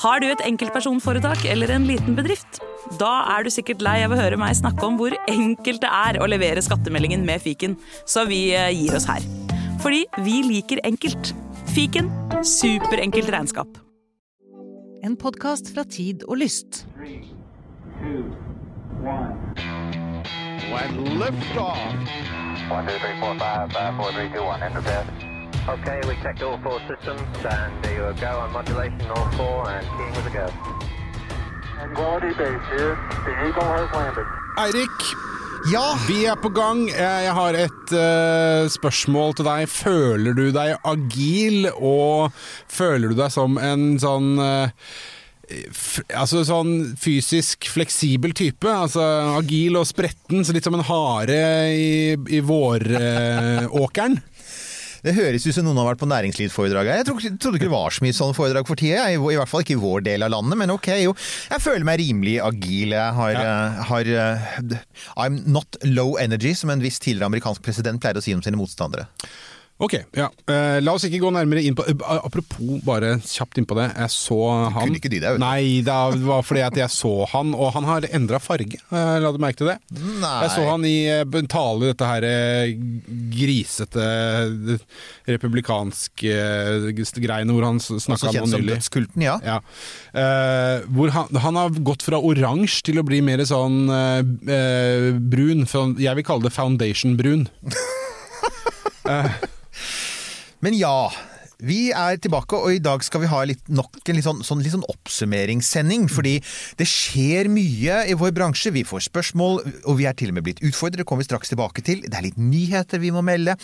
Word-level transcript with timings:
Har 0.00 0.22
du 0.22 0.30
et 0.30 0.40
enkeltpersonforetak 0.48 1.42
eller 1.52 1.74
en 1.74 1.84
liten 1.84 2.14
bedrift? 2.16 2.62
Da 3.00 3.10
er 3.34 3.44
du 3.44 3.50
sikkert 3.52 3.82
lei 3.84 3.98
av 4.06 4.14
å 4.14 4.16
høre 4.16 4.38
meg 4.40 4.56
snakke 4.56 4.86
om 4.86 4.96
hvor 4.96 5.12
enkelt 5.28 5.82
det 5.82 5.90
er 5.92 6.18
å 6.24 6.28
levere 6.30 6.62
skattemeldingen 6.64 7.26
med 7.26 7.42
fiken, 7.44 7.76
så 8.08 8.24
vi 8.28 8.46
eh, 8.56 8.70
gir 8.72 8.96
oss 8.96 9.04
her. 9.10 9.20
Fordi 9.84 10.06
vi 10.24 10.40
liker 10.46 10.80
enkelt. 10.88 11.34
Fiken 11.74 12.08
superenkelt 12.40 13.28
regnskap. 13.34 13.76
En 15.04 15.16
podkast 15.20 15.68
fra 15.74 15.84
Tid 15.84 16.24
og 16.28 16.40
Lyst. 16.40 16.86
When 20.70 21.18
liftoff. 21.18 21.76
One, 22.70 22.86
two, 22.86 22.98
three, 23.02 23.18
four, 23.20 23.34
five, 23.36 23.72
five, 23.72 23.96
four, 23.96 24.12
three, 24.12 24.30
two, 24.32 24.44
one. 24.44 25.29
Okay, 25.68 26.00
we 26.08 26.14
checked 26.22 26.42
all 26.42 26.58
four 26.58 26.80
systems, 26.88 27.20
and 27.44 27.84
there 27.84 27.94
you 27.94 28.20
go 28.20 28.38
on 28.40 28.52
modulation, 28.52 29.10
all 29.10 29.30
four, 29.32 29.70
and 29.70 29.86
keying 29.96 30.14
with 30.16 30.26
a 30.26 30.30
go. 30.30 30.48
Tranquility 31.74 32.32
base 32.34 32.66
here. 32.74 32.94
The 33.24 33.32
Eagle 33.46 33.64
has 33.64 33.88
landed. 33.94 34.26
Eirik, 34.58 34.98
Ja, 35.68 35.98
vi 36.08 36.22
er 36.24 36.38
på 36.40 36.48
gang. 36.56 36.86
Jeg 36.88 37.24
jeg 37.26 37.32
har 37.36 37.56
et 37.58 37.92
uh, 37.92 38.64
spørsmål 38.72 39.34
til 39.36 39.44
deg. 39.44 39.68
Føler 39.68 40.36
du 40.36 40.46
deg 40.56 40.78
agil, 40.88 41.68
og 41.76 42.32
føler 42.70 43.12
du 43.12 43.18
deg 43.18 43.32
som 43.34 43.58
en 43.60 43.98
sånn 44.00 44.40
uh, 44.40 44.72
f 45.50 45.98
altså 46.14 46.44
sånn 46.46 46.94
fysisk 47.00 47.68
fleksibel 47.68 48.32
type. 48.36 48.64
Altså 48.70 49.04
agil 49.36 49.76
og 49.76 49.88
spretten, 49.90 50.46
så 50.46 50.56
litt 50.56 50.64
som 50.64 50.78
en 50.78 50.86
hare 50.88 51.40
i, 51.74 52.16
i 52.16 52.40
våråkeren. 52.40 54.20
Det 55.06 55.14
høres 55.16 55.46
ut 55.46 55.56
som 55.56 55.66
noen 55.66 55.80
har 55.80 55.90
vært 55.92 56.02
på 56.02 56.08
næringslivsforedrag 56.10 56.90
her. 56.90 57.00
Jeg 57.00 57.08
trodde, 57.08 57.32
trodde 57.40 57.60
ikke 57.60 57.68
det 57.68 57.74
var 57.74 57.94
så 57.96 58.04
mye 58.04 58.16
sånne 58.16 58.36
foredrag 58.36 58.68
for 58.68 58.80
tida. 58.80 59.06
I, 59.08 59.18
I 59.18 59.38
hvert 59.40 59.50
fall 59.50 59.64
ikke 59.64 59.76
i 59.78 59.82
vår 59.82 60.04
del 60.08 60.26
av 60.26 60.34
landet, 60.34 60.60
men 60.60 60.74
ok, 60.74 60.90
jo. 61.02 61.14
Jeg 61.50 61.64
føler 61.64 61.86
meg 61.88 62.00
rimelig 62.02 62.36
agil. 62.44 62.96
Jeg 62.96 63.16
har, 63.20 63.36
ja. 63.36 63.54
har 63.90 64.12
eh, 64.24 64.74
I'm 65.16 65.40
not 65.48 65.80
low 65.86 66.18
energy, 66.20 66.52
som 66.58 66.72
en 66.74 66.84
viss 66.84 67.00
tidligere 67.00 67.30
amerikansk 67.30 67.64
president 67.64 68.02
pleier 68.02 68.20
å 68.20 68.24
si 68.24 68.36
om 68.36 68.44
sine 68.44 68.60
motstandere. 68.60 69.08
Ok, 69.80 69.94
ja. 70.12 70.26
Uh, 70.44 70.76
la 70.84 70.92
oss 70.92 71.06
ikke 71.08 71.22
gå 71.22 71.30
nærmere 71.32 71.62
inn 71.64 71.72
på 71.76 71.84
uh, 71.88 72.18
Apropos, 72.20 72.82
bare 72.84 73.14
kjapt 73.24 73.56
innpå 73.62 73.78
det. 73.78 73.86
Jeg 73.96 74.12
så 74.12 74.36
han 74.74 74.76
kunne 74.76 74.98
ikke 75.00 75.08
de 75.12 75.20
deg, 75.22 75.32
vet 75.32 75.40
du. 75.40 75.44
Nei, 75.44 75.80
det 75.86 75.94
var 76.26 76.42
fordi 76.44 76.64
at 76.66 76.76
jeg 76.76 76.92
så 76.92 77.12
han, 77.32 77.54
og 77.56 77.72
han 77.78 77.84
har 77.88 78.04
endra 78.12 78.38
farge. 78.42 78.76
Uh, 78.92 79.16
La 79.24 79.30
du 79.32 79.38
merke 79.40 79.56
til 79.62 79.70
det? 79.70 79.78
Nei. 80.20 80.34
Jeg 80.44 80.50
så 80.52 80.66
han 80.68 80.84
i 80.84 80.96
tale 81.50 81.86
i 81.86 81.90
dette 81.94 82.06
her 82.10 82.22
grisete 83.32 84.04
republikanske 85.30 86.34
greiene 87.22 87.54
hvor 87.54 87.64
han 87.64 87.80
snakka 87.80 88.32
nå 88.34 88.44
som 88.44 88.60
nylig. 88.60 88.76
dødskulten, 88.76 89.22
ja. 89.24 89.38
Ja. 89.44 89.58
Hvor 90.90 91.12
han, 91.14 91.26
han 91.44 91.58
har 91.58 91.68
gått 91.86 92.02
fra 92.04 92.18
oransje 92.20 92.82
til 92.90 93.00
å 93.00 93.04
bli 93.06 93.20
mer 93.24 93.42
sånn 93.48 93.86
brun. 95.32 95.64
Sånn, 95.70 95.96
jeg 96.02 96.14
vil 96.20 96.26
kalle 96.26 96.48
det 96.48 96.54
foundation-brun. 96.56 97.46
Men 100.62 100.74
ja, 100.74 101.12
vi 101.62 101.90
er 101.92 102.16
tilbake, 102.22 102.56
og 102.58 102.72
i 102.74 102.80
dag 102.82 103.02
skal 103.06 103.22
vi 103.24 103.30
ha 103.30 103.42
litt, 103.48 103.62
nok 103.68 104.00
en 104.08 104.16
litt 104.18 104.26
sånn, 104.26 104.42
sånn, 104.46 104.62
litt 104.64 104.74
sånn 104.74 104.86
oppsummeringssending. 104.90 106.08
Fordi 106.10 106.36
det 106.80 106.86
skjer 106.88 107.50
mye 107.52 108.02
i 108.10 108.16
vår 108.18 108.32
bransje. 108.36 108.72
Vi 108.74 108.84
får 108.88 109.06
spørsmål, 109.08 109.60
og 109.84 109.98
vi 110.00 110.06
er 110.08 110.16
til 110.18 110.32
og 110.32 110.38
med 110.38 110.46
blitt 110.48 110.62
utfordret. 110.66 111.00
Det 111.02 111.06
kommer 111.08 111.24
vi 111.24 111.30
straks 111.30 111.52
tilbake 111.52 111.84
til. 111.86 112.02
Det 112.06 112.16
er 112.16 112.26
litt 112.28 112.38
nyheter 112.40 113.00
vi 113.02 113.12
må 113.14 113.22
melde. 113.26 113.56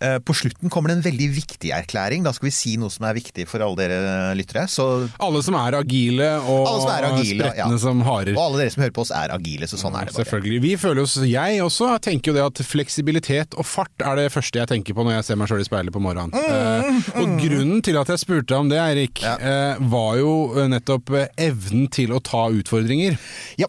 Eh, 0.00 0.18
På 0.26 0.34
slutten 0.36 0.68
kommer 0.72 0.90
det 0.92 0.98
en 0.98 1.06
veldig 1.06 1.28
viktig 1.36 1.70
erklæring. 1.72 2.24
Da 2.26 2.32
skal 2.36 2.48
vi 2.50 2.54
si 2.54 2.74
noe 2.80 2.90
som 2.92 3.06
er 3.08 3.16
viktig 3.16 3.46
for 3.48 3.62
alle 3.64 3.76
dere 3.80 4.34
lyttere. 4.36 4.66
Så, 4.68 5.08
Alle 5.22 5.42
som 5.46 5.54
er 5.60 5.78
agile 5.78 6.28
og 6.42 6.66
Alle 6.66 6.82
som 6.82 6.92
er 6.92 7.06
agile, 7.12 7.44
spretne 7.46 7.76
ja. 7.76 7.78
som 7.80 8.02
harer. 8.06 8.34
og 8.36 8.42
alle 8.42 8.60
dere 8.64 8.74
som 8.74 8.82
hører 8.84 8.96
på 8.96 9.04
oss, 9.06 9.12
er 9.14 9.32
agile, 9.34 9.68
så 9.70 9.78
sånn 9.80 9.94
er 9.96 10.08
det 10.10 10.14
bare. 10.14 10.24
Selvfølgelig. 10.24 10.60
Vi 10.66 10.74
føler 10.80 11.02
oss, 11.06 11.16
Jeg 11.26 11.62
også 11.64 11.92
tenker 12.04 12.32
jo 12.32 12.36
det 12.36 12.44
at 12.44 12.62
fleksibilitet 12.66 13.56
og 13.56 13.64
fart 13.66 14.04
er 14.04 14.16
det 14.20 14.28
første 14.34 14.58
jeg 14.60 14.68
tenker 14.68 14.96
på 14.96 15.04
når 15.06 15.18
jeg 15.18 15.28
ser 15.30 15.40
meg 15.40 15.48
sjøl 15.50 15.62
i 15.64 15.68
speilet 15.68 15.94
på 15.94 16.02
morgenen. 16.02 16.34
Eh, 16.36 17.10
og 17.22 17.35
grunnen 17.40 17.82
til 17.84 17.96
at 18.00 18.08
jeg 18.12 18.18
spurte 18.22 18.56
om 18.58 18.68
det, 18.70 18.78
Eirik, 18.82 19.22
Ja. 19.22 19.34
eh, 19.38 19.76
var 19.92 20.16
jo 20.20 20.32
eh, 20.58 20.68
nettopp 20.72 21.10
eh, 21.16 21.28
evnen 21.48 21.88
til 21.92 22.12
å 22.16 22.20
ta 22.22 22.46
utfordringer. 22.50 23.18
Ja. 23.60 23.66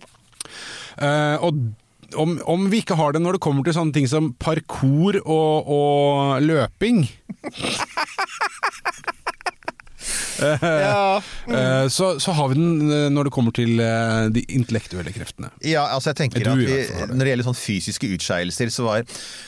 Eh, 0.98 1.38
og 1.44 1.60
om, 2.16 2.38
om 2.48 2.70
vi 2.72 2.80
ikke 2.82 2.96
har 2.96 3.12
det 3.14 3.20
når 3.22 3.36
det 3.36 3.44
kommer 3.44 3.64
til 3.68 3.76
sånne 3.76 3.94
ting 3.94 4.08
som 4.08 4.32
parkour 4.40 5.18
og, 5.26 5.68
og 5.68 6.42
løping, 6.46 7.04
Ja. 10.40 11.22
mm. 11.48 11.90
så, 11.98 12.20
så 12.20 12.36
har 12.38 12.52
vi 12.52 12.60
den 12.60 12.92
eh, 12.92 13.08
når 13.14 13.30
det 13.30 13.34
kommer 13.36 13.56
til 13.56 13.82
eh, 13.84 14.28
de 14.34 14.44
intellektuelle 14.54 15.14
kreftene. 15.16 15.52
Ja, 15.66 15.88
altså 15.94 16.12
jeg 16.12 16.22
tenker 16.24 16.46
Du 16.46 16.52
at 16.54 16.62
vi. 16.62 17.08
Når 17.12 17.24
det 17.24 17.32
gjelder 17.34 17.50
sånn 17.50 17.60
fysiske 17.60 18.10
utskeielser, 18.18 18.72
så 18.74 18.88
var 18.88 19.06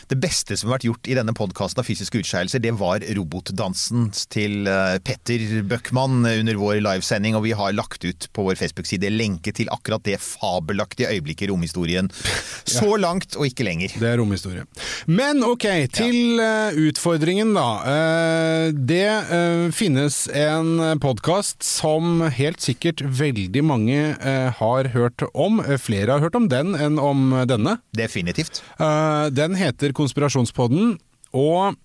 det 0.10 0.18
beste 0.22 0.58
som 0.58 0.70
har 0.70 0.80
vært 0.80 0.88
gjort 0.90 1.10
i 1.10 1.18
denne 1.18 1.36
podkasten 1.38 1.84
av 1.84 1.88
fysiske 1.88 2.22
utskeielser, 2.24 2.64
det 2.64 2.74
var 2.80 3.04
robotdansen 3.18 4.10
til 4.34 4.70
eh, 4.70 4.98
Petter 5.06 5.60
Bøckmann 5.70 6.24
under 6.26 6.60
vår 6.60 6.80
livesending, 6.86 7.38
og 7.38 7.46
vi 7.46 7.56
har 7.58 7.76
lagt 7.78 8.06
ut 8.06 8.30
på 8.34 8.48
vår 8.48 8.60
Facebook-side 8.60 9.12
lenke 9.14 9.54
til 9.56 9.70
akkurat 9.74 10.04
det 10.08 10.18
fabelaktige 10.24 11.12
øyeblikket 11.14 11.48
i 11.48 11.52
romhistorien. 11.54 12.10
Så 12.70 12.96
langt 13.00 13.38
og 13.38 13.48
ikke 13.50 13.68
lenger. 13.68 13.94
Det 14.00 14.10
er 14.10 14.20
romhistorie. 14.22 14.66
Men 15.10 15.44
ok, 15.46 15.68
til 15.94 16.40
ja. 16.40 16.70
utfordringen 16.90 17.54
da. 17.58 17.68
Eh, 17.94 18.66
det 18.74 19.06
eh, 19.10 19.66
finnes 19.76 20.22
en 20.34 20.79
podkast 21.04 21.64
som 21.66 22.22
helt 22.34 22.62
sikkert 22.64 23.02
veldig 23.04 23.64
mange 23.66 23.98
eh, 24.16 24.50
har 24.60 24.90
hørt 24.94 25.24
om. 25.34 25.60
Eh, 25.64 25.78
Flere 25.82 26.16
har 26.16 26.24
hørt 26.24 26.38
om 26.40 26.48
den 26.52 26.74
enn 26.78 27.00
om 27.02 27.34
denne. 27.50 27.78
Definitivt. 27.96 28.62
Eh, 28.80 29.28
den 29.34 29.58
heter 29.60 29.94
Konspirasjonspodden, 29.96 30.98
og 31.36 31.78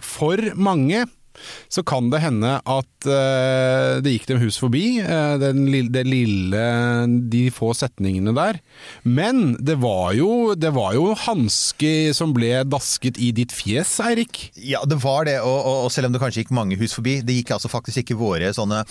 for 0.00 0.40
mange 0.56 1.04
så 1.68 1.84
kan 1.86 2.10
det 2.12 2.22
hende 2.24 2.56
at 2.58 3.08
uh, 3.08 4.00
det 4.02 4.14
gikk 4.14 4.28
dem 4.30 4.40
hus 4.42 4.58
forbi, 4.60 5.00
uh, 5.02 5.36
den 5.40 5.66
lille, 5.70 5.92
det 5.92 6.04
lille, 6.08 6.64
de 7.32 7.44
få 7.54 7.72
setningene 7.76 8.34
der. 8.36 8.60
Men 9.04 9.56
det 9.60 9.78
var 9.82 10.12
jo, 10.18 10.54
det 10.58 10.72
var 10.76 10.94
jo 10.96 11.10
hanske 11.26 12.12
som 12.16 12.34
ble 12.36 12.64
dasket 12.68 13.20
i 13.20 13.30
ditt 13.36 13.54
fjes, 13.54 13.96
Eirik. 14.04 14.50
Ja, 14.56 14.82
det 14.88 15.00
var 15.04 15.26
det, 15.28 15.38
og, 15.44 15.58
og, 15.58 15.86
og 15.86 15.94
selv 15.94 16.10
om 16.10 16.16
det 16.16 16.22
kanskje 16.22 16.44
gikk 16.44 16.54
mange 16.56 16.78
hus 16.80 16.96
forbi, 16.96 17.18
det 17.26 17.40
gikk 17.40 17.54
altså 17.56 17.70
faktisk 17.72 18.04
ikke 18.04 18.18
våre 18.20 18.52
sånne 18.56 18.82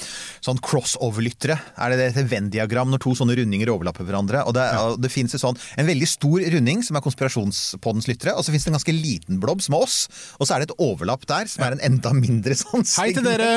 sånn 0.45 0.61
crossover-lyttere. 0.63 1.57
Er 1.79 1.93
det 1.93 1.99
det 2.01 2.09
et 2.13 2.31
Venn-diagram 2.31 2.91
når 2.93 3.03
to 3.03 3.15
sånne 3.17 3.37
rundinger 3.39 3.71
overlapper 3.73 4.07
hverandre? 4.07 4.43
Og 4.47 4.55
det, 4.57 4.65
og 4.79 4.99
det 5.03 5.11
finnes 5.13 5.35
en 5.35 5.43
sånn, 5.43 5.59
en 5.79 5.89
veldig 5.89 6.09
stor 6.09 6.45
runding 6.55 6.83
som 6.85 6.97
er 6.97 7.05
konspirasjonspoddens 7.05 8.09
lyttere, 8.09 8.35
og 8.35 8.45
så 8.45 8.53
finnes 8.53 8.67
det 8.67 8.73
en 8.73 8.79
ganske 8.79 8.95
liten 8.95 9.41
blobb 9.43 9.63
som 9.65 9.77
er 9.77 9.85
oss, 9.85 9.99
og 10.37 10.47
så 10.47 10.55
er 10.55 10.63
det 10.63 10.69
et 10.69 10.83
overlapp 10.83 11.25
der 11.29 11.49
som 11.51 11.65
er 11.65 11.75
en 11.75 11.85
enda 11.91 12.13
mindre 12.15 12.38
sånn 12.59 12.85
Hei 12.97 13.09
til 13.15 13.25
dere! 13.25 13.47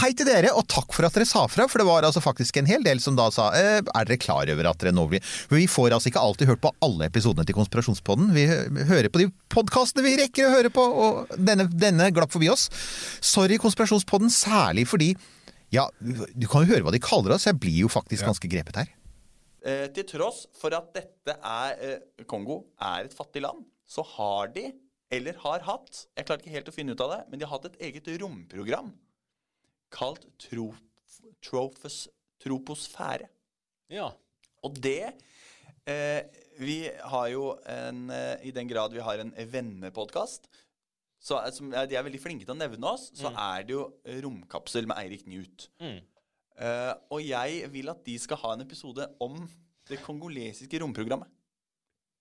Hei 0.00 0.10
til 0.16 0.28
dere, 0.28 0.52
og 0.56 0.66
takk 0.70 0.94
for 0.96 1.06
at 1.06 1.14
dere 1.16 1.28
sa 1.28 1.44
fra, 1.50 1.66
for 1.70 1.82
det 1.82 1.86
var 1.88 2.06
altså 2.06 2.22
faktisk 2.24 2.58
en 2.60 2.68
hel 2.68 2.84
del 2.86 3.02
som 3.02 3.16
da 3.18 3.28
sa 3.34 3.50
eh, 3.58 3.80
er 3.80 4.08
dere 4.08 4.18
klar 4.20 4.50
over 4.52 4.70
at 4.70 4.80
dere 4.82 4.94
nå 4.94 5.06
blir 5.10 5.22
For 5.24 5.58
vi 5.58 5.68
får 5.70 5.96
altså 5.96 6.10
ikke 6.10 6.24
alltid 6.24 6.50
hørt 6.52 6.64
på 6.64 6.72
alle 6.84 7.08
episodene 7.10 7.46
til 7.48 7.56
Konspirasjonspodden. 7.58 8.32
Vi 8.34 8.48
hører 8.90 9.10
på 9.12 9.22
de 9.22 9.28
podkastene 9.54 10.04
vi 10.06 10.16
rekker 10.22 10.48
å 10.48 10.56
høre 10.56 10.72
på, 10.74 10.84
og 10.84 11.38
denne, 11.38 11.68
denne 11.70 12.10
glapp 12.14 12.34
forbi 12.34 12.50
oss. 12.52 12.66
Sorry, 13.24 13.60
Konspirasjonspodden, 13.62 14.32
særlig 14.32 14.88
fordi 14.90 15.14
ja, 15.74 15.88
du 15.98 16.46
kan 16.50 16.62
jo 16.62 16.70
høre 16.74 16.84
hva 16.86 16.92
de 16.94 17.02
kaller 17.02 17.34
oss. 17.34 17.48
Jeg 17.48 17.58
blir 17.62 17.84
jo 17.84 17.90
faktisk 17.90 18.26
ganske 18.28 18.50
grepet 18.50 18.82
her. 18.82 18.92
Eh, 19.64 19.86
til 19.96 20.04
tross 20.04 20.44
for 20.60 20.74
at 20.76 20.90
dette 20.92 21.34
er 21.40 21.78
eh, 21.80 22.24
Kongo 22.28 22.60
er 22.76 23.06
et 23.06 23.14
fattig 23.16 23.40
land, 23.46 23.62
så 23.88 24.04
har 24.14 24.50
de, 24.52 24.68
eller 25.14 25.38
har 25.44 25.64
hatt 25.66 26.04
Jeg 26.16 26.26
klarer 26.28 26.42
ikke 26.42 26.54
helt 26.56 26.70
å 26.70 26.74
finne 26.74 26.94
ut 26.96 27.02
av 27.04 27.12
det, 27.14 27.20
men 27.30 27.38
de 27.40 27.46
har 27.46 27.54
hatt 27.56 27.68
et 27.70 27.80
eget 27.88 28.08
romprogram 28.22 28.92
kalt 29.94 30.24
trof, 30.42 30.80
trofus, 31.44 32.08
Troposfære. 32.44 33.28
Ja. 33.94 34.10
Og 34.66 34.74
det 34.84 35.14
eh, 35.88 36.22
Vi 36.60 36.80
har 37.12 37.28
jo 37.32 37.44
en 37.70 38.10
eh, 38.12 38.42
I 38.48 38.52
den 38.52 38.68
grad 38.68 38.92
vi 38.92 39.00
har 39.04 39.22
en 39.22 39.30
vennepodkast, 39.52 40.48
så 41.24 41.38
er- 41.40 41.54
som 41.56 41.70
de 41.72 41.96
er 41.96 42.04
veldig 42.04 42.20
flinke 42.20 42.44
til 42.44 42.52
å 42.52 42.58
nevne 42.58 42.84
oss, 42.90 43.06
så 43.16 43.30
er 43.32 43.62
det 43.64 43.72
jo 43.78 43.86
Romkapsel 44.26 44.84
med 44.90 44.98
Eirik 45.00 45.24
Newt. 45.30 45.70
Mm. 45.80 46.02
Eh, 46.60 46.92
og 47.10 47.22
jeg 47.24 47.70
vil 47.72 47.88
at 47.90 48.04
de 48.04 48.18
skal 48.20 48.36
ha 48.42 48.52
en 48.54 48.66
episode 48.66 49.06
om 49.24 49.38
det 49.88 50.02
kongolesiske 50.04 50.78
romprogrammet. 50.82 51.30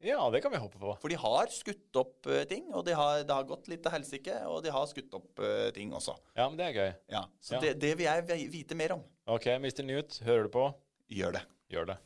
Ja, 0.05 0.29
det 0.33 0.41
kan 0.43 0.53
vi 0.53 0.61
håpe 0.61 0.79
på. 0.81 0.95
For 1.01 1.11
de 1.11 1.17
har 1.19 1.51
skutt 1.53 1.99
opp 1.99 2.29
uh, 2.29 2.41
ting, 2.49 2.67
og 2.75 2.85
de 2.87 2.95
har, 2.97 3.23
det 3.27 3.37
har 3.37 3.47
gått 3.49 3.69
litt 3.71 3.83
til 3.85 3.93
helsike, 3.95 4.37
og 4.49 4.61
de 4.65 4.73
har 4.75 4.87
skutt 4.91 5.15
opp 5.17 5.41
uh, 5.43 5.69
ting 5.75 5.93
også. 5.95 6.15
Ja, 6.35 6.47
men 6.47 6.59
det 6.59 6.69
er 6.69 6.77
gøy. 6.77 6.91
Ja, 7.15 7.25
Så 7.39 7.57
Ja. 7.57 7.63
Det, 7.63 7.75
det 7.81 7.93
vil 7.99 8.09
jeg 8.09 8.49
vite 8.53 8.77
mer 8.79 8.97
om. 8.97 9.03
Ok, 9.31 9.47
Mr. 9.55 9.83
Newt, 9.87 10.19
hører 10.27 10.49
du 10.49 10.53
på? 10.53 10.67
Gjør 11.13 11.37
det. 11.37 11.43
Gjør 11.73 11.89
det. 11.93 11.97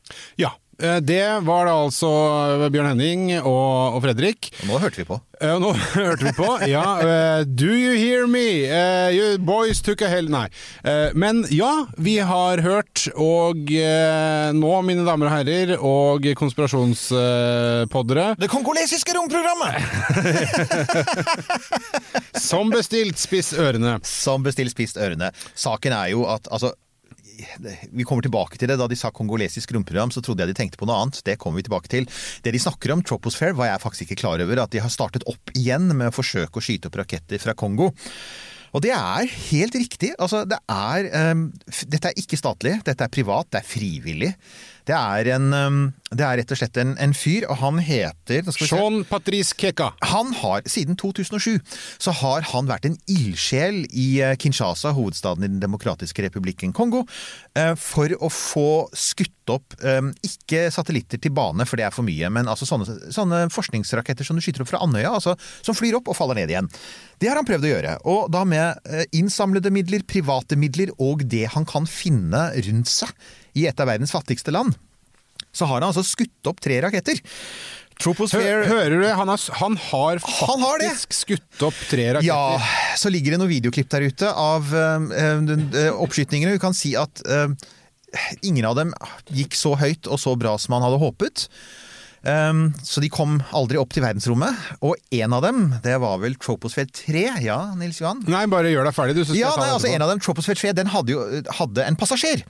Ja. 0.41 0.51
eh, 0.81 0.99
Det 1.01 1.21
var 1.47 1.65
da 1.69 1.73
altså 1.85 2.09
Bjørn 2.73 2.91
Henning 2.93 3.29
og, 3.41 3.97
og 3.97 4.01
Fredrik. 4.05 4.51
Og 4.63 4.69
nå 4.71 4.77
hørte 4.83 5.01
vi 5.03 5.07
på. 5.09 5.17
Eh, 5.37 5.53
Nå 5.61 5.69
hørte 5.93 6.25
vi 6.25 6.31
på. 6.33 6.47
Ja. 6.69 6.83
eh, 7.03 7.41
Do 7.45 7.67
you 7.69 7.93
hear 7.99 8.25
me? 8.29 8.45
Eh, 8.65 9.09
You 9.17 9.37
boys 9.37 9.81
took 9.85 10.01
a 10.01 10.07
hell 10.09 10.29
Nei. 10.33 10.47
Eh, 10.83 11.11
Men 11.13 11.43
ja, 11.53 11.85
vi 12.01 12.15
har 12.25 12.61
hørt, 12.65 13.03
og 13.13 13.69
eh, 13.73 14.49
nå, 14.57 14.71
mine 14.87 15.05
damer 15.05 15.29
og 15.29 15.35
herrer, 15.35 15.75
og 15.77 16.25
konspirasjonspoddere, 16.41 18.31
Det 18.41 18.49
kongolesiske 18.51 19.13
romprogrammet! 19.17 19.77
som 22.41 22.69
bestilt, 22.73 23.17
spiss 23.21 23.53
ørene. 23.57 23.97
Som 24.07 24.43
bestilt 24.45 24.73
spist 24.73 24.97
ørene. 25.01 25.31
Saken 25.57 25.93
er 25.97 26.11
jo 26.13 26.25
at 26.29 26.47
altså 26.53 26.73
vi 27.91 28.05
kommer 28.07 28.25
tilbake 28.25 28.59
til 28.59 28.71
det. 28.71 28.79
Da 28.79 28.87
de 28.89 28.97
sa 28.99 29.11
kongolesisk 29.13 29.73
romprogram, 29.75 30.13
så 30.13 30.23
trodde 30.25 30.43
jeg 30.43 30.53
de 30.53 30.57
tenkte 30.57 30.81
på 30.81 30.89
noe 30.89 30.99
annet. 31.03 31.21
Det 31.25 31.37
kommer 31.41 31.61
vi 31.61 31.67
tilbake 31.67 31.91
til. 31.91 32.09
Det 32.43 32.53
de 32.55 32.61
snakker 32.61 32.93
om, 32.95 33.03
Troposphere, 33.05 33.57
var 33.57 33.71
jeg 33.71 33.83
faktisk 33.83 34.07
ikke 34.07 34.21
klar 34.23 34.43
over. 34.43 34.63
At 34.63 34.73
de 34.75 34.83
har 34.83 34.93
startet 34.93 35.25
opp 35.29 35.53
igjen 35.57 35.89
med 35.93 36.11
å 36.11 36.15
forsøke 36.15 36.59
å 36.59 36.63
skyte 36.63 36.91
opp 36.91 36.99
raketter 37.01 37.41
fra 37.41 37.57
Kongo. 37.57 37.91
Og 38.75 38.83
det 38.83 38.91
er 38.93 39.29
helt 39.49 39.77
riktig. 39.79 40.11
Altså, 40.19 40.43
det 40.49 40.59
er, 40.69 41.07
um, 41.31 41.47
dette 41.87 42.11
er 42.11 42.19
ikke 42.19 42.39
statlig, 42.39 42.77
dette 42.85 43.05
er 43.05 43.13
privat, 43.13 43.49
det 43.53 43.61
er 43.61 43.69
frivillig. 43.69 44.33
Det 44.87 44.95
er, 44.95 45.27
en, 45.35 45.47
ehm, 45.51 45.79
det 46.15 46.23
er 46.23 46.39
rett 46.39 46.51
og 46.53 46.59
slett 46.59 46.77
en, 46.79 46.93
en 47.03 47.13
fyr, 47.15 47.43
og 47.51 47.59
han 47.59 47.81
heter. 47.83 48.47
Sean 48.55 49.01
Patrice 49.07 49.55
Keka. 49.57 49.89
Han 50.13 50.31
har, 50.39 50.63
Siden 50.67 50.95
2007 50.99 51.59
så 51.99 52.13
har 52.21 52.45
han 52.53 52.69
vært 52.69 52.87
en 52.87 52.95
ildsjel 53.11 53.83
i 53.91 54.07
eh, 54.23 54.35
Kinshasa, 54.39 54.93
hovedstaden 54.95 55.43
i 55.43 55.51
Den 55.51 55.59
demokratiske 55.63 56.23
republikken 56.23 56.71
Kongo, 56.75 57.03
eh, 57.59 57.73
for 57.79 58.13
å 58.15 58.31
få 58.31 58.69
skutt 58.95 59.51
opp 59.51 59.75
eh, 59.83 59.99
ikke 60.27 60.67
satellitter 60.71 61.19
til 61.23 61.35
bane, 61.35 61.67
for 61.67 61.79
det 61.79 61.87
er 61.87 61.95
for 61.95 62.07
mye, 62.07 62.31
men 62.31 62.47
altså 62.47 62.67
sånne, 62.69 63.11
sånne 63.15 63.41
forskningsraketter 63.53 64.27
som 64.27 64.39
du 64.39 64.43
skyter 64.45 64.63
opp 64.63 64.71
fra 64.71 64.81
Andøya, 64.85 65.11
altså, 65.19 65.35
som 65.65 65.75
flyr 65.75 65.99
opp 65.99 66.11
og 66.11 66.19
faller 66.19 66.39
ned 66.39 66.53
igjen. 66.53 66.71
Det 67.19 67.31
har 67.31 67.39
han 67.39 67.47
prøvd 67.47 67.67
å 67.67 67.73
gjøre, 67.73 67.97
og 68.07 68.31
da 68.31 68.45
med 68.47 68.87
eh, 68.87 69.03
innsamlede 69.19 69.73
midler, 69.75 70.07
private 70.07 70.55
midler 70.59 70.95
og 70.95 71.27
det 71.27 71.49
han 71.57 71.67
kan 71.67 71.89
finne 71.89 72.47
rundt 72.55 72.91
seg 72.91 73.11
i 73.57 73.65
et 73.69 73.81
av 73.83 73.89
verdens 73.89 74.13
fattigste 74.13 74.53
land. 74.53 74.77
Så 75.55 75.65
har 75.65 75.79
han 75.81 75.89
altså 75.89 76.03
skutt 76.05 76.49
opp 76.49 76.61
tre 76.61 76.77
raketter. 76.85 77.19
Troposphere 77.97 78.67
hører 78.69 78.93
du 78.93 78.99
det? 79.01 79.13
Han 79.17 79.29
har, 79.31 79.41
han 79.57 79.77
har 79.87 80.19
Han 80.21 80.61
har 80.61 80.83
det. 80.83 80.91
faktisk 80.93 81.15
skutt 81.23 81.63
opp 81.65 81.79
tre 81.89 82.11
raketter. 82.13 82.27
Ja, 82.29 82.93
så 82.99 83.09
ligger 83.09 83.33
det 83.33 83.39
noen 83.41 83.49
videoklipp 83.55 83.89
der 83.89 84.05
ute 84.11 84.29
av 84.29 84.69
øh, 84.69 85.07
øh, 85.17 85.89
oppskytningene. 86.05 86.53
Du 86.53 86.61
kan 86.61 86.77
si 86.77 86.93
at 86.99 87.23
øh, 87.25 87.55
ingen 88.45 88.67
av 88.69 88.77
dem 88.77 88.93
gikk 89.33 89.57
så 89.57 89.73
høyt 89.81 90.05
og 90.07 90.21
så 90.21 90.35
bra 90.37 90.53
som 90.61 90.77
han 90.77 90.85
hadde 90.85 91.01
håpet. 91.01 91.47
Um, 92.25 92.71
så 92.83 93.01
de 93.03 93.09
kom 93.13 93.37
aldri 93.55 93.77
opp 93.79 93.93
til 93.95 94.03
verdensrommet. 94.03 94.57
Og 94.85 94.97
en 95.15 95.35
av 95.37 95.43
dem, 95.45 95.61
det 95.83 95.97
var 96.01 96.17
vel 96.21 96.37
Troposphere 96.41 96.89
3. 96.89 97.25
Ja, 97.45 97.59
Nils 97.77 98.01
Johan? 98.01 98.23
Nei, 98.27 98.45
bare 98.51 98.71
gjør 98.73 98.89
deg 98.89 98.95
ferdig, 98.97 99.17
du. 99.19 99.35
Ja, 99.37 99.53
nei, 99.59 99.69
altså. 99.75 99.91
En 99.91 100.05
av 100.05 100.11
dem, 100.11 100.21
Troposphere 100.23 100.59
3, 100.59 100.73
den 100.77 100.91
hadde 100.93 101.13
jo 101.13 101.25
hadde 101.59 101.85
en 101.85 101.99
passasjer. 101.99 102.43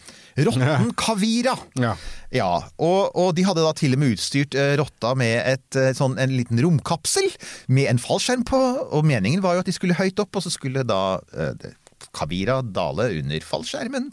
Rotten 0.47 0.93
Kavira. 0.97 1.57
Ja. 1.79 1.95
Ja, 2.33 2.49
og, 2.83 3.15
og 3.15 3.33
de 3.37 3.45
hadde 3.47 3.63
da 3.63 3.71
til 3.77 3.95
og 3.95 4.01
med 4.01 4.17
utstyrt 4.17 4.55
uh, 4.57 4.73
rotta 4.81 5.13
med 5.19 5.37
et, 5.47 5.67
uh, 5.79 5.93
sånn, 5.95 6.17
en 6.19 6.33
liten 6.35 6.59
romkapsel 6.59 7.29
med 7.71 7.87
en 7.87 8.01
fallskjerm 8.03 8.43
på, 8.47 8.59
og 8.91 9.07
meningen 9.07 9.43
var 9.45 9.55
jo 9.55 9.63
at 9.63 9.69
de 9.69 9.75
skulle 9.75 9.95
høyt 9.95 10.19
opp, 10.19 10.35
og 10.35 10.43
så 10.43 10.51
skulle 10.51 10.83
da 10.87 11.19
uh, 11.23 11.69
Kavira 12.15 12.59
dale 12.61 13.09
under 13.21 13.43
fallskjermen. 13.47 14.11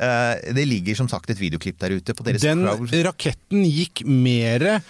Eh, 0.00 0.52
det 0.56 0.64
ligger 0.64 0.96
som 0.96 1.08
sagt 1.12 1.28
et 1.30 1.40
videoklipp 1.40 1.76
der 1.82 1.92
ute 1.98 2.14
på 2.16 2.24
deres 2.24 2.40
Den 2.40 2.64
crowd. 2.64 2.94
raketten 3.04 3.66
gikk 3.68 4.00
mer 4.08 4.80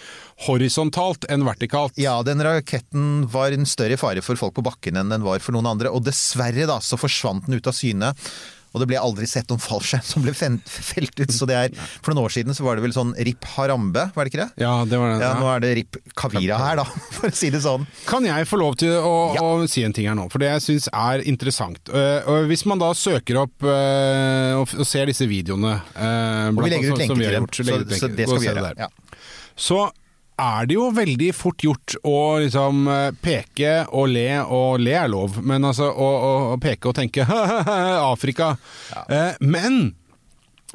horisontalt 0.47 1.27
enn 1.29 1.43
vertikalt. 1.45 1.97
Ja, 1.99 2.15
den 2.23 2.41
raketten 2.43 3.27
var 3.31 3.51
en 3.51 3.67
større 3.69 3.99
fare 3.99 4.23
for 4.25 4.39
folk 4.39 4.55
på 4.57 4.63
bakken 4.65 4.97
enn 5.01 5.11
den 5.11 5.25
var 5.25 5.43
for 5.43 5.53
noen 5.57 5.67
andre, 5.73 5.91
og 5.91 6.05
dessverre 6.07 6.65
da, 6.69 6.79
så 6.79 6.97
forsvant 6.99 7.45
den 7.49 7.59
ut 7.59 7.67
av 7.69 7.75
syne. 7.75 8.13
Og 8.71 8.79
det 8.79 8.87
ble 8.87 8.99
aldri 9.01 9.27
sett 9.27 9.49
noen 9.51 9.59
fallskjerm 9.59 10.03
som 10.07 10.23
ble 10.23 10.31
felt 10.33 11.19
ut, 11.19 11.31
så 11.35 11.47
det 11.49 11.57
er 11.59 11.73
For 12.01 12.13
noen 12.13 12.23
år 12.23 12.31
siden 12.31 12.55
så 12.55 12.63
var 12.63 12.77
det 12.79 12.85
vel 12.85 12.93
sånn 12.95 13.11
Rip 13.27 13.43
Harambe, 13.57 14.05
var 14.15 14.23
det 14.27 14.31
ikke 14.31 14.45
det? 14.45 14.63
Ja, 14.63 14.73
det 14.87 14.99
var 15.01 15.11
det. 15.11 15.17
Ja, 15.25 15.31
nå 15.41 15.49
er 15.51 15.59
det 15.65 15.71
Rip 15.81 15.97
Kavira 16.15 16.57
her, 16.61 16.79
da, 16.79 16.85
for 17.17 17.27
å 17.27 17.35
si 17.35 17.49
det 17.51 17.61
sånn. 17.65 17.83
Kan 18.07 18.27
jeg 18.29 18.47
få 18.47 18.61
lov 18.61 18.77
til 18.79 18.95
å, 18.95 19.13
Ja. 19.35 19.43
å 19.43 19.67
si 19.67 19.83
en 19.83 19.93
ting 19.97 20.07
her 20.07 20.15
nå, 20.15 20.29
for 20.31 20.39
det 20.43 20.53
jeg 20.53 20.63
syns 20.69 20.87
er 20.93 21.25
interessant. 21.27 21.81
Uh, 21.91 22.23
og 22.31 22.47
hvis 22.51 22.63
man 22.69 22.79
da 22.79 22.93
søker 22.95 23.41
opp 23.43 23.67
uh, 23.67 24.61
og, 24.61 24.71
ser 24.87 25.07
disse 25.11 25.27
videoene 25.29 25.75
eh, 25.95 26.47
Og 26.51 26.63
vi 26.63 26.71
legger 26.71 26.91
ut 26.93 26.97
som- 27.03 27.11
som 27.11 27.19
lenke 27.19 27.21
vi 27.21 27.27
har 27.27 27.31
til 27.31 27.31
dem, 27.31 27.43
gjort, 27.43 27.55
så 27.55 27.63
så, 27.63 27.99
så 28.07 28.15
det 28.15 28.27
skal 28.27 28.39
vi 28.39 28.47
gjøre. 28.47 28.73
Ja. 28.79 28.87
Så 29.55 29.77
er 30.41 30.67
det 30.69 30.77
jo 30.77 30.89
veldig 30.95 31.29
fort 31.37 31.63
gjort 31.63 31.95
å 32.07 32.17
liksom 32.41 32.85
eh, 32.91 33.07
peke 33.21 33.73
og 33.97 34.11
le, 34.13 34.27
og 34.41 34.81
le 34.81 34.95
er 34.97 35.09
lov, 35.11 35.39
men 35.45 35.65
altså 35.67 35.89
å, 35.91 36.09
å, 36.11 36.31
å 36.55 36.59
peke 36.61 36.91
og 36.91 36.97
tenke 36.97 37.25
Afrika. 38.13 38.55
Eh, 39.07 39.37
men 39.41 39.93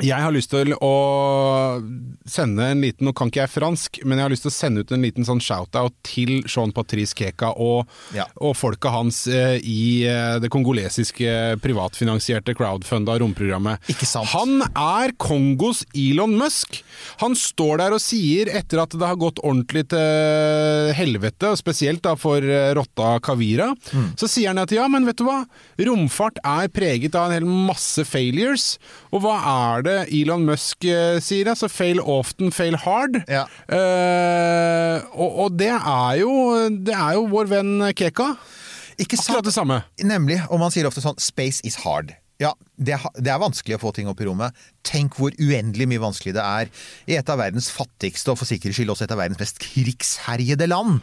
jeg 0.05 0.21
har 0.21 0.33
lyst 0.35 0.51
til 0.53 0.75
å 0.77 0.91
sende 2.29 2.67
en 2.73 2.83
liten 2.85 3.07
Nå 3.07 3.13
kan 3.17 3.31
ikke 3.31 3.43
jeg 3.45 3.53
fransk, 3.55 3.99
men 4.05 4.19
jeg 4.19 4.27
har 4.27 4.33
lyst 4.33 4.45
til 4.47 4.51
å 4.51 4.57
sende 4.57 4.83
ut 4.85 4.93
en 4.93 5.05
liten 5.05 5.25
sånn 5.25 5.41
shout-out 5.41 5.95
til 6.05 6.43
Jean 6.49 6.73
Patrice 6.75 7.15
Keka 7.17 7.53
og, 7.57 7.87
Ja. 8.17 8.27
og 8.43 8.57
folka 8.59 8.91
hans 8.93 9.23
eh, 9.31 9.57
i 9.63 10.05
eh, 10.09 10.39
det 10.43 10.51
kongolesiske 10.53 11.57
privatfinansierte 11.63 12.55
crowdfunda 12.59 13.15
romprogrammet. 13.23 13.81
Han 14.35 14.61
er 14.69 15.15
Kongos 15.23 15.85
Elon 15.95 16.35
Musk. 16.41 16.81
Han 17.23 17.37
står 17.39 17.79
der 17.85 17.97
og 17.97 18.03
sier, 18.03 18.51
etter 18.59 18.83
at 18.83 18.91
det 18.97 19.07
har 19.07 19.17
gått 19.21 19.41
ordentlig 19.45 19.87
til 19.95 20.93
helvete, 20.99 21.53
spesielt 21.61 22.03
da 22.05 22.17
for 22.19 22.43
eh, 22.43 22.73
rotta 22.77 23.17
Kavira, 23.25 23.73
Mm. 23.97 24.11
så 24.19 24.27
sier 24.29 24.49
han 24.51 24.59
at 24.59 24.73
ja, 24.75 24.87
men 24.91 25.05
vet 25.07 25.17
du 25.21 25.25
hva? 25.25 25.45
Romfart 25.87 26.39
er 26.45 26.69
preget 26.75 27.15
av 27.19 27.29
en 27.31 27.35
hel 27.37 27.47
masse 27.47 28.03
failures. 28.09 28.79
Og 29.15 29.23
hva 29.23 29.37
er 29.77 29.85
det 29.86 29.86
Elon 30.13 30.45
Musk 30.49 30.87
eh, 30.89 31.19
sier? 31.25 31.49
Altså 31.53 31.71
fail 31.73 32.01
often, 32.03 32.53
fail 32.55 32.77
hard. 32.83 33.21
Ja. 33.31 33.47
Uh, 33.71 35.03
og, 35.17 35.41
og 35.47 35.59
det 35.59 35.73
er 35.75 36.21
jo 36.21 36.33
Det 36.87 36.95
er 36.95 37.17
jo 37.19 37.27
vår 37.33 37.51
venn 37.51 37.75
Keka. 37.97 38.33
Ikke 38.97 39.19
sant? 39.19 39.37
Akkurat 39.37 39.49
det 39.51 39.57
samme. 39.57 39.81
Nemlig. 40.03 40.41
Og 40.51 40.61
man 40.63 40.73
sier 40.73 40.89
ofte 40.89 41.05
sånn 41.05 41.19
'space 41.21 41.65
is 41.69 41.83
hard'. 41.85 42.15
Ja, 42.41 42.53
det, 42.77 42.99
det 43.17 43.33
er 43.33 43.41
vanskelig 43.41 43.79
å 43.79 43.81
få 43.81 43.95
ting 43.97 44.11
opp 44.11 44.21
i 44.21 44.27
rommet. 44.29 44.57
Tenk 44.85 45.17
hvor 45.17 45.33
uendelig 45.41 45.87
mye 45.89 46.03
vanskelig 46.03 46.35
det 46.37 46.45
er 46.45 46.69
i 47.09 47.17
et 47.17 47.33
av 47.33 47.41
verdens 47.41 47.71
fattigste, 47.73 48.33
og 48.33 48.41
for 48.41 48.49
sikkerhets 48.49 48.77
skyld 48.77 48.93
også 48.93 49.07
et 49.07 49.15
av 49.15 49.23
verdens 49.23 49.41
mest 49.41 49.61
krigsherjede 49.63 50.69
land. 50.69 51.01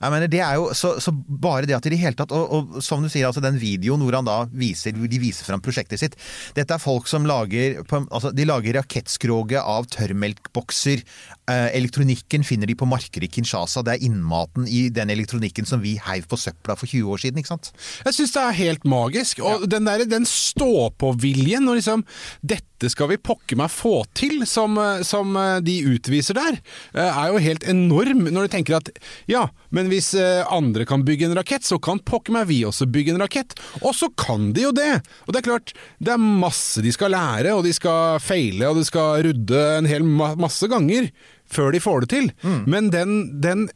Jeg 0.00 0.12
mener, 0.12 0.30
det 0.30 0.42
er 0.44 0.58
jo, 0.58 0.68
så, 0.76 0.94
så 1.02 1.12
bare 1.12 1.66
det 1.68 1.76
at 1.76 1.86
i 1.88 1.92
det 1.94 2.00
hele 2.00 2.18
tatt, 2.18 2.32
og, 2.36 2.52
og 2.76 2.84
som 2.84 3.04
du 3.04 3.10
sier, 3.12 3.28
altså 3.28 3.42
den 3.44 3.58
videoen 3.60 4.02
hvor 4.04 4.18
han 4.18 4.28
da 4.28 4.38
viser, 4.52 4.96
de 4.96 5.20
viser 5.22 5.46
fram 5.48 5.62
prosjektet 5.64 6.00
sitt 6.00 6.16
Dette 6.56 6.74
er 6.74 6.82
folk 6.82 7.08
som 7.10 7.26
lager 7.28 7.80
altså, 7.80 8.32
de 8.34 8.46
lager 8.48 8.76
rakettskroget 8.80 9.60
av 9.60 9.86
tørrmelkbokser. 9.92 11.02
Eh, 11.50 11.68
elektronikken 11.78 12.44
finner 12.46 12.68
de 12.68 12.76
på 12.78 12.88
markedet 12.88 13.28
i 13.28 13.32
Kinshasa. 13.36 13.84
Det 13.86 13.96
er 13.96 14.06
innmaten 14.08 14.66
i 14.68 14.86
den 14.92 15.12
elektronikken 15.14 15.68
som 15.68 15.82
vi 15.84 15.96
heiv 16.02 16.26
på 16.30 16.38
søpla 16.40 16.76
for 16.78 16.90
20 16.90 17.12
år 17.14 17.22
siden, 17.22 17.40
ikke 17.40 17.54
sant? 17.54 17.72
Jeg 18.04 18.18
syns 18.18 18.34
det 18.36 18.42
er 18.42 18.60
helt 18.60 18.86
magisk. 18.88 19.42
Og 19.46 19.68
den 19.70 19.88
der, 19.88 20.04
den 20.10 20.26
stå-på-viljen 20.28 21.68
og 21.70 21.78
liksom 21.80 22.06
Dette 22.42 22.64
skal 22.92 23.08
vi 23.08 23.18
pokker 23.18 23.58
meg 23.58 23.72
få 23.72 24.02
til, 24.16 24.42
som, 24.48 24.76
eh, 24.78 25.02
som 25.06 25.36
eh, 25.40 25.58
de 25.64 25.78
utviser 25.94 26.36
der, 26.36 26.58
eh, 26.94 27.06
er 27.06 27.32
jo 27.32 27.42
helt 27.42 27.64
enorm. 27.68 28.26
Når 28.28 28.46
du 28.46 28.52
tenker 28.52 28.76
at 28.78 28.90
ja, 29.30 29.46
men 29.70 29.88
hvis 29.90 30.12
andre 30.52 30.86
kan 30.88 31.04
bygge 31.06 31.28
en 31.28 31.36
rakett, 31.38 31.64
så 31.66 31.78
kan 31.82 32.00
pokker 32.04 32.34
meg 32.36 32.48
vi 32.50 32.60
også 32.68 32.88
bygge 32.90 33.14
en 33.14 33.22
rakett. 33.22 33.56
Og 33.82 33.94
så 33.96 34.10
kan 34.18 34.52
de 34.56 34.66
jo 34.66 34.74
det! 34.76 35.00
Og 35.26 35.32
det 35.32 35.40
er 35.40 35.48
klart, 35.48 35.72
det 35.98 36.14
er 36.14 36.20
masse 36.20 36.84
de 36.84 36.92
skal 36.94 37.14
lære, 37.16 37.54
og 37.56 37.64
de 37.66 37.72
skal 37.76 38.20
feile, 38.22 38.68
og 38.70 38.80
de 38.80 38.86
skal 38.88 39.24
rudde 39.26 39.64
en 39.78 39.88
hel 39.90 40.06
masse 40.06 40.68
ganger 40.70 41.10
før 41.46 41.72
de 41.74 41.82
får 41.82 42.04
det 42.04 42.12
til. 42.12 42.30
Men 42.66 42.90
den, 42.94 43.40
den 43.42 43.68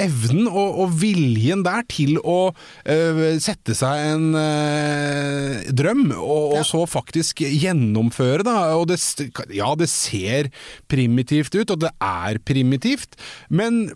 evnen 0.00 0.46
og, 0.46 0.78
og 0.82 0.94
viljen 1.00 1.64
der 1.66 1.84
til 1.90 2.16
å 2.22 2.52
øh, 2.52 3.22
sette 3.42 3.74
seg 3.76 4.04
en 4.12 4.26
øh, 4.38 5.66
drøm, 5.76 6.04
og, 6.16 6.56
og 6.58 6.66
så 6.68 6.84
faktisk 6.88 7.42
gjennomføre, 7.44 8.46
da. 8.46 8.56
Og 8.78 8.88
det, 8.92 9.00
ja, 9.54 9.72
det 9.78 9.90
ser 9.92 10.50
primitivt 10.90 11.56
ut, 11.58 11.74
og 11.74 11.82
det 11.86 11.92
er 11.98 12.40
primitivt, 12.46 13.18
men 13.48 13.88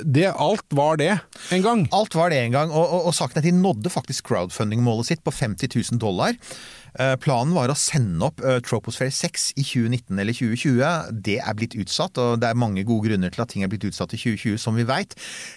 det, 0.00 0.30
alt 0.32 0.66
var 0.74 0.98
det 1.00 1.12
en 1.54 1.64
gang. 1.64 1.84
Alt 1.94 2.16
var 2.16 2.32
det 2.32 2.40
en 2.42 2.54
gang, 2.54 2.72
og, 2.72 2.86
og, 2.86 3.10
og 3.10 3.14
saken 3.16 3.38
er 3.38 3.44
at 3.44 3.48
de 3.48 3.54
nådde 3.54 3.92
faktisk 3.92 4.30
crowdfunding-målet 4.30 5.12
sitt 5.12 5.24
på 5.26 5.34
50 5.34 5.74
000 5.92 6.02
dollar. 6.02 6.36
Eh, 6.96 7.14
Planen 7.20 7.54
var 7.56 7.70
å 7.70 7.76
sende 7.76 8.24
opp 8.24 8.40
eh, 8.44 8.58
Troposphere 8.64 9.12
6 9.12 9.50
i 9.60 9.64
2019 9.64 10.20
eller 10.22 10.36
2020. 10.36 11.12
Det 11.26 11.38
er 11.42 11.56
blitt 11.58 11.76
utsatt, 11.76 12.16
og 12.22 12.40
det 12.40 12.48
er 12.48 12.58
mange 12.58 12.84
gode 12.88 13.10
grunner 13.10 13.32
til 13.32 13.44
at 13.44 13.52
ting 13.52 13.64
er 13.66 13.70
blitt 13.72 13.84
utsatt 13.88 14.12
til 14.14 14.22
2020, 14.36 14.60
som 14.62 14.78
vi 14.78 14.86
veit. 14.88 15.16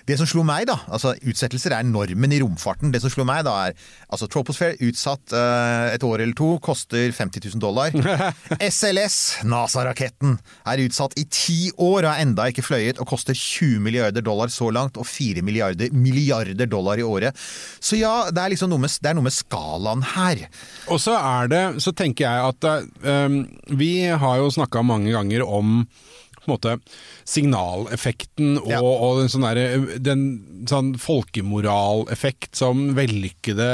Det 0.10 0.18
som 0.20 0.28
slo 0.30 0.44
meg, 0.48 0.68
da 0.70 0.80
altså 0.90 1.16
Utsettelser 1.30 1.74
er 1.76 1.88
normen 1.88 2.34
i 2.34 2.40
romfarten. 2.42 2.92
Det 2.94 3.02
som 3.04 3.12
slo 3.14 3.26
meg, 3.28 3.46
da 3.48 3.56
er 3.68 3.78
altså 4.10 4.28
Troposphere 4.32 4.80
utsatt 4.90 5.36
eh, 5.36 5.96
et 5.96 6.06
år 6.06 6.24
eller 6.26 6.36
to, 6.38 6.52
koster 6.64 7.14
50 7.16 7.48
000 7.54 7.64
dollar. 7.64 7.96
SLS, 8.76 9.20
NASA-raketten, 9.48 10.38
er 10.70 10.84
utsatt 10.86 11.16
i 11.20 11.26
ti 11.32 11.60
år 11.78 12.04
og 12.04 12.12
er 12.12 12.24
enda 12.26 12.50
ikke 12.52 12.66
fløyet 12.66 13.00
og 13.00 13.10
koster 13.14 13.38
20 13.38 13.80
milliarder 13.86 14.26
dollar 14.26 14.52
så 14.54 14.70
langt, 14.74 15.00
og 15.00 15.08
4 15.08 15.44
milliarder, 15.46 15.94
milliarder 15.96 16.68
dollar 16.70 17.00
i 17.00 17.06
året. 17.06 17.38
Så 17.80 18.00
ja, 18.00 18.30
det 18.34 18.44
er 18.44 18.56
liksom 18.56 18.72
noe 18.74 18.84
med, 18.84 18.92
det 19.00 19.12
er 19.12 19.18
noe 19.18 19.28
med 19.28 19.36
skalaen 19.36 20.04
her. 20.16 20.46
Og 20.90 21.00
så 21.02 21.16
er 21.16 21.29
det, 21.52 21.64
så 21.84 21.94
tenker 21.96 22.26
jeg 22.28 22.54
at 22.54 22.70
eh, 23.06 23.40
vi 23.76 23.92
har 24.10 24.38
jo 24.42 24.50
snakka 24.54 24.84
mange 24.86 25.12
ganger 25.16 25.46
om 25.46 25.84
måte 26.50 26.80
signaleffekten 27.30 28.56
og, 28.58 28.70
Ja. 28.72 28.80
og 28.82 29.20
den 29.20 29.28
sånn 29.30 29.44
derre- 29.46 30.00
den 30.02 30.24
sånn 30.66 30.96
folkemoraleffekt 30.98 32.56
som 32.58 32.96
vellykkede 32.98 33.68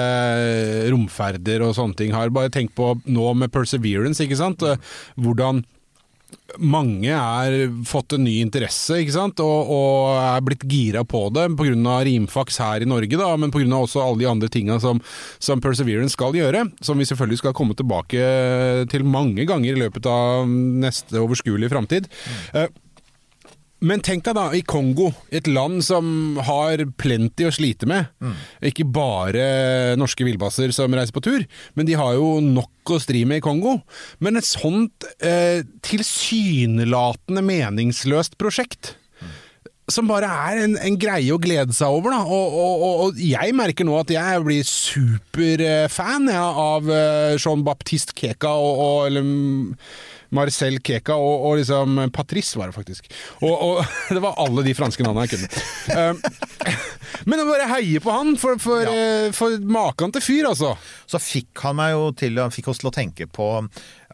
romferder 0.92 1.64
og 1.64 1.76
sånne 1.78 1.96
ting 1.96 2.12
har. 2.16 2.30
Bare 2.36 2.52
tenk 2.52 2.74
på 2.76 2.90
nå 3.08 3.30
med 3.38 3.52
Perseverance, 3.54 4.20
ikke 4.24 4.40
sant. 4.40 4.62
Eh, 4.64 4.76
Hvordan 5.20 5.64
mange 6.60 7.12
er 7.12 7.70
fått 7.88 8.16
en 8.16 8.26
ny 8.26 8.38
interesse, 8.44 9.00
ikke 9.02 9.16
sant, 9.16 9.42
og, 9.44 9.72
og 9.72 10.12
er 10.20 10.46
blitt 10.46 10.66
gira 10.70 11.06
på 11.08 11.28
det 11.36 11.48
pga. 11.60 11.98
rimfaks 12.08 12.60
her 12.64 12.86
i 12.86 12.90
Norge, 12.90 13.20
da, 13.20 13.32
men 13.40 13.54
pga. 13.54 13.66
også 13.78 14.04
alle 14.04 14.24
de 14.24 14.30
andre 14.30 14.50
tinga 14.52 14.80
som, 14.84 15.02
som 15.40 15.62
Perseverance 15.64 16.16
skal 16.16 16.36
gjøre, 16.38 16.66
som 16.86 17.00
vi 17.00 17.08
selvfølgelig 17.10 17.42
skal 17.44 17.58
komme 17.58 17.76
tilbake 17.78 18.26
til 18.92 19.06
mange 19.06 19.46
ganger 19.48 19.74
i 19.74 19.84
løpet 19.86 20.08
av 20.10 20.48
neste 20.48 21.22
overskuelige 21.22 21.74
framtid. 21.74 22.10
Eh, 22.54 22.70
men 23.86 24.02
tenk 24.06 24.26
deg 24.26 24.38
da, 24.38 24.48
i 24.56 24.64
Kongo, 24.66 25.12
et 25.30 25.48
land 25.50 25.84
som 25.86 26.40
har 26.48 26.82
plenty 27.00 27.48
å 27.48 27.54
slite 27.54 27.88
med. 27.90 28.10
Ikke 28.66 28.88
bare 28.88 29.96
norske 30.00 30.26
villbasser 30.28 30.74
som 30.76 30.94
reiser 30.96 31.16
på 31.16 31.24
tur, 31.26 31.46
men 31.78 31.88
de 31.88 31.98
har 32.00 32.18
jo 32.18 32.40
nok 32.44 32.96
å 32.96 33.02
stri 33.02 33.24
med 33.30 33.42
i 33.42 33.46
Kongo. 33.46 33.80
Men 34.24 34.40
et 34.40 34.48
sånt 34.48 35.08
eh, 35.20 35.62
tilsynelatende 35.86 37.46
meningsløst 37.46 38.40
prosjekt 38.42 38.96
som 39.92 40.08
bare 40.10 40.26
er 40.26 40.64
en, 40.64 40.74
en 40.82 40.98
greie 40.98 41.34
å 41.34 41.42
glede 41.42 41.76
seg 41.76 41.94
over. 41.94 42.16
Da. 42.16 42.24
Og, 42.26 42.56
og, 42.58 42.86
og, 43.06 43.20
jeg 43.22 43.54
merker 43.58 43.86
nå 43.86 44.00
at 44.00 44.12
jeg 44.14 44.42
blir 44.46 44.66
superfan 44.66 46.32
ja, 46.32 46.48
av 46.50 46.90
eh, 46.90 47.36
Jean-Baptiste 47.38 48.16
Keka 48.18 48.50
og, 48.50 48.82
og 48.82 49.00
eller 49.10 49.26
mm, 49.28 49.76
Marcel 50.36 50.80
Keka 50.84 51.16
og, 51.18 51.48
og 51.50 51.58
liksom 51.62 52.00
Patrice 52.16 52.60
var 52.60 52.72
det 52.72 52.78
faktisk. 52.78 53.10
Og, 53.42 53.54
og 53.54 53.82
det 54.16 54.24
var 54.24 54.40
alle 54.44 54.66
de 54.66 54.76
franske 54.78 55.06
navnene 55.06 55.28
jeg 55.28 55.36
kunne. 55.36 55.66
Um, 55.96 56.22
men 57.30 57.42
jeg 57.42 57.50
bare 57.50 57.70
heier 57.76 58.04
på 58.04 58.16
han, 58.16 58.36
for, 58.42 58.62
for, 58.62 58.86
ja. 58.86 59.34
for 59.36 59.60
maken 59.66 60.16
til 60.16 60.26
fyr, 60.26 60.50
altså. 60.52 60.76
Så 61.10 61.22
fikk 61.22 61.66
han 61.66 61.80
meg 61.80 61.96
jo 61.96 62.10
til, 62.18 62.42
han 62.42 62.54
fikk 62.54 62.72
oss 62.74 62.84
til 62.84 62.92
å 62.92 62.96
tenke 62.96 63.30
på 63.32 63.50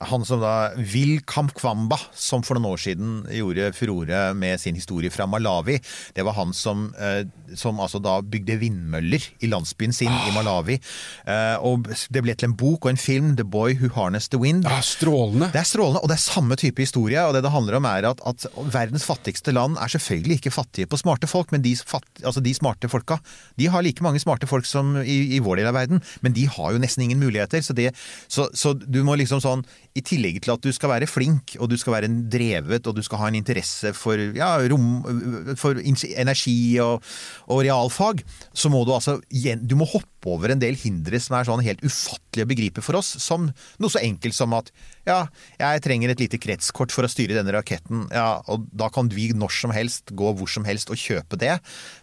han 0.10 0.25
som 0.25 0.41
da 0.41 0.72
Will 0.77 1.22
Kamkwamba, 1.27 2.00
som 2.13 2.43
for 2.46 2.58
noen 2.58 2.74
år 2.74 2.81
siden 2.81 3.12
gjorde 3.31 3.72
furore 3.77 4.22
med 4.38 4.62
sin 4.62 4.77
historie 4.77 5.12
fra 5.13 5.27
Malawi. 5.29 5.79
Det 6.15 6.25
var 6.25 6.38
han 6.38 6.53
som, 6.58 6.89
eh, 7.00 7.25
som 7.58 7.79
altså 7.79 8.01
da 8.03 8.20
bygde 8.22 8.60
vindmøller 8.62 9.27
i 9.39 9.50
landsbyen 9.51 9.93
sin 9.96 10.12
i 10.12 10.34
Malawi. 10.36 10.79
Eh, 11.25 11.58
og 11.62 11.88
det 11.88 12.24
ble 12.24 12.36
til 12.36 12.51
en 12.51 12.58
bok 12.58 12.86
og 12.86 12.93
en 12.93 13.01
film, 13.01 13.36
'The 13.36 13.46
Boy 13.46 13.77
Who 13.79 13.91
Harnessed 13.96 14.31
the 14.31 14.41
Wind'. 14.41 14.67
Ja, 14.70 14.81
strålende. 14.81 15.51
Det 15.53 15.62
er 15.62 15.70
strålende, 15.70 16.01
og 16.01 16.10
det 16.10 16.17
er 16.17 16.25
samme 16.25 16.55
type 16.55 16.81
historie. 16.81 17.22
og 17.22 17.34
Det 17.34 17.43
det 17.43 17.51
handler 17.51 17.75
om 17.75 17.86
er 17.86 18.10
at, 18.10 18.22
at 18.25 18.46
verdens 18.74 19.05
fattigste 19.05 19.51
land 19.51 19.77
er 19.77 19.88
selvfølgelig 19.88 20.39
ikke 20.39 20.51
fattige 20.51 20.88
på 20.88 20.98
smarte 20.98 21.27
folk, 21.27 21.51
men 21.51 21.62
de, 21.62 21.75
fatt, 21.75 22.08
altså 22.24 22.41
de 22.41 22.53
smarte 22.53 22.89
folka 22.89 23.20
de 23.58 23.67
har 23.67 23.84
like 23.84 24.03
mange 24.03 24.20
smarte 24.20 24.48
folk 24.50 24.65
som 24.65 24.96
i, 25.01 25.36
i 25.36 25.39
vår 25.43 25.62
del 25.62 25.70
av 25.72 25.77
verden, 25.77 26.01
men 26.22 26.36
de 26.36 26.48
har 26.50 26.74
jo 26.74 26.81
nesten 26.81 27.05
ingen 27.05 27.22
muligheter. 27.22 27.62
Så, 27.65 27.75
det, 27.77 27.91
så, 28.31 28.48
så 28.53 28.74
du 28.74 29.01
må 29.08 29.17
liksom 29.20 29.41
sånn 29.43 29.65
I 29.98 30.04
tillegg 30.06 30.40
til 30.44 30.54
at 30.54 30.64
du 30.64 30.72
skal 30.72 30.94
være 30.94 31.10
flink, 31.10 31.58
og 31.60 31.68
du 31.72 31.76
skal 31.80 31.98
være 31.98 32.10
drevet, 32.32 32.88
og 32.88 32.96
du 32.96 33.02
skal 33.04 33.20
ha 33.20 33.32
en 33.32 33.40
interesse 33.42 33.92
for, 33.98 34.20
ja, 34.38 34.54
rom, 34.72 35.56
for 35.60 35.82
energi 35.82 36.80
og, 36.84 37.04
og 37.52 37.64
realfag, 37.66 38.24
så 38.54 38.72
må 38.72 38.86
du 38.88 38.94
altså 38.96 39.20
Du 39.62 39.76
må 39.76 39.88
hoppe 39.90 40.30
over 40.32 40.54
en 40.54 40.62
del 40.62 40.78
hindre 40.78 41.20
som 41.20 41.36
er 41.36 41.48
sånn 41.48 41.64
helt 41.66 41.84
ufattelige 41.84 42.46
å 42.46 42.52
begripe 42.52 42.86
for 42.86 43.00
oss, 43.00 43.16
som 43.20 43.50
noe 43.52 43.92
så 43.92 44.04
enkelt 44.04 44.38
som 44.38 44.54
at 44.56 44.72
ja, 45.08 45.20
jeg 45.60 45.81
trenger 45.86 46.13
et 46.13 46.22
lite 46.22 46.39
kretskort 46.41 46.93
for 46.93 47.08
å 47.08 47.12
styre 47.12 47.38
denne 47.38 47.53
raketten, 47.55 48.05
ja, 48.13 48.41
og 48.51 48.67
da 48.70 48.89
kan 48.93 49.10
vi 49.12 49.31
når 49.38 49.53
som 49.55 49.74
helst 49.74 50.13
gå 50.17 50.34
hvor 50.38 50.50
som 50.51 50.65
helst 50.67 50.91
og 50.93 51.00
kjøpe 51.00 51.39
det, 51.41 51.55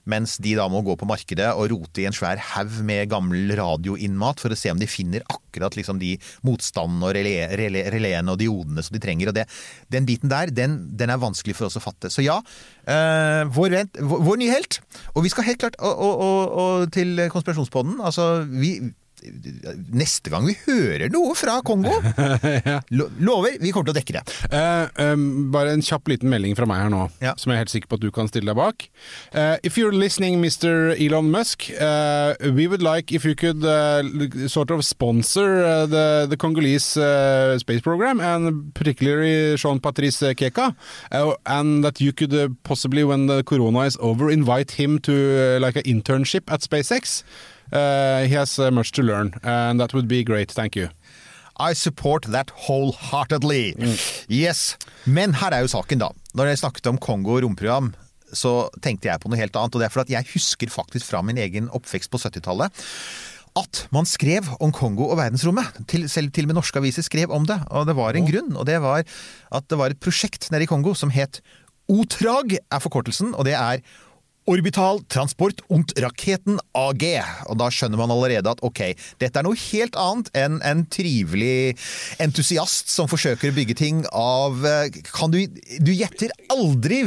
mens 0.08 0.36
de 0.42 0.56
da 0.58 0.66
må 0.72 0.82
gå 0.86 0.96
på 0.98 1.08
markedet 1.08 1.50
og 1.54 1.68
rote 1.72 2.02
i 2.02 2.08
en 2.08 2.16
svær 2.16 2.40
haug 2.54 2.80
med 2.86 3.08
gammel 3.12 3.54
radioinnmat 3.58 4.42
for 4.42 4.54
å 4.54 4.58
se 4.58 4.72
om 4.72 4.80
de 4.80 4.90
finner 4.90 5.24
akkurat 5.30 5.76
liksom 5.78 6.00
de 6.02 6.14
motstandene 6.46 7.08
og 7.08 7.14
relé, 7.16 7.34
relé, 7.58 7.84
reléene 7.92 8.34
og 8.34 8.40
diodene 8.40 8.84
som 8.84 8.96
de 8.96 9.02
trenger. 9.02 9.30
og 9.30 9.38
det, 9.38 9.46
Den 9.92 10.08
biten 10.08 10.32
der, 10.32 10.52
den, 10.54 10.78
den 10.98 11.10
er 11.10 11.22
vanskelig 11.22 11.56
for 11.58 11.68
oss 11.68 11.78
å 11.78 11.84
fatte. 11.84 12.10
Så 12.12 12.24
ja, 12.24 12.38
øh, 12.86 13.42
vår, 13.54 13.74
vent, 13.74 14.00
vår, 14.00 14.24
vår 14.26 14.40
nye 14.42 14.54
helt. 14.54 14.80
Og 15.14 15.24
vi 15.26 15.32
skal 15.32 15.48
helt 15.48 15.62
klart 15.62 15.78
og, 15.78 15.94
og, 15.94 16.24
og, 16.24 16.58
og 16.62 16.94
til 16.94 17.28
konspirasjonspodden. 17.32 18.00
Altså, 18.04 18.28
vi 18.48 18.78
Neste 19.22 20.30
gang 20.32 20.46
vi 20.48 20.54
hører 20.66 21.10
noe 21.12 21.34
fra 21.38 21.58
Kongo, 21.66 21.92
lo- 22.98 23.08
lover, 23.20 23.56
vi 23.60 23.72
kommer 23.74 23.88
til 23.90 23.94
å 23.94 23.98
dekke 23.98 24.16
det. 24.18 24.22
Uh, 24.52 25.12
um, 25.12 25.24
bare 25.54 25.72
en 25.74 25.82
kjapp 25.84 26.08
liten 26.10 26.30
melding 26.32 26.56
fra 26.58 26.66
meg 26.68 26.84
her 26.84 26.92
nå, 26.92 27.02
Ja. 27.24 27.34
som 27.40 27.50
jeg 27.52 27.58
er 27.58 27.62
helt 27.64 27.72
sikker 27.74 27.90
på 27.92 27.98
at 27.98 28.04
du 28.04 28.10
kan 28.14 28.28
stille 28.30 28.48
deg 28.52 28.58
bak. 28.58 28.86
Uh, 29.34 29.56
if 29.62 29.78
you're 29.78 29.92
listening, 29.94 30.38
Mr. 30.42 30.94
Elon 30.98 31.30
Musk, 31.30 31.68
uh, 31.80 32.34
we 32.54 32.66
would 32.66 32.82
like 32.82 33.12
if 33.12 33.24
you 33.24 33.34
could 33.34 33.62
sort 34.50 34.70
of 34.70 34.84
sponsor 34.84 35.86
the, 35.86 36.26
the 36.28 36.36
Congolese 36.36 36.96
space 37.60 37.80
program, 37.82 38.20
and 38.20 38.72
particularly 38.74 39.56
Jean-Patrice 39.56 40.34
Keka, 40.38 40.74
and 41.46 41.84
that 41.84 42.00
you 42.00 42.12
could 42.12 42.34
possibly, 42.62 43.04
when 43.04 43.26
the 43.26 43.42
corona 43.44 43.80
is 43.80 43.96
over, 44.00 44.30
invite 44.30 44.72
him 44.72 44.98
to 45.00 45.58
like 45.60 45.76
an 45.76 45.82
internship 45.84 46.50
at 46.52 46.60
SpaceX. 46.60 47.22
Uh, 47.72 48.24
he 48.24 48.34
has 48.34 48.58
uh, 48.58 48.70
much 48.70 48.92
to 48.92 49.02
learn, 49.02 49.34
and 49.42 49.80
that 49.80 49.94
would 49.94 50.08
be 50.08 50.24
great. 50.24 50.50
Thank 50.50 50.76
you. 50.76 50.88
I 51.58 51.72
support 51.74 52.24
that 52.30 52.50
wholeheartedly. 52.50 53.74
Yes. 54.28 54.76
Men 55.06 55.34
her 55.34 55.52
er 55.52 55.64
jo 55.66 55.72
saken, 55.72 55.98
da. 55.98 56.12
Når 56.38 56.52
jeg 56.52 56.60
snakket 56.62 56.86
om 56.86 57.00
Kongo 57.02 57.40
romprogram, 57.42 57.94
så 58.32 58.68
tenkte 58.84 59.08
jeg 59.08 59.20
på 59.20 59.30
noe 59.30 59.40
helt 59.40 59.56
annet. 59.56 59.74
Og 59.74 59.82
det 59.82 59.88
er 59.88 59.94
fordi 59.94 60.14
jeg 60.14 60.30
husker 60.34 60.70
faktisk 60.70 61.08
fra 61.08 61.24
min 61.24 61.40
egen 61.40 61.68
oppvekst 61.74 62.12
på 62.12 62.20
70-tallet 62.22 62.84
at 63.58 63.86
man 63.94 64.06
skrev 64.06 64.46
om 64.62 64.72
Kongo 64.74 65.08
og 65.08 65.18
verdensrommet. 65.18 65.80
Til, 65.90 66.04
selv 66.10 66.30
til 66.34 66.46
og 66.46 66.52
med 66.52 66.58
norske 66.60 66.78
aviser 66.78 67.02
skrev 67.02 67.32
om 67.34 67.46
det. 67.48 67.58
Og 67.74 67.88
det 67.88 67.96
var 67.98 68.14
en 68.14 68.28
grunn, 68.28 68.52
og 68.54 68.68
det 68.68 68.76
var 68.84 69.02
at 69.02 69.70
det 69.70 69.78
var 69.80 69.94
et 69.94 70.02
prosjekt 70.02 70.50
nede 70.52 70.66
i 70.66 70.70
Kongo 70.70 70.94
som 70.94 71.10
het 71.14 71.40
OTRAG, 71.88 72.58
er 72.60 72.82
forkortelsen, 72.84 73.32
og 73.32 73.46
det 73.48 73.54
er 73.56 73.80
Orbital 74.48 75.00
Transport 75.12 75.60
und 75.68 75.92
Raketen 76.00 76.58
AG. 76.72 77.04
Og 77.50 77.58
da 77.60 77.68
skjønner 77.72 78.00
man 78.00 78.12
allerede 78.14 78.48
at 78.48 78.62
ok, 78.64 78.80
dette 79.20 79.40
er 79.40 79.44
noe 79.44 79.58
helt 79.60 79.96
annet 80.00 80.30
enn 80.38 80.56
en 80.64 80.84
trivelig 80.88 81.74
entusiast 82.22 82.88
som 82.88 83.10
forsøker 83.10 83.52
å 83.52 83.56
bygge 83.58 83.76
ting 83.78 84.00
av 84.16 84.64
eh, 84.66 84.88
Kan 85.12 85.34
du 85.34 85.40
Du 85.84 85.92
gjetter 85.92 86.32
aldri 86.52 87.02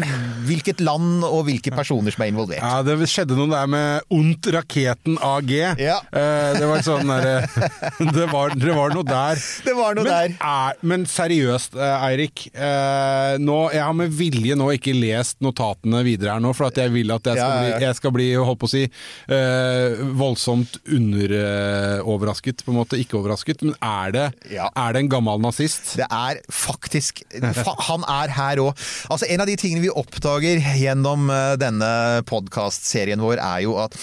hvilket 0.45 0.83
land 0.85 1.25
og 1.25 1.47
hvilke 1.47 1.73
personer 1.73 2.13
som 2.13 2.23
er 2.25 2.31
involvert. 2.31 2.61
Ja, 2.61 2.83
det 2.85 2.97
skjedde 3.09 3.37
noe 3.37 3.49
der 3.51 3.69
med 3.71 4.13
Ondt 4.13 4.47
Raketen 4.53 5.17
AG. 5.25 5.51
Ja. 5.81 5.97
Eh, 6.13 6.51
det 6.59 6.69
var 6.69 6.85
sånn 6.85 7.09
derre 7.09 7.47
det, 8.17 8.27
var- 8.31 8.53
det 8.57 8.75
var 8.77 8.93
noe 8.95 9.07
der. 9.07 9.41
Det 9.65 9.75
var 9.77 9.97
noe 9.97 10.05
men, 10.05 10.13
der. 10.13 10.37
Er, 10.45 10.77
men 10.85 11.07
seriøst, 11.09 11.75
eh, 11.79 12.05
Eirik. 12.11 12.45
Eh, 12.53 13.37
jeg 13.41 13.81
har 13.87 13.97
med 13.97 14.13
vilje 14.13 14.57
nå 14.59 14.69
ikke 14.75 14.93
lest 14.97 15.39
notatene 15.43 16.03
videre 16.05 16.35
her 16.35 16.43
nå, 16.43 16.53
for 16.57 16.69
at 16.69 16.77
jeg 16.81 16.93
vil 16.93 17.11
at 17.15 17.30
jeg 17.31 17.39
skal 17.39 17.51
Ja, 17.51 17.61
ja, 17.61 17.77
bli, 17.77 17.85
jeg 17.85 17.97
skal 17.99 18.13
bli 18.15 18.27
holdt 18.39 18.61
på 18.61 18.69
å 18.69 18.71
si, 18.71 18.83
eh, 19.31 20.01
voldsomt 20.19 20.77
underoverrasket, 20.85 22.63
på 22.65 22.73
en 22.73 22.79
måte. 22.81 22.99
Ikke 23.01 23.19
overrasket. 23.19 23.63
Men 23.65 23.75
er 23.81 24.15
det, 24.15 24.25
er 24.57 24.93
det 24.93 25.03
en 25.05 25.11
gammel 25.11 25.41
nazist? 25.43 25.95
Det 25.99 26.07
er 26.07 26.41
faktisk 26.51 27.23
fa 27.61 27.75
Han 27.87 28.05
er 28.07 28.33
her 28.35 28.61
òg. 28.63 28.75
Altså, 29.09 29.27
en 29.31 29.43
av 29.43 29.49
de 29.49 29.57
tingene 29.59 29.85
vi 29.85 29.93
oppdager 29.93 30.61
gjennom 30.79 31.29
eh, 31.33 31.55
denne 31.61 31.91
podkastserien 32.29 33.21
vår, 33.21 33.41
er 33.41 33.65
jo 33.65 33.77
at 33.81 33.97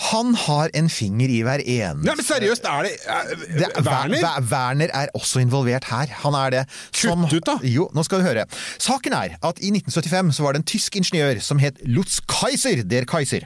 Han 0.00 0.32
har 0.46 0.70
en 0.78 0.88
finger 0.88 1.28
i 1.28 1.40
hver 1.44 1.60
eneste 1.60 2.06
Nei, 2.06 2.14
men 2.16 2.24
seriøst, 2.24 2.64
er 2.64 2.86
det, 2.86 2.92
er, 3.04 3.32
det, 3.36 3.66
er- 3.68 3.82
Werner? 3.84 4.22
Wer- 4.24 4.46
Werner 4.50 4.92
er 4.96 5.10
også 5.18 5.42
involvert 5.42 5.84
her. 5.90 6.06
Han 6.22 6.34
er 6.38 6.50
det. 6.54 6.62
Som- 6.96 7.26
Kutt 7.28 7.34
ut, 7.36 7.46
da. 7.50 7.56
Jo, 7.68 7.88
nå 7.94 8.04
skal 8.06 8.22
du 8.22 8.26
høre. 8.28 8.46
Saken 8.80 9.12
er 9.18 9.36
at 9.42 9.60
i 9.60 9.68
1975 9.74 10.32
så 10.38 10.46
var 10.46 10.56
det 10.56 10.62
en 10.62 10.68
tysk 10.72 10.96
ingeniør 10.96 11.40
som 11.44 11.60
het 11.60 11.82
Lutz 11.84 12.20
Kaiser, 12.32 12.80
der 12.88 13.04
Kaiser. 13.04 13.44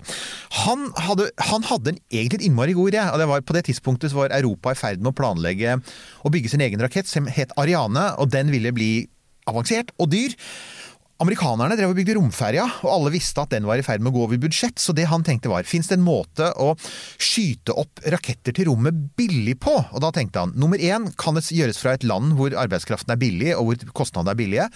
Han 0.65 0.93
hadde, 1.09 1.31
han 1.51 1.67
hadde 1.73 1.95
en 1.97 1.99
egentlig 2.13 2.43
et 2.43 2.47
innmari 2.51 2.77
god 2.79 2.93
idé, 2.93 3.03
og 3.11 3.19
det 3.19 3.29
var 3.33 3.41
på 3.43 3.57
det 3.59 3.65
tidspunktet 3.73 4.13
så 4.15 4.23
var 4.23 4.37
Europa 4.39 4.71
i 4.71 4.79
ferd 4.79 5.03
med 5.03 5.11
å 5.11 5.17
planlegge 5.19 5.79
å 6.25 6.31
bygge 6.33 6.55
sin 6.55 6.63
egen 6.65 6.81
rakett 6.85 7.11
som 7.11 7.27
het 7.27 7.51
Ariane, 7.59 8.13
og 8.23 8.31
den 8.31 8.51
ville 8.55 8.71
bli 8.73 8.93
avansert 9.51 9.91
og 10.01 10.09
dyr. 10.15 10.33
Amerikanerne 11.23 11.77
drev 11.79 11.93
og 11.93 11.99
bygde 12.01 12.17
romferja, 12.19 12.65
og 12.83 12.91
alle 12.91 13.13
visste 13.15 13.39
at 13.39 13.53
den 13.55 13.69
var 13.69 13.79
i 13.79 13.85
ferd 13.87 14.03
med 14.03 14.11
å 14.11 14.17
gå 14.17 14.23
over 14.27 14.41
budsjett, 14.43 14.81
så 14.83 14.91
det 14.97 15.07
han 15.07 15.23
tenkte 15.23 15.53
var, 15.53 15.67
fins 15.69 15.87
det 15.87 16.01
en 16.01 16.07
måte 16.07 16.49
å 16.59 16.73
skyte 17.23 17.77
opp 17.79 18.03
raketter 18.11 18.57
til 18.57 18.67
rommet 18.73 18.99
billig 19.15 19.55
på? 19.63 19.77
Og 19.95 20.03
da 20.03 20.11
tenkte 20.15 20.43
han, 20.43 20.55
nummer 20.59 20.81
én, 20.81 21.07
kan 21.21 21.39
det 21.39 21.47
gjøres 21.55 21.79
fra 21.79 21.95
et 21.95 22.07
land 22.09 22.35
hvor 22.39 22.57
arbeidskraften 22.65 23.15
er 23.15 23.21
billig, 23.21 23.53
og 23.55 23.69
hvor 23.69 23.95
kostnadene 24.03 24.35
er 24.35 24.41
billige? 24.43 24.71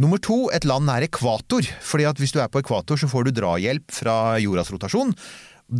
Nummer 0.00 0.22
to, 0.24 0.46
et 0.56 0.64
land 0.66 0.88
nær 0.88 1.04
ekvator, 1.04 1.68
fordi 1.84 2.08
at 2.08 2.22
hvis 2.22 2.32
du 2.32 2.40
er 2.40 2.48
på 2.50 2.64
ekvator, 2.64 2.98
så 2.98 3.10
får 3.10 3.28
du 3.28 3.34
drahjelp 3.36 3.92
fra 3.92 4.16
jordas 4.42 4.72
rotasjon. 4.72 5.12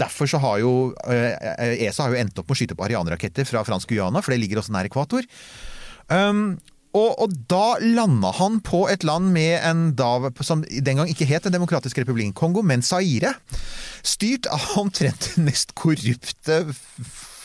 Derfor 0.05 0.29
så 0.29 0.43
har 0.45 0.61
jo 0.61 0.75
eh, 1.09 1.81
ESA 1.89 2.07
har 2.07 2.13
jo 2.13 2.21
endt 2.21 2.39
opp 2.39 2.47
med 2.49 2.55
å 2.55 2.61
skyte 2.61 2.77
opp 2.77 2.85
Ariane-raketter 2.87 3.49
fra 3.49 3.65
fransk 3.65 3.89
Guyana, 3.89 4.21
for 4.21 4.37
det 4.37 4.43
ligger 4.45 4.61
også 4.61 4.77
nær 4.77 4.89
ekvator. 4.89 5.25
Um, 6.13 6.59
og, 6.95 7.11
og 7.19 7.35
da 7.51 7.77
landa 7.83 8.31
han 8.39 8.61
på 8.65 8.85
et 8.93 9.05
land 9.07 9.33
med 9.35 9.59
en 9.67 9.85
da, 9.99 10.31
som 10.47 10.63
den 10.65 11.01
gang 11.01 11.11
ikke 11.11 11.27
het 11.29 11.45
Den 11.45 11.57
demokratiske 11.57 12.05
republikken 12.05 12.35
Kongo, 12.39 12.63
men 12.63 12.83
Zaire. 12.83 13.35
Styrt 14.07 14.47
av 14.47 14.63
omtrent 14.79 15.33
den 15.35 15.49
mest 15.49 15.75
korrupte, 15.75 16.61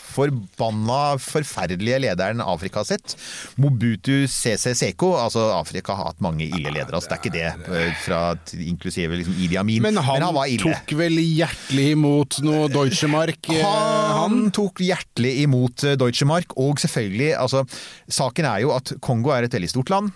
forbanna, 0.10 1.18
forferdelige 1.22 2.00
lederen 2.06 2.42
Afrika 2.44 2.84
sitt. 2.88 3.16
Mobutu 3.62 4.26
CC 4.28 4.74
Seko. 4.78 5.14
Altså, 5.22 5.46
Afrika 5.56 5.96
har 5.98 6.12
hatt 6.12 6.22
mange 6.26 6.48
ille 6.50 6.72
ledere, 6.74 6.98
altså, 7.00 7.10
det 7.10 7.18
er 7.18 7.24
ikke 7.24 7.36
det. 7.38 7.76
eh, 7.80 7.94
Fra, 8.06 8.22
inklusive 8.66 9.20
liksom 9.22 9.38
Idi 9.40 9.58
Amin. 9.62 9.82
Men 9.86 9.98
han, 10.04 10.26
var 10.36 10.50
ille. 10.52 10.74
tok 10.74 10.96
vel 11.00 11.20
hjertelig 11.22 11.90
imot 11.96 12.40
noe 12.46 12.68
Deutsche 12.74 13.10
Mark? 13.12 13.50
eh, 13.54 13.64
Han 13.64 14.50
tok 14.56 14.82
hjertelig 14.86 15.36
imot 15.46 15.78
Deutschemark, 15.80 15.98
Deutsche 16.10 16.26
Mark, 16.26 16.54
og 16.58 16.80
selvfølgelig 16.82 17.34
altså, 17.38 17.62
Saken 18.10 18.46
er 18.50 18.64
jo 18.64 18.72
at 18.76 18.94
Kongo 19.04 19.30
er 19.36 19.46
et 19.46 19.54
veldig 19.54 19.70
stort 19.72 19.90
land. 19.94 20.10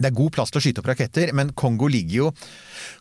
Det 0.00 0.08
er 0.08 0.16
god 0.16 0.32
plass 0.32 0.52
til 0.52 0.60
å 0.60 0.64
skyte 0.64 0.82
opp 0.82 0.88
raketter, 0.90 1.34
men 1.36 1.52
Kongo 1.58 1.90
ligger 1.92 2.16
jo 2.16 2.30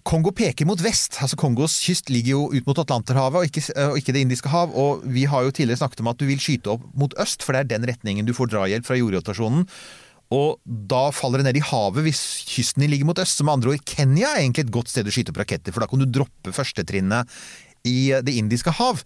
Kongo 0.08 0.34
peker 0.36 0.68
mot 0.68 0.80
vest. 0.84 1.18
altså 1.24 1.40
Kongos 1.40 1.78
kyst 1.84 2.12
ligger 2.12 2.36
jo 2.36 2.42
ut 2.52 2.68
mot 2.68 2.82
Atlanterhavet 2.84 3.40
og 3.40 3.48
ikke, 3.48 3.64
og 3.88 3.98
ikke 4.02 4.16
Det 4.16 4.26
indiske 4.26 4.52
hav. 4.52 4.76
og 4.76 5.08
Vi 5.08 5.26
har 5.26 5.44
jo 5.44 5.56
tidligere 5.56 5.84
snakket 5.84 6.04
om 6.04 6.12
at 6.12 6.20
du 6.20 6.28
vil 6.28 6.44
skyte 6.44 6.76
opp 6.76 6.84
mot 6.94 7.16
øst, 7.20 7.44
for 7.44 7.54
det 7.54 7.66
er 7.66 7.72
den 7.78 7.90
retningen 7.90 8.28
du 8.28 8.36
får 8.36 8.52
drahjelp 8.52 8.86
fra 8.86 9.00
jordrotasjonen. 9.00 9.66
Og 10.30 10.60
da 10.66 11.08
faller 11.16 11.42
det 11.42 11.50
ned 11.50 11.58
i 11.58 11.66
havet 11.66 12.06
hvis 12.06 12.22
kysten 12.46 12.84
din 12.84 12.92
ligger 12.94 13.08
mot 13.10 13.22
øst. 13.22 13.40
Så 13.40 13.46
med 13.46 13.58
andre 13.58 13.74
ord, 13.74 13.88
Kenya 13.88 14.36
er 14.36 14.44
egentlig 14.44 14.68
et 14.68 14.76
godt 14.76 14.92
sted 14.92 15.08
å 15.08 15.14
skyte 15.14 15.34
opp 15.34 15.42
raketter, 15.42 15.74
for 15.74 15.82
da 15.82 15.90
kan 15.90 16.04
du 16.04 16.06
droppe 16.06 16.54
førstetrinnet 16.54 17.40
i 17.88 18.12
Det 18.26 18.34
indiske 18.36 18.74
hav. 18.76 19.02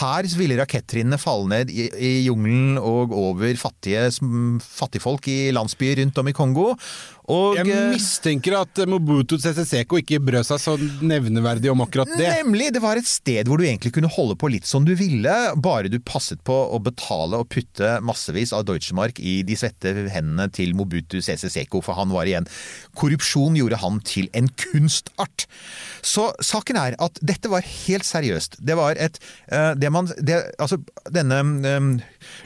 Her 0.00 0.26
ville 0.38 0.56
rakettrinnene 0.56 1.20
falle 1.20 1.50
ned 1.50 1.72
i, 1.72 1.88
i 1.92 2.12
jungelen 2.24 2.78
og 2.80 3.12
over 3.12 3.52
fattige, 3.60 4.06
fattigfolk 4.64 5.28
i 5.28 5.52
landsbyer 5.52 6.00
rundt 6.00 6.20
om 6.22 6.30
i 6.30 6.36
Kongo. 6.36 6.70
Og, 7.32 7.56
Jeg 7.56 7.72
eh, 7.72 7.86
mistenker 7.94 8.56
at 8.58 8.80
Mobutu 8.90 9.38
Seseko 9.40 9.64
Seko 9.64 10.00
ikke 10.00 10.20
brød 10.20 10.44
seg 10.44 10.60
så 10.60 10.74
nevneverdig 11.00 11.70
om 11.72 11.80
akkurat 11.84 12.10
det. 12.18 12.28
Nemlig! 12.42 12.68
Det 12.74 12.82
var 12.84 13.00
et 13.00 13.08
sted 13.08 13.48
hvor 13.48 13.60
du 13.60 13.64
egentlig 13.64 13.94
kunne 13.96 14.10
holde 14.12 14.36
på 14.36 14.50
litt 14.52 14.68
som 14.68 14.84
du 14.84 14.92
ville, 14.98 15.32
bare 15.56 15.88
du 15.88 15.96
passet 16.04 16.42
på 16.44 16.52
å 16.52 16.80
betale 16.84 17.40
og 17.40 17.48
putte 17.54 17.96
massevis 18.04 18.52
av 18.56 18.66
Deutschemark 18.68 19.20
i 19.24 19.38
de 19.46 19.56
svette 19.56 19.94
hendene 20.12 20.50
til 20.52 20.74
Mobutu 20.76 21.20
Seseko, 21.20 21.52
Seko, 21.54 21.80
for 21.84 21.96
han 21.96 22.12
var 22.12 22.28
igjen 22.28 22.48
Korrupsjon 22.98 23.56
gjorde 23.56 23.78
han 23.80 24.00
til 24.04 24.28
en 24.36 24.50
kunstart. 24.60 25.46
Så 26.04 26.28
saken 26.44 26.78
er 26.80 26.98
at 27.02 27.20
dette 27.24 27.48
var 27.52 27.64
helt 27.64 28.08
seriøst. 28.08 28.60
Det 28.60 28.76
var 28.76 29.00
et 29.00 29.20
eh, 29.48 29.72
det 29.80 29.92
man, 29.94 30.10
det, 30.20 30.42
Altså, 30.60 30.78
denne 31.12 31.40
um, 31.40 31.90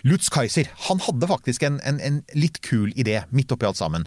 Lutz 0.06 0.30
Kaiser, 0.32 0.70
han 0.88 1.02
hadde 1.02 1.28
faktisk 1.30 1.66
en, 1.66 1.80
en, 1.86 1.98
en 2.04 2.22
litt 2.38 2.60
kul 2.64 2.92
idé 2.94 3.22
midt 3.34 3.52
oppi 3.54 3.66
alt 3.68 3.80
sammen. 3.80 4.06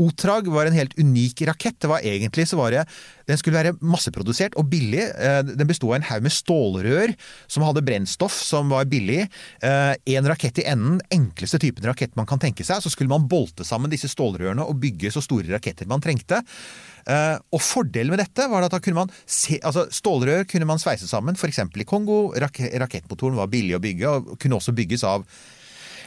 Otrag 0.00 0.48
var 0.52 0.68
en 0.68 0.76
helt 0.76 0.94
unik 0.98 1.42
rakett. 1.48 1.78
Det 1.82 1.90
var 1.90 2.04
egentlig 2.06 2.46
så 2.48 2.58
var 2.60 2.72
det 2.74 2.84
Den 3.28 3.38
skulle 3.38 3.58
være 3.58 3.74
masseprodusert 3.80 4.56
og 4.60 4.68
billig. 4.72 5.02
Eh, 5.02 5.42
Den 5.52 5.68
bestod 5.68 5.92
av 5.92 6.00
en 6.00 6.08
haug 6.10 6.22
med 6.26 6.34
stålrør 6.34 7.14
som 7.46 7.66
hadde 7.66 7.84
brennstoff 7.84 8.34
som 8.42 8.72
var 8.72 8.88
billig. 8.90 9.26
En 9.62 10.28
rakett 10.28 10.58
i 10.58 10.66
enden, 10.68 11.00
enkleste 11.12 11.58
typen 11.62 11.86
rakett 11.86 12.16
man 12.16 12.26
kan 12.26 12.40
tenke 12.42 12.64
seg. 12.64 12.82
Så 12.82 12.90
skulle 12.90 13.12
man 13.12 13.28
bolte 13.28 13.64
sammen 13.64 13.90
disse 13.92 14.10
stålrørene 14.10 14.64
og 14.66 14.80
bygge 14.82 15.12
så 15.12 15.22
store 15.22 15.50
raketter 15.52 15.88
man 15.90 16.02
trengte. 16.02 16.42
Uh, 17.08 17.38
Og 17.50 17.62
fordelen 17.62 18.14
med 18.14 18.22
dette 18.22 18.46
var 18.50 18.62
at 18.62 18.74
da 18.74 18.78
kunne 18.82 19.02
man 19.02 19.10
se, 19.26 19.58
altså 19.62 19.88
stålrør 19.90 20.46
kunne 20.50 20.68
man 20.68 20.80
sveise 20.82 21.08
sammen, 21.10 21.34
f.eks. 21.38 21.58
i 21.58 21.88
Kongo. 21.88 22.32
Rak 22.38 22.60
rakettmotoren 22.84 23.38
var 23.38 23.50
billig 23.50 23.76
å 23.76 23.82
bygge 23.82 24.12
og 24.12 24.36
kunne 24.38 24.58
også 24.60 24.74
bygges 24.76 25.04
av 25.08 25.26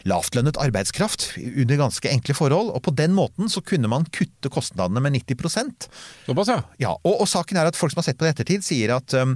lavtlønnet 0.06 0.60
arbeidskraft 0.62 1.32
under 1.42 1.80
ganske 1.80 2.10
enkle 2.12 2.36
forhold. 2.38 2.72
Og 2.76 2.84
på 2.86 2.94
den 2.98 3.16
måten 3.18 3.50
så 3.52 3.64
kunne 3.66 3.90
man 3.92 4.08
kutte 4.14 4.52
kostnadene 4.54 5.02
med 5.04 5.18
90% 5.18 5.90
Såpass, 6.26 6.52
ja. 6.52 6.62
ja, 6.82 6.94
og, 6.96 7.22
og 7.24 7.30
saken 7.30 7.58
er 7.58 7.70
at 7.70 7.78
folk 7.78 7.94
som 7.94 8.02
har 8.02 8.10
sett 8.10 8.20
på 8.20 8.26
det 8.26 8.34
i 8.34 8.36
ettertid, 8.36 8.66
sier 8.66 8.96
at 8.98 9.16
um, 9.18 9.36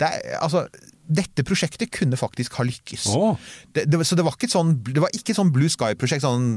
det 0.00 0.08
er, 0.08 0.36
altså, 0.40 0.66
dette 1.10 1.44
prosjektet 1.46 1.90
kunne 1.94 2.18
faktisk 2.18 2.58
ha 2.60 2.66
lykkes. 2.66 3.08
Oh. 3.16 3.34
Det, 3.74 3.86
det, 3.90 4.00
så 4.06 4.18
det 4.18 4.24
var 4.26 4.36
ikke 4.36 4.50
sånn, 4.52 4.76
det 4.86 5.02
var 5.02 5.14
ikke 5.16 5.34
sånn 5.36 5.50
Blue 5.54 5.70
Sky-prosjekt, 5.72 6.24
sånn 6.24 6.52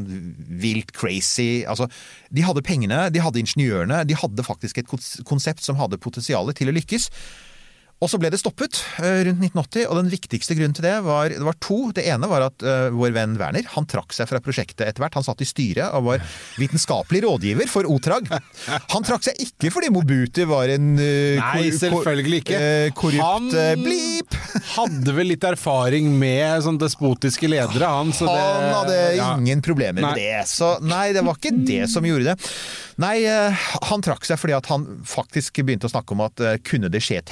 vilt 0.62 0.93
crazy. 0.95 1.63
Altså, 1.69 1.89
de 2.34 2.45
hadde 2.45 2.65
pengene, 2.65 3.08
de 3.13 3.23
hadde 3.23 3.41
ingeniørene, 3.41 4.04
de 4.08 4.19
hadde 4.19 4.45
faktisk 4.45 4.82
et 4.82 4.93
konsept 5.28 5.65
som 5.65 5.80
hadde 5.82 6.02
potensial 6.04 6.52
til 6.58 6.69
å 6.69 6.78
lykkes. 6.78 7.10
Og 8.04 8.10
så 8.12 8.20
ble 8.20 8.28
det 8.34 8.39
stoppet 8.42 8.82
eh, 9.00 9.24
rundt 9.30 9.39
1980, 9.39 9.86
og 9.88 10.00
den 10.02 10.10
viktigste 10.12 10.58
grunnen 10.58 10.76
til 10.76 10.84
det 10.84 10.98
var, 11.06 11.32
det 11.32 11.46
var 11.46 11.56
to. 11.63 11.78
Det 11.96 12.04
ene 12.12 12.28
var 12.28 12.48
at 12.50 12.66
uh, 12.66 12.89
vår 12.92 13.13
venn 13.16 13.38
Werner 13.39 13.68
han 13.76 13.88
trakk 13.88 14.12
seg 14.16 14.28
fra 14.28 14.42
prosjektet 14.44 14.84
etter 14.84 15.04
hvert. 15.04 15.16
Han 15.16 15.26
satt 15.26 15.44
i 15.44 15.48
styret 15.48 15.96
og 15.96 16.10
var 16.10 16.26
vitenskapelig 16.60 17.24
rådgiver 17.24 17.72
for 17.72 17.88
Otrag. 17.88 18.28
Han 18.92 19.08
trakk 19.08 19.24
seg 19.30 19.39
ikke 19.46 19.72
fordi 19.74 19.92
Mobutu 19.94 20.44
var 20.50 20.72
en 20.74 20.94
uh, 21.00 21.39
Nei, 21.39 21.70
selvfølgelig 21.78 22.42
ikke. 22.44 22.60
Uh, 22.60 22.89
korrupt 22.98 23.24
Han- 23.24 23.84
blip. 23.84 24.38
Hadde 24.74 25.16
vel 25.16 25.32
litt 25.32 25.46
erfaring 25.48 26.12
med 26.20 26.63
sånn 26.66 26.78
despotiske 26.82 27.48
ledere, 27.50 27.88
han. 27.88 28.12
Så 28.16 28.28
det, 28.28 28.36
Han 28.36 28.70
hadde 28.82 29.00
ja. 29.18 29.32
ingen 29.38 29.63
problemer 29.63 30.04
med 30.04 30.20
det. 30.20 30.44
Så 30.52 30.76
nei, 30.84 31.08
det 31.16 31.24
var 31.26 31.39
ikke 31.39 31.56
det 31.63 31.86
som 31.92 32.06
gjorde 32.06 32.34
det. 32.34 32.52
Nei, 33.02 33.16
han 33.26 34.04
trakk 34.06 34.26
seg 34.28 34.38
fordi 34.38 34.54
at 34.54 34.68
han 34.70 34.84
faktisk 35.10 35.63
begynte 35.63 35.89
å 35.89 35.94
snakke 35.94 36.13
om 36.13 36.22
at 36.28 36.44
kunne 36.68 36.92
det 36.94 37.02
skje 37.02 37.24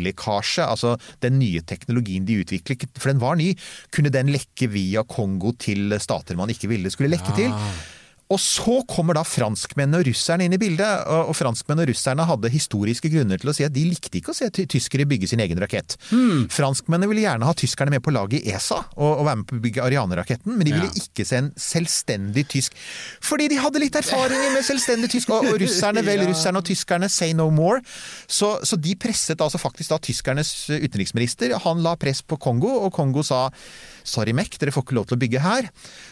teknologilekkasje, 0.00 0.64
altså 0.66 0.96
den 1.22 1.38
nye 1.38 1.62
teknologien 1.62 2.26
de 2.26 2.40
utviklet, 2.42 2.88
for 2.98 3.10
den 3.10 3.20
var 3.20 3.36
ny, 3.36 3.52
kunne 3.92 4.10
den 4.10 4.30
lekke 4.32 4.70
via 4.70 5.02
Kongo 5.04 5.52
til 5.58 5.98
stater 6.00 6.36
man 6.36 6.50
ikke 6.50 6.68
ville 6.68 6.90
skulle 6.90 7.10
lekke 7.10 7.34
til? 7.36 7.50
Og 8.30 8.38
så 8.38 8.76
kommer 8.86 9.16
da 9.18 9.24
franskmennene 9.26 10.00
og 10.00 10.06
russerne 10.06 10.44
inn 10.46 10.54
i 10.54 10.60
bildet. 10.60 11.06
Og 11.10 11.30
og 11.30 11.36
franskmennene 11.38 11.84
og 11.84 11.90
russerne 11.92 12.24
hadde 12.26 12.50
historiske 12.52 13.10
grunner 13.12 13.38
til 13.42 13.50
å 13.50 13.54
si 13.54 13.64
at 13.66 13.74
de 13.74 13.82
likte 13.86 14.18
ikke 14.18 14.32
å 14.32 14.36
se 14.36 14.48
tyskere 14.50 15.06
bygge 15.10 15.28
sin 15.30 15.42
egen 15.42 15.58
rakett. 15.62 15.96
Franskmennene 16.50 17.08
ville 17.10 17.24
gjerne 17.24 17.46
ha 17.46 17.54
tyskerne 17.58 17.92
med 17.94 18.02
på 18.04 18.12
laget 18.14 18.40
i 18.46 18.54
ESA 18.54 18.78
og, 18.96 19.20
og 19.20 19.26
være 19.28 19.40
med 19.42 19.48
på 19.50 19.58
å 19.58 19.62
bygge 19.66 19.84
Ariane-raketten, 19.86 20.54
men 20.56 20.66
de 20.66 20.74
ville 20.74 20.88
Ja. 20.90 21.02
ikke 21.04 21.26
se 21.26 21.38
en 21.40 21.50
selvstendig 21.60 22.46
tysk 22.50 22.74
Fordi 23.24 23.48
de 23.52 23.58
hadde 23.60 23.82
litt 23.82 23.96
erfaringer 23.98 24.54
med 24.54 24.64
selvstendig 24.66 25.10
tysk, 25.12 25.30
og, 25.34 25.46
og 25.50 25.60
russerne, 25.62 26.02
vel, 26.06 26.24
russerne 26.30 26.62
og 26.62 26.66
tyskerne 26.66 27.08
say 27.10 27.32
no 27.36 27.48
more. 27.54 27.80
Så, 28.30 28.52
så 28.66 28.78
de 28.80 28.94
presset 29.00 29.40
altså 29.42 29.60
faktisk 29.60 29.90
da 29.92 29.98
tyskernes 30.02 30.52
utenriksminister. 30.70 31.54
Han 31.66 31.82
la 31.84 31.94
press 32.00 32.22
på 32.22 32.38
Kongo, 32.40 32.72
og 32.86 32.92
Kongo 32.96 33.22
sa 33.26 33.48
sorry, 34.06 34.32
Mek, 34.34 34.56
dere 34.58 34.72
får 34.74 34.86
ikke 34.86 34.96
lov 34.96 35.06
til 35.10 35.18
å 35.18 35.20
bygge 35.20 35.42
her. 35.44 35.68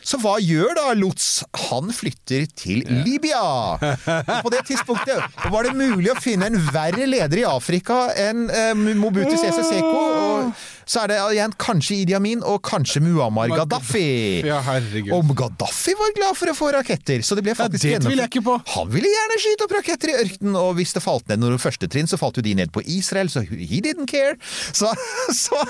Så 0.06 0.20
hva 0.22 0.36
gjør 0.42 0.74
da 0.78 0.92
Lutz? 0.98 1.42
Han 1.70 1.90
flytter 2.08 2.46
til 2.56 2.84
Libya! 3.04 3.40
Og 3.76 4.42
på 4.42 4.50
det 4.52 4.64
tidspunktet 4.66 5.20
var 5.50 5.66
det 5.66 5.76
mulig 5.76 6.10
å 6.12 6.20
finne 6.20 6.48
en 6.48 6.58
verre 6.72 7.06
leder 7.06 7.42
i 7.42 7.46
Afrika 7.48 8.08
enn 8.16 8.48
eh, 8.50 8.72
Mobutu 8.96 9.36
Sese 9.36 9.64
Seko. 9.66 9.92
Og 9.92 10.52
så 10.88 11.02
er 11.02 11.12
det 11.12 11.18
igjen 11.36 11.52
kanskje 11.60 11.98
Idi 12.02 12.14
Amin 12.16 12.40
og 12.46 12.62
kanskje 12.64 13.02
Muammar 13.04 13.50
Gaddafi. 13.52 14.40
Ja, 14.46 14.62
herregud. 14.64 15.12
Og 15.12 15.34
Gaddafi 15.36 15.92
var 15.98 16.14
glad 16.16 16.38
for 16.38 16.52
å 16.52 16.54
få 16.56 16.70
raketter, 16.72 17.20
så 17.26 17.36
det 17.36 17.44
ble 17.44 17.52
faktisk 17.58 17.84
det 17.84 17.98
tviler 18.06 18.24
jeg 18.24 18.32
ikke 18.32 18.44
på. 18.46 18.54
Han 18.72 18.88
ville 18.92 19.10
gjerne 19.12 19.40
skyte 19.42 19.66
opp 19.66 19.74
raketter 19.76 20.12
i 20.12 20.16
ørkenen, 20.22 20.56
og 20.56 20.70
hvis 20.78 20.96
det 20.96 21.02
falt 21.04 21.28
ned 21.28 21.42
noen 21.42 21.60
første 21.60 21.90
trinn, 21.92 22.08
så 22.08 22.16
falt 22.20 22.40
jo 22.40 22.44
de 22.46 22.54
ned 22.56 22.72
på 22.72 22.80
Israel, 22.88 23.28
så 23.32 23.44
he 23.44 23.82
didn't 23.84 24.08
care. 24.08 24.38
Så, 24.72 24.88
så, 25.42 25.60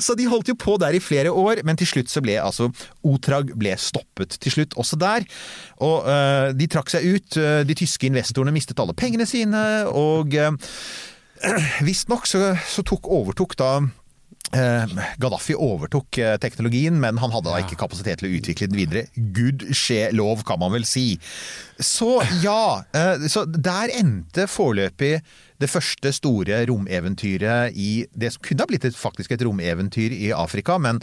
så 0.00 0.16
de 0.16 0.28
holdt 0.30 0.48
jo 0.52 0.56
på 0.56 0.78
der 0.80 0.96
i 0.96 1.02
flere 1.04 1.34
år, 1.36 1.60
men 1.68 1.76
til 1.76 1.92
slutt 1.92 2.12
så 2.12 2.24
ble 2.24 2.38
altså 2.40 2.70
Otrag 3.06 3.52
ble 3.60 3.76
stoppet 3.78 4.38
til 4.40 4.56
slutt 4.56 4.78
også 4.80 4.96
der. 5.00 5.26
Og 5.84 6.08
eh, 6.08 6.48
de 6.56 6.70
trakk 6.72 6.90
seg 6.90 7.04
ut, 7.04 7.36
de 7.68 7.76
tyske 7.76 8.08
investorene 8.08 8.54
mistet 8.56 8.80
alle 8.80 8.96
pengene 8.96 9.28
sine, 9.28 9.60
og 9.92 10.32
uh, 10.32 10.56
visstnok 11.86 12.26
så, 12.28 12.54
så 12.64 12.84
tok, 12.86 13.08
overtok 13.12 13.56
da 13.60 13.70
Gaddafi 14.54 15.56
overtok 15.58 16.18
eh, 16.22 16.36
teknologien, 16.42 16.94
men 17.02 17.18
han 17.18 17.32
hadde 17.34 17.50
da 17.50 17.62
ikke 17.62 17.78
kapasitet 17.80 18.20
til 18.20 18.28
å 18.28 18.36
utvikle 18.38 18.68
den 18.70 18.78
videre. 18.78 19.06
Gud 19.34 19.66
skje 19.74 20.12
lov, 20.14 20.44
kan 20.46 20.60
man 20.62 20.74
vel 20.76 20.86
si. 20.88 21.16
Så 21.82 22.20
ja, 22.44 22.84
eh, 22.96 23.26
så 23.32 23.44
der 23.46 23.92
endte 23.98 24.46
foreløpig 24.50 25.18
det 25.60 25.70
første 25.72 26.12
store 26.12 26.60
romeventyret 26.68 27.76
i 27.76 28.06
det 28.12 28.34
som 28.34 28.44
kunne 28.44 28.64
ha 28.64 28.70
blitt 28.70 28.86
et, 28.88 28.96
faktisk 28.96 29.32
et 29.32 29.44
romeventyr 29.46 30.14
i 30.14 30.30
Afrika, 30.36 30.76
men, 30.78 31.00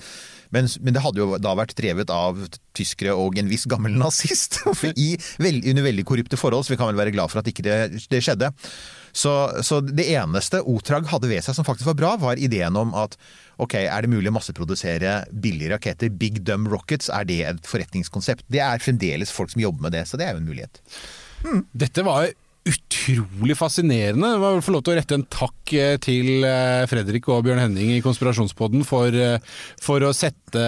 men, 0.54 0.70
men 0.80 0.96
det 0.96 1.04
hadde 1.04 1.24
jo 1.24 1.40
da 1.42 1.56
vært 1.58 1.76
drevet 1.78 2.14
av 2.14 2.40
tyskere 2.78 3.16
og 3.18 3.40
en 3.42 3.50
viss 3.50 3.66
gammel 3.70 3.98
nazist 3.98 4.62
i, 4.94 5.16
under 5.42 5.88
veldig 5.90 6.06
korrupte 6.10 6.40
forhold, 6.40 6.66
så 6.66 6.76
vi 6.76 6.82
kan 6.82 6.92
vel 6.94 7.02
være 7.02 7.16
glad 7.16 7.34
for 7.34 7.42
at 7.42 7.50
ikke 7.50 7.66
det, 7.66 8.06
det 8.14 8.24
skjedde. 8.24 8.54
Så, 9.14 9.32
så 9.62 9.78
det 9.86 10.08
eneste 10.10 10.64
Otrag 10.66 11.06
hadde 11.12 11.30
ved 11.30 11.46
seg 11.46 11.54
som 11.58 11.66
faktisk 11.68 11.92
var 11.92 11.98
bra, 12.00 12.14
var 12.18 12.42
ideen 12.42 12.78
om 12.80 12.96
at 12.98 13.14
ok, 13.62 13.76
er 13.86 14.06
det 14.06 14.10
mulig 14.10 14.32
å 14.32 14.36
masseprodusere 14.40 15.20
billige 15.30 15.76
raketter, 15.76 16.10
big 16.10 16.42
dumb 16.48 16.66
rockets, 16.74 17.12
er 17.14 17.28
det 17.30 17.42
et 17.46 17.70
forretningskonsept? 17.70 18.48
Det 18.52 18.64
er 18.66 18.82
fremdeles 18.82 19.34
folk 19.34 19.54
som 19.54 19.62
jobber 19.62 19.86
med 19.86 19.96
det, 19.96 20.08
så 20.10 20.18
det 20.18 20.28
er 20.28 20.34
jo 20.34 20.42
en 20.42 20.50
mulighet. 20.50 20.82
Dette 21.78 22.06
var 22.08 22.32
utrolig 22.64 23.56
fascinerende. 23.60 24.30
Jeg 24.32 24.40
må 24.40 24.64
få 24.64 24.74
lov 24.76 24.84
til 24.86 24.94
å 24.94 24.98
rette 24.98 25.18
en 25.18 25.26
takk 25.32 25.74
eh, 25.76 25.96
til 26.04 26.46
eh, 26.48 26.86
Fredrik 26.88 27.28
og 27.32 27.42
Bjørn 27.44 27.60
Henning 27.60 27.92
i 27.98 28.04
Konspirasjonspodden 28.04 28.86
for, 28.88 29.12
eh, 29.12 29.36
for 29.84 30.06
å 30.08 30.14
sette, 30.16 30.64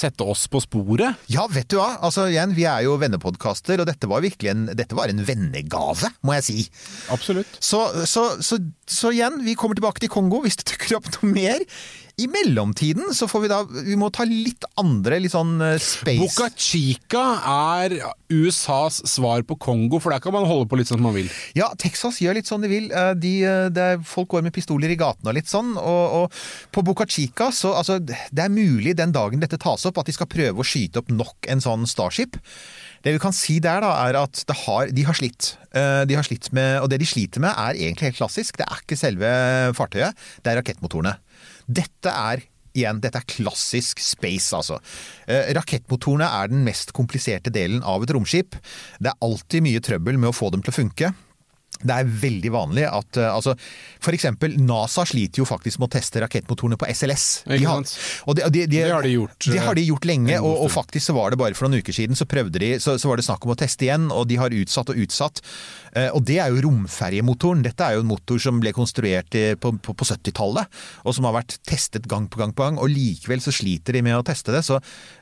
sette 0.00 0.24
oss 0.24 0.46
på 0.52 0.62
sporet. 0.64 1.20
Ja, 1.32 1.44
vet 1.52 1.68
du 1.72 1.76
hva? 1.80 1.90
Altså 2.06 2.28
igjen, 2.30 2.54
Vi 2.56 2.64
er 2.68 2.86
jo 2.86 2.96
vennepodkaster, 3.00 3.82
og 3.82 3.90
dette 3.90 4.08
var 4.08 4.24
virkelig 4.24 4.54
en, 4.54 4.64
dette 4.72 4.96
var 4.96 5.12
en 5.12 5.20
vennegave, 5.28 6.12
må 6.24 6.38
jeg 6.38 6.48
si. 6.48 6.66
Absolutt. 7.12 7.60
Så, 7.60 7.82
så, 8.08 8.28
så, 8.40 8.60
så 8.88 9.12
igjen, 9.12 9.42
vi 9.44 9.58
kommer 9.58 9.76
tilbake 9.76 10.04
til 10.04 10.12
Kongo 10.12 10.40
hvis 10.46 10.56
det 10.62 10.70
dukker 10.72 11.00
opp 11.02 11.12
noe 11.18 11.32
mer. 11.36 11.68
I 12.16 12.24
mellomtiden 12.32 13.10
så 13.12 13.26
får 13.28 13.42
vi 13.42 13.48
da 13.50 13.58
Vi 13.68 13.96
må 14.00 14.06
ta 14.14 14.24
litt 14.24 14.64
andre, 14.80 15.18
litt 15.20 15.34
sånn 15.34 15.58
eh, 15.60 15.74
space 15.82 16.22
Boca 16.22 16.46
Chica 16.56 17.24
er 17.52 17.98
USAs 18.32 19.02
svar 19.12 19.44
på 19.46 19.58
Kongo, 19.60 20.00
for 20.00 20.14
der 20.14 20.22
kan 20.24 20.32
man 20.32 20.46
holde 20.48 20.64
på 20.70 20.78
litt 20.80 20.88
som 20.88 21.02
man 21.04 21.12
vil. 21.14 21.28
Ja, 21.54 21.68
Texas 21.78 22.22
gjør 22.24 22.38
litt 22.38 22.48
sånn 22.48 22.64
de 22.64 22.70
vil. 22.72 22.88
De, 22.88 23.04
De, 23.20 23.34
eh, 23.44 23.82
er, 23.84 24.00
folk 24.00 24.32
går 24.32 24.46
med 24.46 24.56
pistoler 24.56 24.94
i 24.94 24.96
gatene 24.98 25.28
og 25.28 25.36
litt 25.36 25.52
sånn. 25.52 25.74
Og, 25.76 26.16
og 26.22 26.72
på 26.72 26.86
Boca 26.88 27.04
Chica 27.04 27.50
så 27.54 27.74
altså, 27.76 27.98
Det 28.00 28.32
er 28.32 28.52
mulig 28.52 28.96
den 28.96 29.12
dagen 29.14 29.44
dette 29.44 29.60
tas 29.60 29.84
opp, 29.86 30.00
at 30.00 30.08
de 30.08 30.16
skal 30.16 30.30
prøve 30.32 30.64
å 30.64 30.66
skyte 30.66 31.04
opp 31.04 31.12
nok 31.12 31.50
en 31.52 31.60
sånn 31.62 31.84
Starship. 31.86 32.40
Det 33.04 33.12
vi 33.12 33.20
kan 33.22 33.36
si 33.36 33.60
der, 33.62 33.84
da, 33.84 33.92
er 34.08 34.16
at 34.24 34.40
det 34.48 34.56
har, 34.64 34.88
de 34.88 35.04
har 35.06 35.20
slitt. 35.20 35.52
Eh, 35.76 36.02
De 36.08 36.16
har 36.16 36.24
slitt 36.26 36.48
med, 36.56 36.80
og 36.80 36.88
det 36.90 36.98
de 37.04 37.12
sliter 37.12 37.44
med, 37.44 37.52
er 37.52 37.76
egentlig 37.76 38.08
helt 38.08 38.22
klassisk. 38.24 38.56
Det 38.56 38.66
er 38.66 38.80
ikke 38.82 38.98
selve 38.98 39.28
fartøyet, 39.76 40.16
det 40.42 40.54
er 40.54 40.62
rakettmotorene. 40.62 41.18
Dette 41.66 42.12
er 42.12 42.44
Igjen, 42.76 42.98
dette 43.00 43.16
er 43.16 43.24
klassisk 43.24 44.02
space, 44.04 44.50
altså. 44.52 44.76
Eh, 45.24 45.46
rakettmotorene 45.56 46.26
er 46.42 46.50
den 46.52 46.60
mest 46.66 46.90
kompliserte 46.92 47.48
delen 47.48 47.80
av 47.80 48.04
et 48.04 48.12
romskip. 48.12 48.58
Det 49.00 49.08
er 49.08 49.16
alltid 49.24 49.64
mye 49.64 49.80
trøbbel 49.80 50.18
med 50.20 50.28
å 50.28 50.36
få 50.36 50.50
dem 50.52 50.60
til 50.60 50.74
å 50.74 50.76
funke. 50.82 51.14
Det 51.76 51.92
er 51.92 52.08
veldig 52.08 52.50
vanlig 52.54 52.84
at 52.88 53.18
eh, 53.20 53.28
altså, 53.28 53.52
For 54.00 54.16
eksempel 54.16 54.54
NASA 54.64 55.04
sliter 55.08 55.42
jo 55.42 55.46
faktisk 55.48 55.80
med 55.80 55.90
å 55.90 55.92
teste 55.92 56.22
rakettmotorene 56.22 56.78
på 56.80 56.88
SLS. 56.88 57.26
De 57.48 57.58
har- 57.64 57.82
sant? 57.84 57.96
de, 58.38 58.44
det, 58.44 58.62
de, 58.72 58.80
Det 58.80 58.92
har 58.92 59.04
de 59.04 59.10
gjort, 59.12 59.36
Det 59.44 59.60
har 59.60 59.76
de 59.76 59.84
gjort 59.84 60.08
lenge, 60.08 60.38
og, 60.40 60.54
og 60.64 60.70
faktisk 60.72 61.10
så 61.10 61.16
var 61.16 61.32
det 61.32 61.40
bare 61.40 61.56
for 61.56 61.68
noen 61.68 61.80
uker 61.84 61.96
siden 61.96 62.16
så 62.16 62.28
prøvde 62.28 62.62
de, 62.62 62.70
så, 62.80 62.96
så 63.00 63.10
var 63.10 63.20
det 63.20 63.26
snakk 63.28 63.44
om 63.44 63.52
å 63.52 63.58
teste 63.60 63.84
igjen, 63.88 64.08
og 64.12 64.24
de 64.30 64.38
har 64.40 64.56
utsatt 64.56 64.92
og 64.92 65.00
utsatt. 65.04 65.42
Eh, 65.96 66.10
Og 66.12 66.22
det 66.28 66.38
er 66.42 66.52
jo 66.52 66.62
romferjemotoren. 66.66 67.64
Dette 67.64 67.86
er 67.86 67.96
jo 67.96 68.04
en 68.04 68.10
motor 68.10 68.40
som 68.42 68.60
ble 68.62 68.72
konstruert 68.76 69.32
på, 69.32 69.72
på, 69.82 69.94
på 69.96 70.08
70-tallet, 70.08 70.68
og 71.04 71.16
som 71.16 71.28
har 71.28 71.36
vært 71.38 71.56
testet 71.66 72.06
gang 72.10 72.28
på 72.30 72.40
gang 72.40 72.52
på 72.56 72.66
gang, 72.66 72.80
og 72.82 72.92
likevel 72.92 73.42
så 73.42 73.54
sliter 73.54 73.96
de 73.96 74.04
med 74.04 74.18
å 74.18 74.24
teste 74.26 74.54
det. 74.54 74.62
Så 74.66 74.78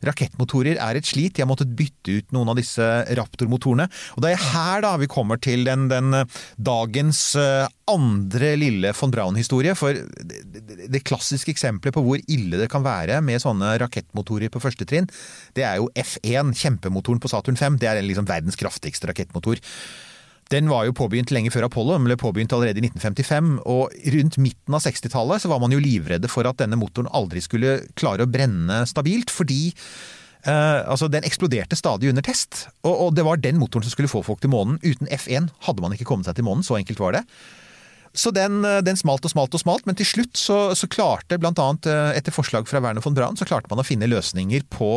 rakettmotorer 0.07 0.81
er 0.83 0.99
et 0.99 1.09
slit. 1.09 1.37
De 1.37 1.45
har 1.45 1.51
måttet 1.51 1.73
bytte 1.77 2.19
ut 2.19 2.35
noen 2.35 2.53
av 2.53 2.59
disse 2.59 2.85
Raptor-motorene. 3.15 3.89
Og 4.17 4.25
det 4.25 4.35
er 4.35 4.45
her 4.51 4.85
da 4.85 4.95
vi 5.01 5.11
kommer 5.11 5.41
til 5.43 5.65
den, 5.69 5.89
den 5.93 6.21
eh, 6.21 6.43
dagens 6.59 7.23
eh, 7.41 7.67
andre 7.91 8.55
lille 8.57 8.95
von 8.97 9.13
Braun-historie. 9.13 9.75
For 9.79 9.95
det 9.95 11.05
klassiske 11.07 11.53
eksempelet 11.55 11.95
på 11.95 12.03
hvor 12.05 12.23
ille 12.33 12.61
det 12.61 12.71
kan 12.73 12.85
være 12.85 13.21
med 13.25 13.43
sånne 13.43 13.75
rakettmotorer 13.83 14.53
på 14.53 14.63
første 14.63 14.87
trinn, 14.89 15.09
det 15.57 15.67
er 15.69 15.79
jo 15.81 15.91
F1, 15.99 16.55
kjempemotoren 16.59 17.21
på 17.23 17.31
Saturn 17.33 17.59
5. 17.61 17.79
Det 17.83 17.91
er 17.91 18.03
liksom 18.05 18.29
verdens 18.29 18.59
kraftigste 18.61 19.11
rakettmotor. 19.11 19.61
Den 20.53 20.69
var 20.69 20.85
jo 20.85 20.97
påbegynt 20.97 21.33
lenge 21.33 21.53
før 21.55 21.69
Apollo, 21.69 21.97
den 21.97 22.09
ble 22.09 22.19
påbegynt 22.21 22.53
allerede 22.53 22.83
i 22.83 22.85
1955. 22.89 23.55
Og 23.71 23.95
rundt 24.17 24.37
midten 24.43 24.77
av 24.77 24.85
60-tallet 24.85 25.45
så 25.45 25.51
var 25.53 25.63
man 25.63 25.73
jo 25.73 25.81
livredde 25.83 26.29
for 26.33 26.49
at 26.49 26.61
denne 26.61 26.79
motoren 26.81 27.09
aldri 27.17 27.41
skulle 27.45 27.79
klare 27.99 28.27
å 28.27 28.31
brenne 28.31 28.85
stabilt, 28.91 29.33
fordi 29.35 29.73
Uh, 30.45 30.85
altså 30.93 31.07
den 31.09 31.25
eksploderte 31.25 31.73
stadig 31.73 32.11
under 32.11 32.21
test. 32.21 32.67
Og, 32.85 32.93
og 32.93 33.15
det 33.17 33.23
var 33.25 33.39
den 33.41 33.57
motoren 33.57 33.87
som 33.87 33.95
skulle 33.95 34.11
få 34.13 34.21
folk 34.21 34.43
til 34.43 34.51
månen. 34.53 34.75
Uten 34.85 35.09
F1 35.09 35.47
hadde 35.65 35.81
man 35.81 35.95
ikke 35.97 36.05
kommet 36.05 36.29
seg 36.29 36.37
til 36.37 36.45
månen, 36.45 36.61
så 36.67 36.77
enkelt 36.77 37.01
var 37.01 37.17
det. 37.17 37.23
Så 38.15 38.31
den, 38.31 38.61
eh, 38.65 38.83
den 38.85 38.97
smalt 38.97 39.25
og 39.27 39.33
smalt 39.33 39.55
og 39.57 39.63
smalt, 39.63 39.87
men 39.89 39.97
til 39.99 40.07
slutt 40.07 40.39
så, 40.39 40.59
så 40.79 40.89
klarte 40.91 41.39
blant 41.43 41.59
annet 41.59 41.89
eh, 41.91 42.13
etter 42.21 42.35
forslag 42.35 42.69
fra 42.71 42.83
Werner 42.85 43.03
von 43.03 43.17
Braun, 43.17 43.39
så 43.41 43.49
klarte 43.49 43.73
man 43.73 43.83
å 43.83 43.87
finne 43.87 44.09
løsninger 44.11 44.69
på, 44.71 44.91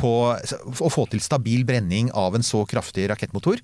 på 0.00 0.12
å 0.32 0.92
få 0.94 1.04
til 1.12 1.20
stabil 1.20 1.66
brenning 1.68 2.08
av 2.16 2.38
en 2.38 2.46
så 2.46 2.62
kraftig 2.70 3.10
rakettmotor. 3.12 3.60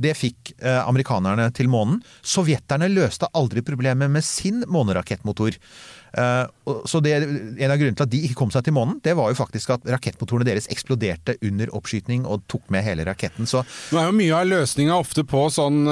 Det 0.00 0.14
fikk 0.16 0.54
eh, 0.58 0.80
amerikanerne 0.80 1.50
til 1.56 1.68
månen. 1.72 2.00
Sovjeterne 2.24 2.88
løste 2.92 3.28
aldri 3.36 3.64
problemet 3.66 4.12
med 4.12 4.24
sin 4.26 4.64
månerakettmotor. 4.70 5.58
Eh, 6.18 6.46
så 6.86 7.00
det, 7.02 7.14
En 7.20 7.70
av 7.70 7.78
grunnene 7.78 7.98
til 7.98 8.06
at 8.06 8.12
de 8.12 8.22
ikke 8.26 8.38
kom 8.42 8.52
seg 8.54 8.64
til 8.66 8.74
månen, 8.76 8.98
det 9.04 9.16
var 9.18 9.30
jo 9.30 9.38
faktisk 9.38 9.74
at 9.74 9.86
rakettmotorene 9.90 10.46
deres 10.48 10.68
eksploderte 10.72 11.36
under 11.46 11.72
oppskyting 11.76 12.26
og 12.26 12.44
tok 12.50 12.68
med 12.72 12.84
hele 12.86 13.06
raketten. 13.08 13.48
Så 13.50 13.62
Nå 13.90 14.00
er 14.00 14.10
jo 14.10 14.16
mye 14.16 14.36
av 14.36 14.48
løsninga 14.50 14.96
ofte 14.98 15.24
på 15.26 15.46
sånn 15.52 15.82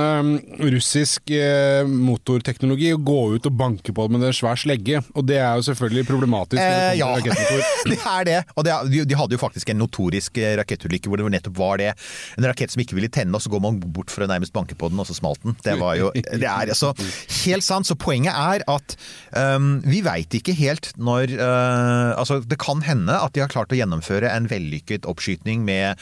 russisk 0.59 1.33
eh, 1.35 1.87
motorteknologi 1.89 2.93
å 2.95 3.01
gå 3.03 3.19
ut 3.37 3.49
og 3.49 3.59
banke 3.59 3.95
på 3.95 4.07
det 4.07 4.15
med 4.15 4.27
en 4.29 4.37
svær 4.37 4.59
slegge, 4.59 5.03
og 5.15 5.27
det 5.29 5.39
er 5.41 5.59
jo 5.59 5.67
selvfølgelig 5.71 6.07
problematisk. 6.09 6.63
Eh, 6.63 6.99
ja, 7.01 7.11
det 7.93 7.99
er 7.99 8.29
det. 8.29 8.39
Og 8.55 8.67
det, 8.67 8.77
de, 8.93 9.05
de 9.09 9.19
hadde 9.19 9.37
jo 9.37 9.43
faktisk 9.43 9.73
en 9.73 9.81
notorisk 9.83 10.41
eh, 10.43 10.57
rakettulykke 10.61 11.11
hvor 11.11 11.21
det 11.21 11.29
nettopp 11.39 11.59
var 11.59 11.83
det. 11.83 11.93
En 12.39 12.49
rakett 12.49 12.75
som 12.75 12.83
ikke 12.83 12.99
ville 12.99 13.11
tenne, 13.13 13.35
og 13.37 13.45
så 13.45 13.53
går 13.53 13.63
man 13.65 13.81
bort 13.83 14.13
for 14.13 14.25
å 14.25 14.31
nærmest 14.31 14.55
banke 14.57 14.79
på 14.79 14.91
den, 14.93 15.01
og 15.01 15.09
så 15.09 15.17
smalt 15.17 15.43
den. 15.45 15.57
Det 15.65 15.77
var 15.81 15.99
jo 15.99 16.13
Det 16.15 16.47
er 16.47 16.73
altså 16.73 16.95
helt 17.45 17.67
sant. 17.67 17.89
Så 17.89 17.97
poenget 17.99 18.35
er 18.35 18.65
at 18.69 18.97
um, 19.33 19.79
vi 19.87 20.03
veit 20.09 20.35
ikke 20.39 20.57
helt 20.59 20.91
når 20.99 21.35
uh, 21.39 22.17
Altså, 22.19 22.41
det 22.43 22.59
kan 22.61 22.83
hende 22.87 23.15
at 23.15 23.35
de 23.35 23.43
har 23.43 23.53
klart 23.53 23.73
å 23.73 23.79
gjennomføre 23.79 24.31
en 24.33 24.49
vellykket 24.51 25.07
oppskyting 25.09 25.63
med 25.67 26.01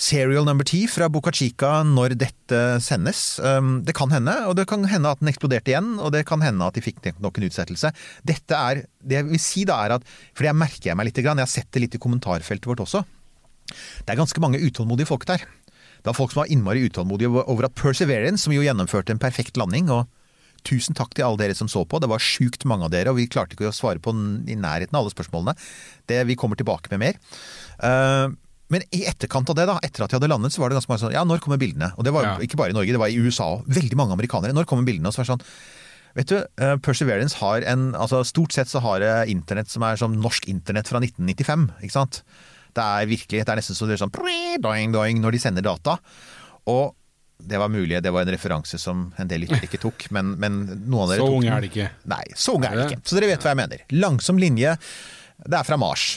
serial 0.00 0.46
number 0.48 0.66
10 0.66 0.88
fra 0.92 1.10
Boca 1.12 1.32
Chica 1.34 1.80
når 1.86 2.16
dette 2.20 2.62
sendes. 2.84 3.38
Um, 3.42 3.80
det 3.86 3.94
kan 3.98 4.12
hende, 4.14 4.34
og 4.48 4.56
det 4.58 4.66
kan 4.70 4.86
hende 4.88 5.12
at 5.12 5.22
den 5.22 5.30
eksploderte 5.32 5.74
igjen, 5.74 5.92
og 6.00 6.14
det 6.14 6.24
kan 6.28 6.42
hende 6.44 6.66
at 6.66 6.78
de 6.78 6.84
fikk 6.84 7.02
nok 7.20 7.38
en 7.38 7.48
utsettelse. 7.50 7.92
Dette 8.26 8.56
er 8.56 8.84
Det 9.00 9.16
jeg 9.16 9.28
vil 9.30 9.40
si 9.40 9.64
da, 9.68 9.78
er 9.84 9.96
at 9.96 10.04
For 10.36 10.44
det 10.44 10.56
merker 10.56 10.90
jeg 10.90 10.98
meg 10.98 11.08
litt, 11.08 11.18
jeg 11.18 11.28
har 11.28 11.50
sett 11.50 11.70
det 11.72 11.84
litt 11.84 11.96
i 11.96 12.02
kommentarfeltet 12.02 12.68
vårt 12.68 12.84
også. 12.84 13.04
Det 13.70 14.12
er 14.12 14.20
ganske 14.20 14.42
mange 14.42 14.60
utålmodige 14.60 15.08
folk 15.08 15.26
der. 15.28 15.44
Det 16.00 16.10
er 16.10 16.16
folk 16.16 16.32
som 16.32 16.42
var 16.42 16.52
innmari 16.52 16.86
utålmodige 16.88 17.44
over 17.44 17.68
at 17.68 17.76
Perseverance, 17.76 18.44
som 18.44 18.54
jo 18.54 18.64
gjennomførte 18.64 19.14
en 19.14 19.20
perfekt 19.20 19.60
landing, 19.60 19.90
og 19.92 20.08
tusen 20.66 20.96
takk 20.98 21.14
til 21.16 21.26
alle 21.26 21.40
dere 21.40 21.56
som 21.58 21.68
så 21.70 21.82
på. 21.88 22.00
Det 22.02 22.08
var 22.10 22.22
sjukt 22.22 22.66
mange 22.68 22.86
av 22.86 22.92
dere, 22.94 23.12
og 23.12 23.18
vi 23.20 23.28
klarte 23.30 23.56
ikke 23.56 23.70
å 23.70 23.74
svare 23.74 24.02
på 24.02 24.12
i 24.12 24.56
nærheten 24.58 24.94
av 24.94 25.02
alle 25.04 25.14
spørsmålene. 25.14 25.56
Det, 26.10 26.20
vi 26.28 26.36
kommer 26.38 26.58
tilbake 26.60 26.92
med 26.92 27.02
mer. 27.04 27.18
Uh, 27.82 28.32
men 28.70 28.84
i 28.94 29.02
etterkant 29.10 29.50
av 29.50 29.56
det, 29.58 29.66
da, 29.66 29.78
etter 29.82 30.04
at 30.04 30.12
de 30.12 30.18
hadde 30.20 30.30
landet, 30.30 30.54
så 30.54 30.62
var 30.62 30.70
det 30.70 30.78
ganske 30.78 30.92
mange 30.92 31.02
sånn 31.02 31.16
Ja, 31.16 31.24
når 31.26 31.42
kommer 31.42 31.58
bildene? 31.58 31.90
Og 31.98 32.06
det 32.06 32.12
var 32.14 32.22
Ja. 32.28 32.36
ikke 32.38 32.58
bare 32.60 32.70
i 32.70 32.76
Norge, 32.76 32.92
det 32.94 33.02
var 33.02 33.10
i 33.10 33.18
USA 33.18 33.48
òg. 33.56 33.66
Veldig 33.66 33.98
mange 33.98 34.14
amerikanere. 34.14 34.54
Når 34.54 34.68
kommer 34.70 34.86
bildene? 34.86 35.10
Og 35.10 35.14
så 35.14 35.22
var 35.22 35.26
det 35.26 35.34
sånn 35.34 35.46
Vet 36.10 36.26
du, 36.26 36.38
uh, 36.58 36.76
Perseverance 36.82 37.36
har 37.38 37.62
en 37.70 37.92
altså 37.94 38.24
Stort 38.26 38.50
sett 38.52 38.66
så 38.66 38.80
har 38.82 38.98
det 38.98 39.30
internett 39.30 39.70
som 39.70 39.82
er 39.86 39.94
som 39.96 40.14
norsk 40.18 40.48
internett 40.50 40.88
fra 40.90 40.98
1995. 40.98 41.68
ikke 41.82 41.94
sant? 41.94 42.22
Det 42.74 42.82
er 42.82 43.06
virkelig, 43.06 43.44
det 43.44 43.48
er 43.48 43.58
nesten 43.60 43.78
så 43.78 43.86
det 43.86 43.94
er 43.94 44.04
sånn 44.06 44.14
doing, 44.62 44.90
doing, 44.92 45.20
når 45.22 45.32
de 45.32 45.38
sender 45.42 45.62
data. 45.62 45.98
Og 46.70 46.94
det 47.48 47.58
var 47.60 47.68
mulig, 47.72 47.98
det 48.02 48.12
var 48.14 48.26
en 48.26 48.32
referanse 48.34 48.78
som 48.80 49.08
en 49.20 49.28
del 49.30 49.46
ikke 49.48 49.80
tok, 49.80 50.08
men, 50.14 50.34
men 50.40 50.60
noen 50.86 51.04
av 51.04 51.12
dere 51.14 51.22
Så 51.22 51.28
tok 51.28 51.38
unge 51.40 51.52
er 51.56 51.64
de 51.64 51.70
ikke. 51.72 51.88
Nei, 52.12 52.24
så 52.34 52.56
unge 52.58 52.70
er 52.70 52.76
de 52.76 52.82
det? 52.82 52.88
ikke. 52.90 53.08
Så 53.10 53.18
dere 53.18 53.30
vet 53.32 53.46
hva 53.46 53.54
jeg 53.54 53.60
mener. 53.62 53.84
Langsom 53.96 54.40
linje. 54.42 54.74
Det 55.46 55.56
er 55.60 55.66
fra 55.68 55.78
Mars. 55.80 56.08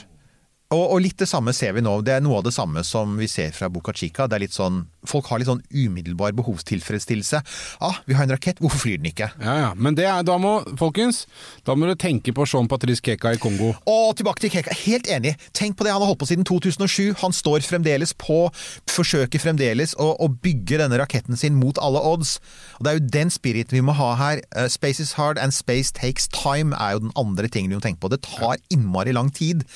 Og, 0.74 0.86
og 0.96 1.04
litt 1.06 1.20
det 1.22 1.30
samme 1.30 1.54
ser 1.56 1.76
vi 1.78 1.86
nå. 1.86 2.00
Det 2.06 2.18
er 2.18 2.26
noe 2.26 2.42
av 2.42 2.48
det 2.48 2.56
samme 2.56 2.84
som 2.88 3.18
vi 3.20 3.30
ser 3.32 3.54
fra 3.56 3.70
Boca 3.72 3.94
Chica. 3.96 4.28
Det 4.28 4.40
er 4.40 4.46
litt 4.48 4.58
sånn 4.58 4.84
folk 5.08 5.28
har 5.30 5.42
litt 5.42 5.50
sånn 5.50 5.64
umiddelbar 5.72 6.34
behovstilfredsstillelse. 6.38 7.42
Ah, 7.84 8.00
vi 8.08 8.16
har 8.18 8.26
en 8.26 8.34
rakett, 8.36 8.62
hvorfor 8.64 8.84
flyr 8.86 9.02
den 9.02 9.12
ikke? 9.12 9.30
Ja, 9.44 9.56
ja. 9.60 9.70
Men 9.76 9.98
det 9.98 10.08
er, 10.08 10.24
da 10.28 10.38
må, 10.42 10.56
folkens, 10.80 11.24
da 11.68 11.76
må 11.78 11.90
du 11.90 11.96
tenke 12.00 12.34
på 12.36 12.48
Jean 12.50 12.70
Patrice 12.72 13.04
Keka 13.04 13.36
i 13.36 13.42
Kongo. 13.42 13.74
Og 13.90 14.14
tilbake 14.20 14.44
til 14.44 14.54
Keka. 14.54 14.76
Helt 14.84 15.10
enig. 15.12 15.36
Tenk 15.56 15.78
på 15.78 15.88
det, 15.88 15.94
han 15.94 16.04
har 16.04 16.12
holdt 16.12 16.24
på 16.24 16.30
siden 16.32 16.48
2007. 16.48 17.14
Han 17.24 17.36
står 17.36 17.66
fremdeles 17.68 18.16
på, 18.20 18.46
forsøker 18.92 19.44
fremdeles 19.44 19.96
å, 20.00 20.14
å 20.24 20.30
bygge 20.44 20.80
denne 20.82 21.00
raketten 21.02 21.40
sin 21.40 21.58
mot 21.60 21.80
alle 21.84 22.02
odds. 22.14 22.38
Og 22.80 22.86
Det 22.86 22.94
er 22.94 23.00
jo 23.00 23.12
den 23.18 23.34
spiriten 23.34 23.80
vi 23.80 23.86
må 23.86 23.98
ha 24.00 24.14
her. 24.20 24.44
Uh, 24.56 24.68
space 24.72 25.04
is 25.04 25.16
hard 25.20 25.42
and 25.42 25.56
space 25.56 25.94
takes 25.94 26.30
time 26.32 26.76
er 26.80 26.96
jo 26.96 27.06
den 27.08 27.16
andre 27.20 27.52
tingen 27.52 27.74
vi 27.74 27.80
må 27.80 27.84
tenke 27.84 28.04
på. 28.04 28.12
Det 28.14 28.24
tar 28.26 28.62
innmari 28.74 29.16
lang 29.16 29.32
tid. 29.34 29.68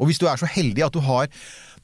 Og 0.00 0.08
hvis 0.08 0.20
du 0.20 0.26
er 0.30 0.40
så 0.40 0.48
heldig 0.48 0.86
at 0.86 0.96
du 0.96 1.02
har 1.04 1.28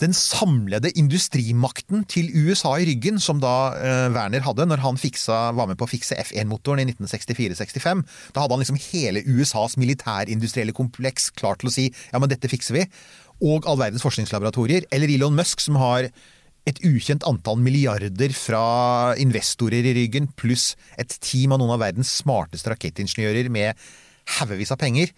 den 0.00 0.12
samlede 0.16 0.90
industrimakten 0.98 2.04
til 2.08 2.28
USA 2.34 2.74
i 2.80 2.86
ryggen, 2.88 3.20
som 3.22 3.40
da 3.40 3.54
eh, 3.76 4.08
Werner 4.12 4.44
hadde 4.44 4.66
når 4.68 4.82
han 4.84 5.00
fiksa, 5.00 5.52
var 5.56 5.68
med 5.70 5.78
på 5.80 5.86
å 5.86 5.90
fikse 5.90 6.18
F1-motoren 6.20 6.82
i 6.84 6.88
1964-65. 6.90 8.02
Da 8.36 8.44
hadde 8.44 8.56
han 8.56 8.64
liksom 8.64 8.80
hele 8.90 9.24
USAs 9.24 9.78
militærindustrielle 9.80 10.76
kompleks 10.76 11.30
klar 11.36 11.60
til 11.60 11.70
å 11.70 11.76
si 11.76 11.86
ja, 11.88 12.20
men 12.20 12.32
dette 12.32 12.50
fikser 12.52 12.80
vi. 12.80 12.86
Og 13.44 13.68
all 13.68 13.80
verdens 13.80 14.04
forskningslaboratorier. 14.04 14.88
Eller 14.92 15.12
Elon 15.12 15.36
Musk, 15.36 15.64
som 15.64 15.80
har 15.80 16.10
et 16.66 16.82
ukjent 16.84 17.24
antall 17.28 17.60
milliarder 17.62 18.32
fra 18.34 19.14
investorer 19.22 19.86
i 19.86 19.94
ryggen, 19.96 20.28
pluss 20.36 20.74
et 20.98 21.12
team 21.22 21.54
av 21.54 21.62
noen 21.62 21.76
av 21.76 21.84
verdens 21.84 22.10
smarteste 22.20 22.72
rakettingeniører 22.72 23.48
med 23.54 23.86
haugevis 24.36 24.74
av 24.74 24.80
penger, 24.80 25.12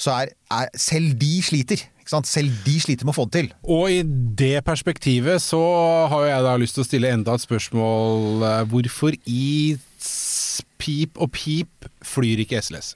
så 0.00 0.16
er, 0.16 0.34
er 0.50 0.70
selv 0.80 1.14
de 1.20 1.36
sliter. 1.44 1.84
Selv 2.10 2.50
de 2.66 2.76
sliter 2.82 3.06
med 3.06 3.14
å 3.14 3.18
få 3.20 3.28
det 3.30 3.36
til. 3.38 3.50
Og 3.70 3.90
i 3.94 4.00
det 4.02 4.64
perspektivet 4.66 5.42
så 5.44 5.60
har 6.10 6.26
jeg 6.26 6.46
da 6.48 6.56
lyst 6.58 6.74
til 6.76 6.82
å 6.84 6.88
stille 6.88 7.12
enda 7.14 7.36
et 7.38 7.44
spørsmål. 7.46 8.42
Hvorfor 8.72 9.14
i 9.30 9.78
pip 10.80 11.18
og 11.20 11.30
pip 11.36 11.90
flyr 12.06 12.42
ikke 12.44 12.60
SLS? 12.62 12.94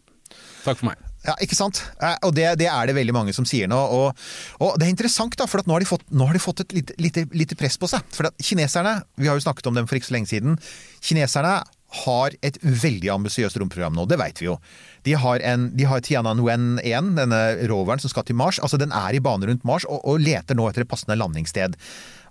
Takk 0.64 0.80
for 0.80 0.90
meg. 0.90 1.00
Ja, 1.24 1.32
ikke 1.40 1.56
sant? 1.56 1.78
Eh, 2.04 2.16
Og 2.26 2.34
det, 2.36 2.44
det 2.60 2.66
er 2.68 2.88
det 2.90 2.94
veldig 2.98 3.14
mange 3.16 3.32
som 3.36 3.46
sier 3.48 3.68
nå. 3.70 3.78
Og, 3.78 4.24
og 4.60 4.74
det 4.80 4.86
er 4.88 4.92
interessant, 4.92 5.36
da, 5.40 5.46
for 5.48 5.62
at 5.62 5.68
nå 5.68 5.76
har 5.76 5.84
de 5.84 5.88
fått, 5.88 6.04
nå 6.12 6.26
har 6.28 6.36
de 6.36 6.42
fått 6.42 6.60
et 6.66 6.74
lite, 6.76 6.96
lite, 7.00 7.24
lite 7.32 7.56
press 7.56 7.78
på 7.80 7.88
seg. 7.88 8.04
For 8.12 8.28
at 8.28 8.36
kineserne, 8.44 8.98
vi 9.16 9.30
har 9.30 9.38
jo 9.38 9.44
snakket 9.46 9.70
om 9.70 9.78
dem 9.78 9.88
for 9.88 9.96
ikke 9.96 10.10
så 10.10 10.16
lenge 10.18 10.28
siden, 10.28 10.58
kineserne 11.04 11.54
har 12.02 12.34
et 12.44 12.58
veldig 12.62 13.10
ambisiøst 13.14 13.58
romprogram 13.60 13.94
nå, 13.96 14.06
det 14.10 14.18
veit 14.20 14.40
vi 14.42 14.48
jo. 14.48 14.58
De 15.06 15.14
har, 15.20 15.42
en, 15.46 15.68
de 15.76 15.86
har 15.88 16.02
Tiananwen 16.04 16.78
1, 16.82 17.12
denne 17.18 17.40
roveren 17.70 18.02
som 18.02 18.12
skal 18.12 18.26
til 18.26 18.38
Mars. 18.38 18.58
altså 18.58 18.80
Den 18.80 18.94
er 18.94 19.14
i 19.14 19.22
bane 19.22 19.48
rundt 19.50 19.66
Mars 19.68 19.86
og, 19.86 20.00
og 20.02 20.22
leter 20.22 20.58
nå 20.58 20.68
etter 20.68 20.84
et 20.84 20.90
passende 20.90 21.18
landingssted. 21.20 21.76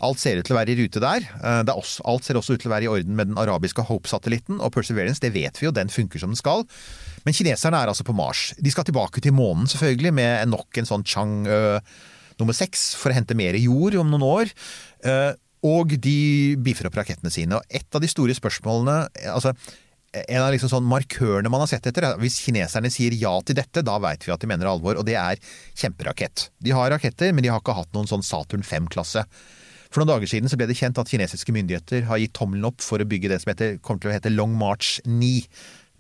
Alt 0.03 0.19
ser 0.19 0.39
ut 0.39 0.47
til 0.47 0.55
å 0.55 0.59
være 0.59 0.73
i 0.73 0.79
rute 0.81 1.03
der. 1.03 1.27
Eh, 1.39 1.61
også, 1.73 2.03
alt 2.09 2.27
ser 2.27 2.39
også 2.39 2.57
ut 2.57 2.63
til 2.65 2.71
å 2.71 2.75
være 2.75 2.87
i 2.87 2.91
orden 2.91 3.19
med 3.19 3.31
den 3.31 3.39
arabiske 3.39 3.85
Hope-satellitten. 3.87 4.57
Og 4.59 4.73
Perseverance, 4.75 5.23
det 5.23 5.31
vet 5.35 5.61
vi 5.61 5.69
jo, 5.69 5.75
den 5.75 5.93
funker 5.93 6.19
som 6.19 6.33
den 6.33 6.39
skal. 6.39 6.65
Men 7.23 7.37
kineserne 7.37 7.79
er 7.79 7.91
altså 7.93 8.05
på 8.07 8.15
Mars. 8.17 8.49
De 8.59 8.73
skal 8.73 8.89
tilbake 8.89 9.23
til 9.23 9.35
månen, 9.37 9.69
selvfølgelig, 9.71 10.15
med 10.17 10.51
nok 10.51 10.81
en 10.81 10.89
sånn 10.89 11.07
Chang 11.07 11.45
nummer 12.39 12.55
seks 12.57 12.93
for 12.97 13.13
å 13.13 13.15
hente 13.15 13.37
mer 13.37 13.55
jord 13.61 13.95
om 14.01 14.09
noen 14.11 14.25
år. 14.25 14.53
Og 15.63 15.95
de 16.03 16.19
biffer 16.59 16.89
opp 16.89 16.99
rakettene 16.99 17.31
sine. 17.31 17.57
Og 17.59 17.63
et 17.71 17.87
av 17.95 18.03
de 18.03 18.11
store 18.11 18.35
spørsmålene 18.35 19.07
altså 19.31 19.53
en 20.13 20.43
av 20.43 20.51
liksom 20.53 20.69
sånn 20.69 20.85
markørene 20.85 21.49
man 21.49 21.63
har 21.63 21.71
sett 21.71 21.87
etter, 21.89 22.05
er 22.05 22.19
hvis 22.21 22.37
kineserne 22.45 22.91
sier 22.93 23.15
ja 23.17 23.31
til 23.41 23.57
dette, 23.57 23.81
da 23.81 23.95
veit 24.01 24.25
vi 24.27 24.33
at 24.33 24.43
de 24.43 24.49
mener 24.49 24.69
alvor, 24.69 24.99
og 24.99 25.07
det 25.07 25.15
er 25.17 25.39
kjemperakett. 25.79 26.49
De 26.61 26.73
har 26.75 26.91
raketter, 26.93 27.33
men 27.33 27.45
de 27.45 27.49
har 27.49 27.63
ikke 27.63 27.73
hatt 27.79 27.89
noen 27.97 28.09
sånn 28.09 28.25
Saturn 28.25 28.65
5-klasse. 28.67 29.23
For 29.93 30.01
noen 30.01 30.11
dager 30.11 30.29
siden 30.29 30.53
ble 30.53 30.67
det 30.69 30.77
kjent 30.77 31.01
at 31.01 31.09
kinesiske 31.09 31.53
myndigheter 31.53 32.05
har 32.09 32.21
gitt 32.21 32.35
tommelen 32.37 32.69
opp 32.69 32.81
for 32.81 33.01
å 33.01 33.07
bygge 33.09 33.31
det 33.31 33.41
som 33.41 33.53
heter, 33.53 33.79
kommer 33.81 34.03
til 34.03 34.11
å 34.11 34.15
hete 34.15 34.33
Long 34.33 34.53
March 34.57 34.99
9. 35.05 35.47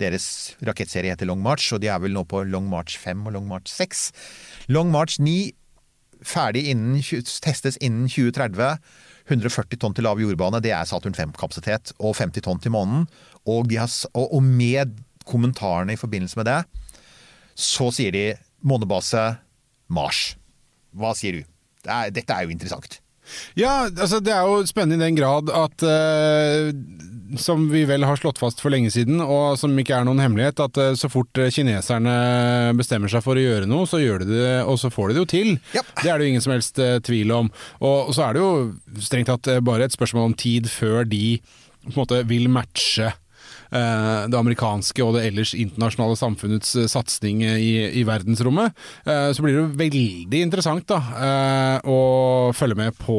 Deres 0.01 0.27
rakettserie 0.65 1.13
heter 1.13 1.29
Long 1.29 1.41
March, 1.41 1.71
og 1.73 1.81
de 1.81 1.89
er 1.93 2.01
vel 2.01 2.13
nå 2.13 2.25
på 2.29 2.41
Long 2.49 2.69
March 2.69 2.97
5 3.01 3.27
og 3.29 3.35
Long 3.37 3.49
March 3.49 3.69
6. 3.73 4.07
Long 4.73 4.93
March 4.93 5.17
9 5.21 5.53
ferdig 6.23 6.67
innen, 6.71 7.01
testes 7.43 7.77
innen 7.81 8.05
2030. 8.09 8.77
140 9.29 9.79
tonn 9.79 9.95
til 9.95 10.05
lav 10.07 10.19
jordbane, 10.19 10.59
det 10.63 10.73
er 10.75 10.87
Saturn 10.87 11.15
5-kapasitet, 11.15 11.93
og 11.99 12.17
50 12.19 12.43
tonn 12.43 12.59
til 12.63 12.73
månen. 12.75 13.05
Og, 13.47 13.71
har, 13.71 13.91
og, 14.13 14.27
og 14.35 14.43
med 14.43 14.97
kommentarene 15.27 15.95
i 15.95 15.99
forbindelse 15.99 16.39
med 16.39 16.49
det, 16.49 16.59
så 17.55 17.89
sier 17.93 18.15
de 18.15 18.25
månebase 18.65 19.21
Mars. 19.93 20.33
Hva 20.95 21.13
sier 21.17 21.39
du? 21.39 21.47
Det 21.83 21.91
er, 21.91 22.11
dette 22.15 22.35
er 22.35 22.47
jo 22.47 22.53
interessant. 22.53 23.02
Ja, 23.59 23.87
altså 23.87 24.19
det 24.23 24.33
er 24.35 24.47
jo 24.47 24.63
spennende 24.67 25.01
i 25.01 25.07
den 25.07 25.17
grad 25.17 25.49
at 25.53 25.85
uh, 25.85 26.71
Som 27.39 27.65
vi 27.71 27.83
vel 27.89 28.05
har 28.05 28.19
slått 28.19 28.41
fast 28.41 28.61
for 28.61 28.73
lenge 28.73 28.91
siden, 28.93 29.21
og 29.23 29.57
som 29.57 29.73
ikke 29.79 29.95
er 29.97 30.05
noen 30.07 30.21
hemmelighet, 30.21 30.59
at 30.61 30.77
uh, 30.77 30.91
så 30.99 31.09
fort 31.09 31.39
eh, 31.41 31.49
kineserne 31.53 32.13
bestemmer 32.77 33.09
seg 33.09 33.23
for 33.25 33.39
å 33.39 33.45
gjøre 33.45 33.69
noe, 33.69 33.87
så 33.89 34.01
gjør 34.01 34.21
de 34.21 34.29
det, 34.29 34.53
og 34.69 34.77
så 34.81 34.91
får 34.93 35.09
de 35.09 35.17
det 35.17 35.23
jo 35.23 35.31
til. 35.33 35.51
Yep. 35.73 35.89
Det 36.03 36.11
er 36.11 36.19
det 36.19 36.27
jo 36.27 36.35
ingen 36.35 36.45
som 36.45 36.53
helst 36.53 36.83
uh, 36.83 36.99
tvil 37.05 37.33
om. 37.33 37.49
Og 37.81 38.13
så 38.13 38.27
er 38.27 38.37
det 38.37 38.43
jo 38.43 39.01
strengt 39.01 39.31
tatt 39.33 39.49
bare 39.65 39.87
et 39.87 39.95
spørsmål 39.95 40.29
om 40.29 40.37
tid 40.37 40.69
før 40.69 41.09
de 41.09 41.39
på 41.83 41.91
en 41.91 41.99
måte 41.99 42.21
vil 42.29 42.47
matche 42.51 43.09
det 44.29 44.37
amerikanske 44.37 45.01
og 45.03 45.15
det 45.17 45.23
ellers 45.29 45.53
internasjonale 45.57 46.17
samfunnets 46.19 46.75
eh, 46.77 46.85
satsing 46.91 47.41
eh, 47.43 47.57
i, 47.57 47.71
i 47.99 48.03
verdensrommet. 48.05 48.75
Eh, 49.05 49.31
Så 49.33 49.41
blir 49.45 49.57
det 49.57 49.79
veldig 49.79 50.41
interessant 50.45 50.85
da, 50.91 50.99
eh, 51.17 51.89
å 51.89 52.51
følge 52.53 52.77
med 52.77 52.97
på 53.01 53.17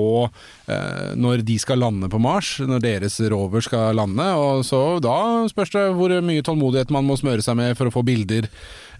eh, 0.68 1.14
når 1.18 1.42
de 1.46 1.58
skal 1.58 1.82
lande 1.82 2.08
på 2.12 2.20
Mars, 2.22 2.56
når 2.62 2.84
deres 2.84 3.18
rover 3.32 3.64
skal 3.66 3.96
lande. 3.98 4.28
Og 4.38 4.62
så 4.68 4.80
da 5.02 5.16
spørs 5.50 5.74
det 5.74 5.84
hvor 5.98 6.14
mye 6.24 6.44
tålmodighet 6.46 6.92
man 6.94 7.06
må 7.08 7.18
smøre 7.18 7.42
seg 7.44 7.58
med 7.58 7.74
for 7.78 7.90
å 7.90 7.94
få 7.94 8.04
bilder 8.06 8.46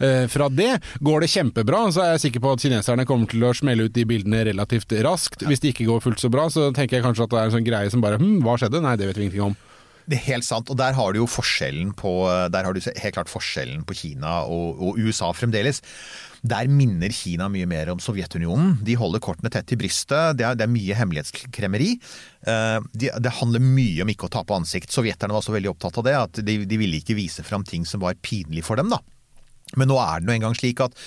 eh, 0.01 0.25
fra 0.33 0.49
det. 0.51 0.81
Går 1.05 1.25
det 1.25 1.33
kjempebra, 1.35 1.85
så 1.95 2.03
er 2.05 2.11
jeg 2.17 2.27
sikker 2.29 2.45
på 2.45 2.55
at 2.57 2.65
kineserne 2.67 3.07
kommer 3.09 3.31
til 3.31 3.47
å 3.47 3.55
smelle 3.55 3.87
ut 3.87 3.95
de 3.95 4.07
bildene 4.09 4.43
relativt 4.51 4.93
raskt. 5.07 5.47
Hvis 5.47 5.63
det 5.63 5.75
ikke 5.75 5.87
går 5.93 6.03
fullt 6.09 6.23
så 6.25 6.33
bra, 6.35 6.49
så 6.51 6.73
tenker 6.75 6.99
jeg 6.99 7.07
kanskje 7.07 7.29
at 7.29 7.35
det 7.37 7.41
er 7.45 7.51
en 7.53 7.57
sånn 7.59 7.69
greie 7.71 7.95
som 7.95 8.03
bare 8.05 8.19
hm, 8.19 8.41
hva 8.45 8.59
skjedde? 8.59 8.83
Nei, 8.85 8.97
det 8.99 9.09
vet 9.13 9.21
vi 9.23 9.29
ingenting 9.29 9.47
om. 9.53 9.57
Det 10.05 10.19
er 10.19 10.27
helt 10.27 10.45
sant, 10.45 10.69
og 10.69 10.77
der 10.77 10.93
har 10.97 11.15
du 11.15 11.23
jo 11.23 11.29
forskjellen 11.31 11.95
på 11.97 12.13
du 12.53 12.81
helt 12.85 13.15
klart 13.17 13.33
forskjellen 13.33 13.87
på 13.89 13.97
Kina 13.97 14.43
og, 14.45 14.81
og 14.85 14.99
USA 15.01 15.31
fremdeles. 15.33 15.81
Der 16.45 16.69
minner 16.69 17.13
Kina 17.15 17.49
mye 17.49 17.65
mer 17.69 17.89
om 17.95 18.03
Sovjetunionen. 18.05 18.77
De 18.85 18.99
holder 19.01 19.23
kortene 19.25 19.49
tett 19.53 19.65
til 19.71 19.81
brystet. 19.81 20.37
Det 20.37 20.45
er, 20.45 20.59
det 20.61 20.67
er 20.67 20.73
mye 20.75 20.99
hemmelighetskremmeri. 20.99 21.95
Eh, 22.45 22.91
de, 22.93 23.09
det 23.25 23.33
handler 23.39 23.65
mye 23.65 24.05
om 24.05 24.13
ikke 24.13 24.29
å 24.29 24.35
tape 24.37 24.59
ansikt. 24.59 24.93
Sovjeterne 24.93 25.33
var 25.33 25.41
også 25.41 25.57
veldig 25.57 25.73
opptatt 25.73 26.03
av 26.03 26.09
det, 26.09 26.17
at 26.21 26.43
de, 26.45 26.59
de 26.69 26.81
ville 26.81 27.01
ikke 27.01 27.17
vise 27.17 27.47
fram 27.47 27.65
ting 27.65 27.89
som 27.89 28.05
var 28.05 28.21
pinlig 28.21 28.67
for 28.69 28.77
dem. 28.81 28.93
da. 28.93 29.01
Men 29.81 29.89
nå 29.89 29.97
er 30.03 30.21
det 30.21 30.29
nå 30.29 30.37
engang 30.37 30.59
slik 30.59 30.85
at 30.85 31.01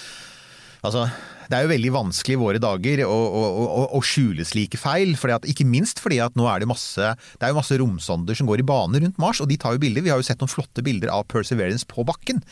Altså, 0.86 1.08
det 1.48 1.56
er 1.56 1.64
jo 1.64 1.70
veldig 1.72 1.92
vanskelig 1.96 2.36
i 2.36 2.40
våre 2.42 2.60
dager 2.60 3.00
å, 3.08 3.14
å, 3.16 3.42
å, 3.64 3.84
å 3.98 4.02
skjule 4.04 4.44
slike 4.46 4.76
feil. 4.78 5.14
Fordi 5.18 5.34
at, 5.38 5.46
ikke 5.48 5.66
minst 5.68 6.02
fordi 6.04 6.20
at 6.24 6.36
nå 6.38 6.44
er 6.52 6.60
det 6.60 6.68
masse 6.68 7.14
Det 7.40 7.48
er 7.48 7.54
jo 7.54 7.58
masse 7.58 7.78
romsonder 7.80 8.36
som 8.38 8.50
går 8.50 8.60
i 8.62 8.66
bane 8.68 9.00
rundt 9.00 9.18
Mars, 9.22 9.40
og 9.42 9.48
de 9.50 9.56
tar 9.58 9.74
jo 9.78 9.82
bilder. 9.82 10.04
Vi 10.06 10.12
har 10.12 10.20
jo 10.20 10.28
sett 10.28 10.42
noen 10.44 10.52
flotte 10.52 10.84
bilder 10.86 11.10
av 11.16 11.24
Perseverance 11.32 11.88
på 11.88 12.04
bakken. 12.08 12.44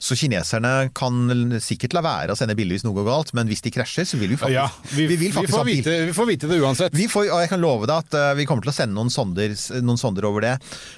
Så 0.00 0.16
kineserne 0.18 0.90
kan 0.96 1.30
sikkert 1.62 1.94
la 1.96 2.02
være 2.04 2.34
å 2.34 2.38
sende 2.38 2.56
bilder 2.58 2.74
hvis 2.78 2.84
noe 2.86 2.96
går 2.96 3.06
galt, 3.06 3.32
men 3.38 3.48
hvis 3.50 3.62
de 3.66 3.72
krasjer, 3.74 4.06
så 4.08 4.18
vil 4.20 4.32
vi 4.34 4.38
faktisk, 4.40 4.56
Ja, 4.56 4.66
vi, 4.96 5.06
vi 5.10 5.18
vil 5.20 5.34
faktisk 5.36 5.52
får 5.54 5.60
ha 5.62 5.66
bil- 5.68 5.80
vite, 5.82 5.96
vi 6.08 6.14
får 6.16 6.28
vite 6.30 6.48
det 6.50 6.58
uansett. 6.64 6.96
vi 6.96 7.06
får, 7.12 7.28
og 7.30 7.42
jeg 7.44 7.50
kan 7.52 7.60
love 7.62 7.86
deg 7.90 7.96
at 8.06 8.16
eh, 8.18 8.30
vi 8.40 8.46
kommer 8.48 8.64
til 8.64 8.72
å 8.72 8.76
sende 8.76 8.96
noen 8.96 9.12
sonder, 9.12 9.52
noen 9.84 10.00
sonder 10.00 10.26
over 10.30 10.46
det. 10.48 10.54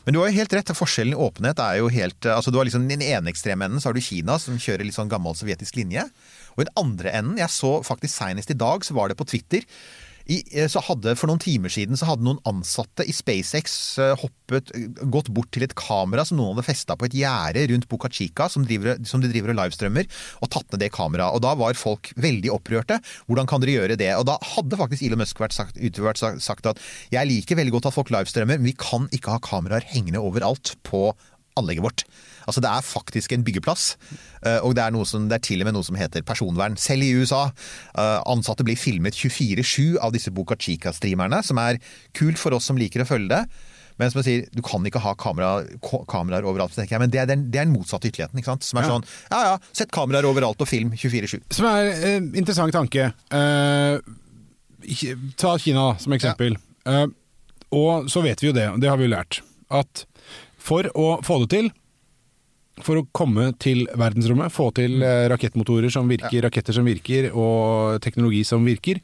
Men 0.07 0.15
du 0.17 0.21
har 0.23 0.31
jo 0.31 0.39
helt 0.39 0.55
rett, 0.57 0.71
forskjellen 0.79 1.17
i 1.17 1.21
åpenhet 1.29 1.61
er 1.67 1.81
jo 1.83 1.91
helt 1.93 2.31
eh, 2.31 2.37
altså 2.39 2.55
Du 2.55 2.61
har 2.63 2.69
liksom 2.71 2.87
den 2.89 3.03
ene 3.05 3.29
ekstreme 3.35 3.67
enden, 3.69 3.83
så 3.83 3.91
har 3.91 3.99
du 3.99 4.03
Kina 4.07 4.39
som 4.41 4.57
kjører 4.63 4.87
litt 4.87 4.97
sånn 4.97 5.11
gammel 5.13 5.35
sovjetisk 5.37 5.77
linje. 5.83 6.07
Og 6.55 6.65
i 6.65 6.69
den 6.69 6.79
andre 6.81 7.13
enden, 7.19 7.41
jeg 7.41 7.53
så 7.53 7.79
faktisk 7.87 8.15
senest 8.15 8.53
i 8.53 8.59
dag, 8.59 8.85
så 8.87 8.97
var 8.97 9.13
det 9.13 9.19
på 9.21 9.29
Twitter. 9.29 9.67
I, 10.31 10.39
eh, 10.55 10.69
så 10.71 10.83
hadde, 10.87 11.15
for 11.19 11.31
noen 11.31 11.41
timer 11.43 11.73
siden 11.73 11.99
så 11.99 12.07
hadde 12.13 12.25
noen 12.27 12.41
ansatte 12.49 13.05
i 13.09 13.15
SpaceX 13.15 13.75
eh, 14.03 14.13
hoppet, 14.21 14.71
eh, 14.77 14.87
gått 15.11 15.31
bort 15.35 15.51
til 15.55 15.67
et 15.67 15.75
kamera 15.79 16.25
som 16.27 16.39
noen 16.39 16.55
hadde 16.55 16.67
festa 16.69 16.97
på 16.99 17.09
et 17.09 17.17
gjerde 17.19 17.65
rundt 17.73 17.89
Boca 17.91 18.11
Chica, 18.13 18.47
som, 18.53 18.67
driver, 18.69 19.01
som 19.09 19.23
de 19.23 19.31
driver 19.33 19.55
og 19.55 19.59
livestrømmer, 19.59 20.09
og 20.41 20.53
tatt 20.55 20.69
ned 20.71 20.85
det 20.85 20.93
kameraet. 20.95 21.35
Og 21.35 21.43
da 21.45 21.57
var 21.59 21.79
folk 21.79 22.13
veldig 22.23 22.53
opprørte. 22.55 23.01
Hvordan 23.27 23.51
kan 23.51 23.65
dere 23.65 23.77
gjøre 23.81 23.99
det? 23.99 24.13
Og 24.19 24.27
da 24.31 24.39
hadde 24.55 24.79
faktisk 24.79 25.07
Elon 25.07 25.23
Musk 25.25 25.43
vært 25.43 25.57
sagt, 25.57 25.81
ute 25.81 26.07
vært 26.07 26.23
sagt, 26.23 26.45
sagt 26.45 26.71
at 26.71 26.83
jeg 27.15 27.31
liker 27.31 27.59
veldig 27.59 27.75
godt 27.79 27.91
at 27.91 27.99
folk 27.99 28.15
livestrømmer, 28.15 28.61
men 28.61 28.71
vi 28.71 28.79
kan 28.79 29.11
ikke 29.15 29.35
ha 29.35 29.43
kameraer 29.43 29.91
hengende 29.91 30.23
overalt 30.23 30.77
på 30.87 31.09
anlegget 31.59 31.85
vårt. 31.85 32.07
Altså 32.47 32.61
Det 32.65 32.71
er 32.71 32.83
faktisk 32.83 33.33
en 33.33 33.45
byggeplass, 33.45 33.97
eh, 34.45 34.59
og 34.63 34.75
det 34.75 34.83
er, 34.85 34.91
noe 34.95 35.05
som, 35.07 35.29
det 35.29 35.37
er 35.39 35.45
til 35.47 35.61
og 35.63 35.67
med 35.71 35.75
noe 35.75 35.85
som 35.87 35.97
heter 35.97 36.23
personvern. 36.23 36.77
Selv 36.77 37.03
i 37.03 37.13
USA. 37.15 37.51
eh, 37.99 38.21
Ansatte 38.27 38.65
blir 38.65 38.77
filmet 38.77 39.15
24-7 39.15 39.99
av 40.03 40.13
disse 40.13 40.31
Boca 40.31 40.55
Chica-streamerne, 40.57 41.43
som 41.45 41.59
er 41.59 41.79
kult 42.15 42.39
for 42.39 42.53
oss 42.55 42.65
som 42.71 42.77
liker 42.77 43.03
å 43.05 43.07
følge 43.09 43.29
det. 43.29 43.45
Men 44.01 44.11
som 44.11 44.23
jeg 44.23 44.25
sier, 44.25 44.47
du 44.57 44.63
kan 44.65 44.83
ikke 44.89 44.99
ha 45.05 45.13
kamera, 45.15 45.63
kameraer 46.09 46.47
overalt. 46.49 46.73
tenker 46.75 46.97
jeg, 46.97 47.01
Men 47.01 47.11
det 47.13 47.21
er 47.21 47.27
den, 47.29 47.51
det 47.53 47.61
er 47.61 47.67
den 47.69 47.75
motsatte 47.77 48.09
ytterligheten. 48.09 48.39
ikke 48.41 48.49
sant? 48.51 48.65
Som 48.65 48.79
er 48.81 48.83
Ja. 48.83 48.89
sånn 48.89 49.05
ja 49.31 49.43
ja, 49.53 49.59
sett 49.73 49.93
kameraer 49.93 50.25
overalt 50.25 50.61
og 50.61 50.67
film 50.67 50.91
24-7. 50.97 51.43
Som 51.53 51.67
er 51.67 51.93
en 52.17 52.33
interessant 52.35 52.73
tanke. 52.73 53.13
Eh, 53.31 53.99
ta 55.37 55.59
Kina 55.59 55.97
som 55.99 56.13
eksempel. 56.17 56.57
Eh, 56.87 57.07
og 57.73 58.09
så 58.11 58.23
vet 58.25 58.41
vi 58.43 58.49
jo 58.51 58.53
det, 58.57 58.67
og 58.73 58.81
det 58.81 58.89
har 58.91 58.97
vi 58.99 59.07
jo 59.07 59.15
lært, 59.15 59.41
at 59.71 60.05
for 60.59 60.83
å 60.99 61.23
få 61.25 61.41
det 61.45 61.51
til 61.55 61.71
for 62.81 62.99
å 62.99 63.07
komme 63.15 63.51
til 63.61 63.85
verdensrommet, 63.99 64.53
få 64.55 64.71
til 64.77 65.03
eh, 65.05 65.27
rakettmotorer 65.33 65.93
som 65.93 66.09
virker, 66.09 66.47
raketter 66.47 66.77
som 66.77 66.87
virker, 66.89 67.29
og 67.37 67.99
teknologi 68.05 68.43
som 68.49 68.65
virker, 68.65 69.03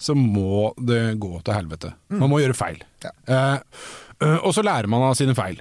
så 0.00 0.16
må 0.16 0.70
det 0.80 1.18
gå 1.20 1.34
til 1.44 1.56
helvete. 1.56 1.92
Man 2.16 2.32
må 2.32 2.40
gjøre 2.40 2.56
feil. 2.56 2.80
Ja. 3.04 3.12
Eh, 3.28 3.84
øh, 4.24 4.38
og 4.38 4.54
så 4.56 4.64
lærer 4.64 4.88
man 4.90 5.04
av 5.10 5.18
sine 5.20 5.36
feil. 5.36 5.60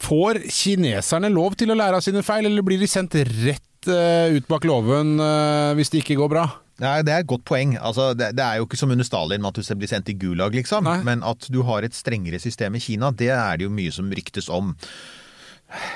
Får 0.00 0.44
kineserne 0.54 1.28
lov 1.34 1.56
til 1.58 1.74
å 1.74 1.78
lære 1.78 1.98
av 1.98 2.04
sine 2.06 2.22
feil, 2.24 2.48
eller 2.48 2.64
blir 2.64 2.80
de 2.80 2.88
sendt 2.90 3.18
rett 3.44 3.90
eh, 3.90 4.36
ut 4.38 4.46
bak 4.48 4.64
låven 4.68 5.18
eh, 5.20 5.72
hvis 5.76 5.92
det 5.92 6.04
ikke 6.04 6.20
går 6.22 6.30
bra? 6.32 6.46
Nei, 6.82 7.02
Det 7.06 7.12
er 7.12 7.22
et 7.22 7.30
godt 7.30 7.44
poeng. 7.46 7.76
Altså, 7.78 8.12
det, 8.18 8.32
det 8.38 8.42
er 8.42 8.58
jo 8.58 8.66
ikke 8.66 8.78
som 8.80 8.90
under 8.90 9.06
Stalin 9.06 9.42
med 9.42 9.52
at 9.52 9.60
du 9.60 9.78
blir 9.78 9.90
sendt 9.90 10.08
i 10.10 10.16
Gulag, 10.18 10.56
liksom. 10.56 10.88
Nei. 10.88 11.02
Men 11.06 11.22
at 11.26 11.46
du 11.52 11.60
har 11.66 11.86
et 11.86 11.94
strengere 11.94 12.40
system 12.42 12.74
i 12.74 12.82
Kina, 12.82 13.12
det 13.14 13.30
er 13.34 13.60
det 13.60 13.68
jo 13.68 13.74
mye 13.74 13.92
som 13.94 14.10
ryktes 14.10 14.48
om. 14.50 14.72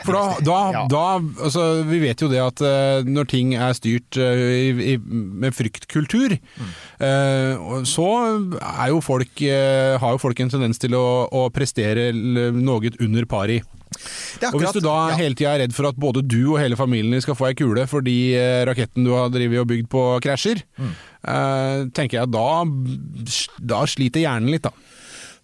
For 0.05 0.17
da, 0.17 0.23
da, 0.45 0.59
Ja. 0.75 0.83
da 0.91 1.05
altså, 1.45 1.65
Vi 1.89 2.01
vet 2.03 2.21
jo 2.23 2.29
det 2.31 2.41
at 2.43 2.63
uh, 2.65 3.07
når 3.07 3.29
ting 3.31 3.55
er 3.55 3.77
styrt 3.77 4.19
uh, 4.19 4.45
i, 4.51 4.95
i, 4.95 4.97
med 4.99 5.55
fryktkultur, 5.57 6.37
mm. 6.39 6.71
uh, 7.03 7.83
så 7.89 8.09
er 8.59 8.93
jo 8.93 9.01
folk, 9.05 9.43
har 10.03 10.15
jo 10.15 10.21
folk 10.23 10.41
en 10.43 10.53
tendens 10.53 10.81
til 10.83 10.97
å, 10.99 11.27
å 11.31 11.49
prestere 11.55 12.11
noe 12.13 12.93
under 13.01 13.29
pari. 13.29 13.61
Og 14.53 14.59
hvis 14.61 14.75
du 14.77 14.83
da 14.85 14.97
ja. 15.11 15.19
hele 15.19 15.37
tida 15.39 15.55
er 15.57 15.63
redd 15.65 15.75
for 15.75 15.89
at 15.89 15.97
både 15.99 16.23
du 16.23 16.53
og 16.53 16.59
hele 16.61 16.77
familien 16.79 17.15
din 17.15 17.25
skal 17.25 17.37
få 17.39 17.49
ei 17.49 17.57
kule 17.59 17.87
fordi 17.89 18.35
raketten 18.69 19.07
du 19.07 19.15
har 19.17 19.31
drevet 19.33 19.63
og 19.63 19.71
bygd 19.73 19.89
på 19.93 20.09
krasjer, 20.25 20.65
Mm. 20.79 20.93
tenker 21.97 22.21
jeg 22.21 22.31
da, 22.31 22.63
da 23.59 23.81
sliter 23.91 24.23
hjernen 24.23 24.53
litt, 24.53 24.63
da. 24.69 24.71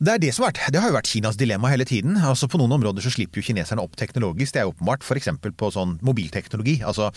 Det 0.05 0.13
er 0.13 0.21
det 0.21 0.31
som 0.37 0.45
har 0.45 0.51
vært, 0.53 0.73
det 0.75 0.81
har 0.83 0.91
jo 0.91 0.97
vært 0.99 1.09
Kinas 1.09 1.37
dilemma 1.41 1.71
hele 1.73 1.87
tiden. 1.89 2.19
Altså 2.21 2.49
På 2.51 2.59
noen 2.61 2.75
områder 2.77 3.05
så 3.05 3.13
slipper 3.15 3.41
jo 3.41 3.47
kineserne 3.47 3.81
opp 3.81 3.95
teknologisk. 3.97 4.53
Det 4.53 4.61
er 4.61 4.69
åpenbart 4.69 5.05
f.eks. 5.07 5.31
på 5.57 5.71
sånn 5.73 5.95
mobilteknologi. 6.05 6.75
Altså 6.85 7.09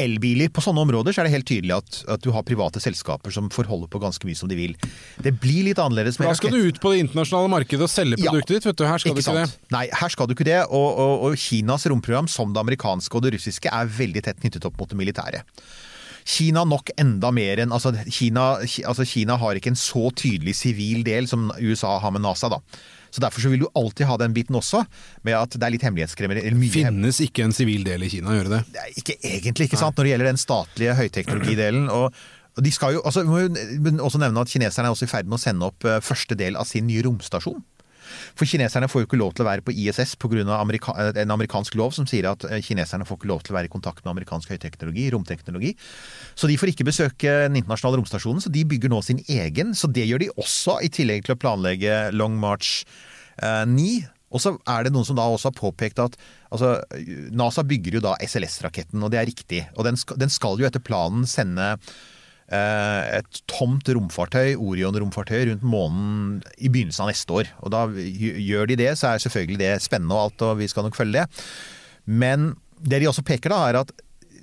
elbiler. 0.00 0.48
På 0.54 0.64
sånne 0.64 0.80
områder 0.86 1.12
så 1.12 1.22
er 1.22 1.28
det 1.28 1.34
helt 1.34 1.48
tydelig 1.50 1.76
at, 1.76 1.98
at 2.16 2.24
du 2.24 2.30
har 2.32 2.46
private 2.48 2.80
selskaper 2.80 3.34
som 3.34 3.50
får 3.52 3.68
holde 3.68 3.90
på 3.92 4.00
ganske 4.00 4.24
mye 4.28 4.38
som 4.38 4.48
de 4.48 4.56
vil. 4.56 4.76
Det 5.20 5.34
blir 5.42 5.68
litt 5.68 5.82
annerledes 5.82 6.16
med 6.20 6.30
Da 6.30 6.38
skal 6.38 6.56
du 6.56 6.70
ut 6.70 6.80
på 6.80 6.94
det 6.94 7.04
internasjonale 7.04 7.52
markedet 7.52 7.84
og 7.84 7.92
selge 7.92 8.22
Ja. 8.24 8.32
ditt, 8.40 8.64
vet 8.64 8.78
du. 8.78 8.86
Her 8.88 9.02
skal 9.02 9.18
du 9.18 9.20
ikke 9.20 9.36
det. 9.42 9.46
Nei, 9.74 9.84
her 10.00 10.16
skal 10.16 10.30
du 10.30 10.36
ikke 10.38 10.48
det. 10.48 10.62
Og, 10.70 10.88
og, 10.96 11.28
og 11.28 11.38
Kinas 11.40 11.84
romprogram, 11.92 12.30
som 12.30 12.54
det 12.56 12.64
amerikanske 12.64 13.20
og 13.20 13.26
det 13.26 13.36
russiske, 13.36 13.68
er 13.68 13.92
veldig 14.00 14.24
tett 14.24 14.40
knyttet 14.40 14.64
opp 14.64 14.80
mot 14.80 14.88
det 14.88 14.96
militære. 15.02 15.44
Kina 16.30 16.62
nok 16.68 16.92
enda 17.00 17.32
mer 17.34 17.62
enn 17.62 17.74
altså 17.74 17.92
Kina, 18.06 18.52
altså 18.86 19.06
Kina 19.08 19.36
har 19.40 19.58
ikke 19.58 19.72
en 19.72 19.78
så 19.78 20.08
tydelig 20.14 20.54
sivil 20.60 21.04
del 21.06 21.26
som 21.30 21.48
USA 21.58 21.96
har 22.02 22.14
med 22.14 22.22
NASA. 22.24 22.50
da. 22.52 22.60
Så 23.10 23.22
Derfor 23.24 23.42
så 23.42 23.50
vil 23.50 23.64
du 23.64 23.70
alltid 23.74 24.06
ha 24.06 24.16
den 24.20 24.34
biten 24.36 24.54
også, 24.54 24.84
med 25.26 25.34
at 25.34 25.56
det 25.56 25.66
er 25.66 25.74
litt 25.74 25.86
hemmelighetskremmeri. 25.86 26.44
Finnes 26.70 27.18
ikke 27.24 27.48
en 27.48 27.56
sivil 27.56 27.82
del 27.86 28.06
i 28.06 28.10
Kina, 28.12 28.36
gjør 28.36 28.50
det 28.50 28.58
det? 28.58 28.62
det 28.76 28.84
er 28.84 29.00
ikke 29.02 29.16
egentlig, 29.18 29.66
ikke 29.70 29.80
sant, 29.80 29.96
når 29.98 30.06
det 30.06 30.12
gjelder 30.14 30.30
den 30.30 30.44
statlige 30.44 31.00
høyteknologidelen. 31.00 31.90
og 31.90 32.14
og 32.58 32.64
de 32.66 32.70
skal 32.74 32.96
jo, 32.96 33.00
altså, 33.06 33.22
vi 33.22 33.30
må 33.30 33.38
jo 33.38 34.04
også 34.04 34.18
nevne 34.18 34.42
at 34.42 34.50
Kineserne 34.50 34.90
er 34.90 34.94
også 34.94 35.06
i 35.06 35.10
ferd 35.10 35.28
med 35.30 35.38
å 35.38 35.40
sende 35.40 35.68
opp 35.70 35.86
eh, 35.86 36.00
første 36.02 36.34
del 36.34 36.58
av 36.58 36.66
sin 36.66 36.88
nye 36.90 37.04
romstasjon. 37.06 37.60
For 38.38 38.48
kineserne 38.48 38.88
får 38.90 39.04
jo 39.04 39.08
ikke 39.08 39.20
lov 39.20 39.34
til 39.34 39.44
å 39.44 39.48
være 39.50 39.64
på 39.66 39.74
ISS 39.74 40.16
pga. 40.20 40.44
Amerika 40.56 40.94
en 41.10 41.34
amerikansk 41.34 41.76
lov 41.80 41.94
som 41.96 42.08
sier 42.10 42.28
at 42.30 42.44
eh, 42.48 42.60
kineserne 42.64 43.06
får 43.08 43.20
ikke 43.20 43.30
lov 43.30 43.42
til 43.44 43.54
å 43.54 43.58
være 43.58 43.70
i 43.70 43.72
kontakt 43.72 44.04
med 44.04 44.14
amerikansk 44.14 44.52
høyteknologi, 44.54 45.08
romteknologi. 45.14 45.74
Så 46.34 46.50
de 46.50 46.58
får 46.60 46.74
ikke 46.74 46.88
besøke 46.88 47.34
den 47.46 47.58
internasjonale 47.60 48.00
romstasjonen, 48.00 48.44
så 48.44 48.52
de 48.52 48.66
bygger 48.68 48.92
nå 48.92 49.02
sin 49.06 49.22
egen. 49.28 49.74
Så 49.76 49.90
det 49.90 50.06
gjør 50.08 50.24
de 50.24 50.32
også, 50.36 50.80
i 50.84 50.92
tillegg 50.92 51.26
til 51.26 51.36
å 51.36 51.40
planlegge 51.40 52.06
Long 52.16 52.38
March 52.40 52.82
eh, 53.42 53.66
9. 53.68 53.90
Og 54.30 54.42
så 54.42 54.54
er 54.70 54.86
det 54.86 54.92
noen 54.94 55.06
som 55.06 55.18
da 55.18 55.26
også 55.26 55.50
har 55.50 55.58
påpekt 55.58 55.98
at 56.02 56.14
altså, 56.54 56.76
NASA 57.34 57.64
bygger 57.66 57.98
jo 57.98 58.04
da 58.04 58.14
SLS-raketten, 58.22 59.02
og 59.02 59.10
det 59.10 59.18
er 59.18 59.28
riktig. 59.28 59.64
Og 59.74 59.86
den 59.88 59.98
skal, 59.98 60.20
den 60.22 60.30
skal 60.30 60.60
jo 60.60 60.68
etter 60.68 60.82
planen 60.82 61.26
sende 61.30 61.72
eh, 61.74 62.00
et 62.50 63.42
tomt 63.50 63.86
romfartøy, 63.86 64.56
Orion-romfartøy, 64.58 65.44
rundt 65.50 65.66
månen 65.66 66.40
i 66.58 66.70
begynnelsen 66.72 67.06
av 67.06 67.12
neste 67.12 67.36
år. 67.36 67.50
Og 67.62 67.74
da 67.74 67.84
gjør 67.94 68.70
de 68.70 68.78
det, 68.80 68.90
så 68.98 69.12
er 69.12 69.22
selvfølgelig 69.22 69.60
det 69.62 69.74
spennende 69.84 70.16
og 70.16 70.28
alt, 70.28 70.46
og 70.48 70.58
vi 70.62 70.70
skal 70.70 70.86
nok 70.86 70.98
følge 70.98 71.20
det. 71.20 71.44
Men 72.10 72.54
det 72.80 73.02
de 73.02 73.10
også 73.10 73.26
peker 73.26 73.52
da, 73.52 73.60
er 73.68 73.80
at 73.84 73.92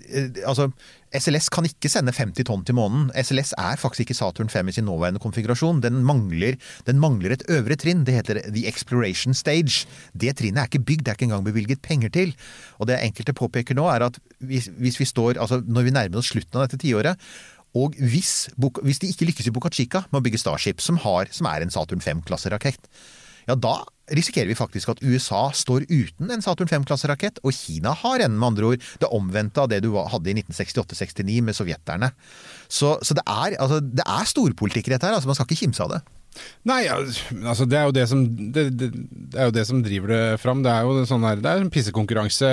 eh, 0.08 0.40
altså, 0.48 0.70
SLS 1.16 1.48
kan 1.54 1.66
ikke 1.68 1.90
sende 1.92 2.14
50 2.16 2.48
tonn 2.48 2.64
til 2.68 2.76
månen. 2.78 3.08
SLS 3.16 3.54
er 3.58 3.80
faktisk 3.80 4.06
ikke 4.06 4.18
Saturn 4.18 4.52
5 4.52 4.72
i 4.72 4.76
sin 4.76 4.88
nåværende 4.88 5.22
konfigurasjon. 5.24 5.82
Den 5.84 6.02
mangler, 6.06 6.58
den 6.88 7.00
mangler 7.00 7.34
et 7.34 7.46
øvre 7.54 7.78
trinn. 7.80 8.06
Det 8.08 8.18
heter 8.18 8.42
The 8.46 8.68
Exploration 8.68 9.34
Stage. 9.38 9.88
Det 10.14 10.36
trinnet 10.38 10.64
er 10.64 10.72
ikke 10.72 10.84
bygd, 10.84 11.06
det 11.06 11.14
er 11.14 11.20
ikke 11.20 11.30
engang 11.30 11.46
bevilget 11.48 11.84
penger 11.84 12.12
til. 12.14 12.36
Og 12.78 12.92
det 12.92 13.00
enkelte 13.02 13.36
påpeker 13.38 13.78
nå, 13.78 13.88
er 13.92 14.08
at 14.10 14.20
hvis, 14.40 14.70
hvis 14.78 15.00
vi 15.00 15.08
står, 15.08 15.40
altså 15.40 15.62
når 15.66 15.88
vi 15.88 15.96
nærmer 15.96 16.20
oss 16.20 16.34
slutten 16.36 16.60
av 16.60 16.68
dette 16.68 16.82
tiåret, 16.84 17.30
og 17.78 17.98
hvis, 18.00 18.50
hvis 18.58 19.04
de 19.04 19.12
ikke 19.12 19.30
lykkes 19.30 19.50
i 19.50 19.54
Boca 19.56 19.72
Chica 19.74 20.06
med 20.10 20.22
å 20.22 20.26
bygge 20.26 20.42
Starship, 20.42 20.82
som, 20.84 21.00
har, 21.04 21.30
som 21.36 21.50
er 21.52 21.64
en 21.64 21.74
Saturn 21.74 22.04
5-klasserakett, 22.04 22.90
ja 23.48 23.56
da 23.56 23.80
risikerer 24.08 24.48
vi 24.48 24.56
faktisk 24.56 24.92
at 24.94 25.02
USA 25.04 25.48
står 25.56 25.86
uten 25.90 26.32
en 26.32 26.44
Saturn 26.44 26.70
5-klasserakett, 26.72 27.42
og 27.44 27.56
Kina 27.56 27.94
har 28.04 28.24
en, 28.24 28.38
med 28.40 28.54
andre 28.54 28.70
ord, 28.72 28.86
det 29.02 29.10
omvendte 29.12 29.64
av 29.64 29.72
det 29.72 29.82
du 29.84 29.90
hadde 29.98 30.32
i 30.32 30.38
1968-69 30.40 31.42
med 31.44 31.58
sovjeterne. 31.58 32.12
Så, 32.68 32.96
så 33.04 33.18
det, 33.18 33.26
er, 33.28 33.58
altså, 33.64 33.82
er 33.84 34.30
storpolitikk 34.32 34.94
dette 34.94 35.10
her, 35.10 35.18
altså 35.18 35.32
man 35.32 35.40
skal 35.40 35.50
ikke 35.50 35.66
kimse 35.66 35.84
av 35.84 35.98
det. 35.98 36.06
Nei, 36.70 36.84
altså 36.88 37.66
det 37.66 37.80
er 37.80 37.88
jo 37.88 37.94
det 37.96 38.04
som 38.12 38.20
det, 38.54 38.68
det, 38.78 38.92
det 38.94 39.40
er 39.40 39.48
jo 39.50 39.56
det 39.56 39.64
som 39.66 39.80
driver 39.82 40.12
det 40.14 40.24
fram. 40.42 40.62
Det 40.62 40.70
er 40.70 40.86
jo 40.86 41.06
sånn 41.10 41.26
her, 41.26 41.42
det 41.42 41.50
er 41.50 41.64
en 41.64 41.72
pissekonkurranse 41.74 42.52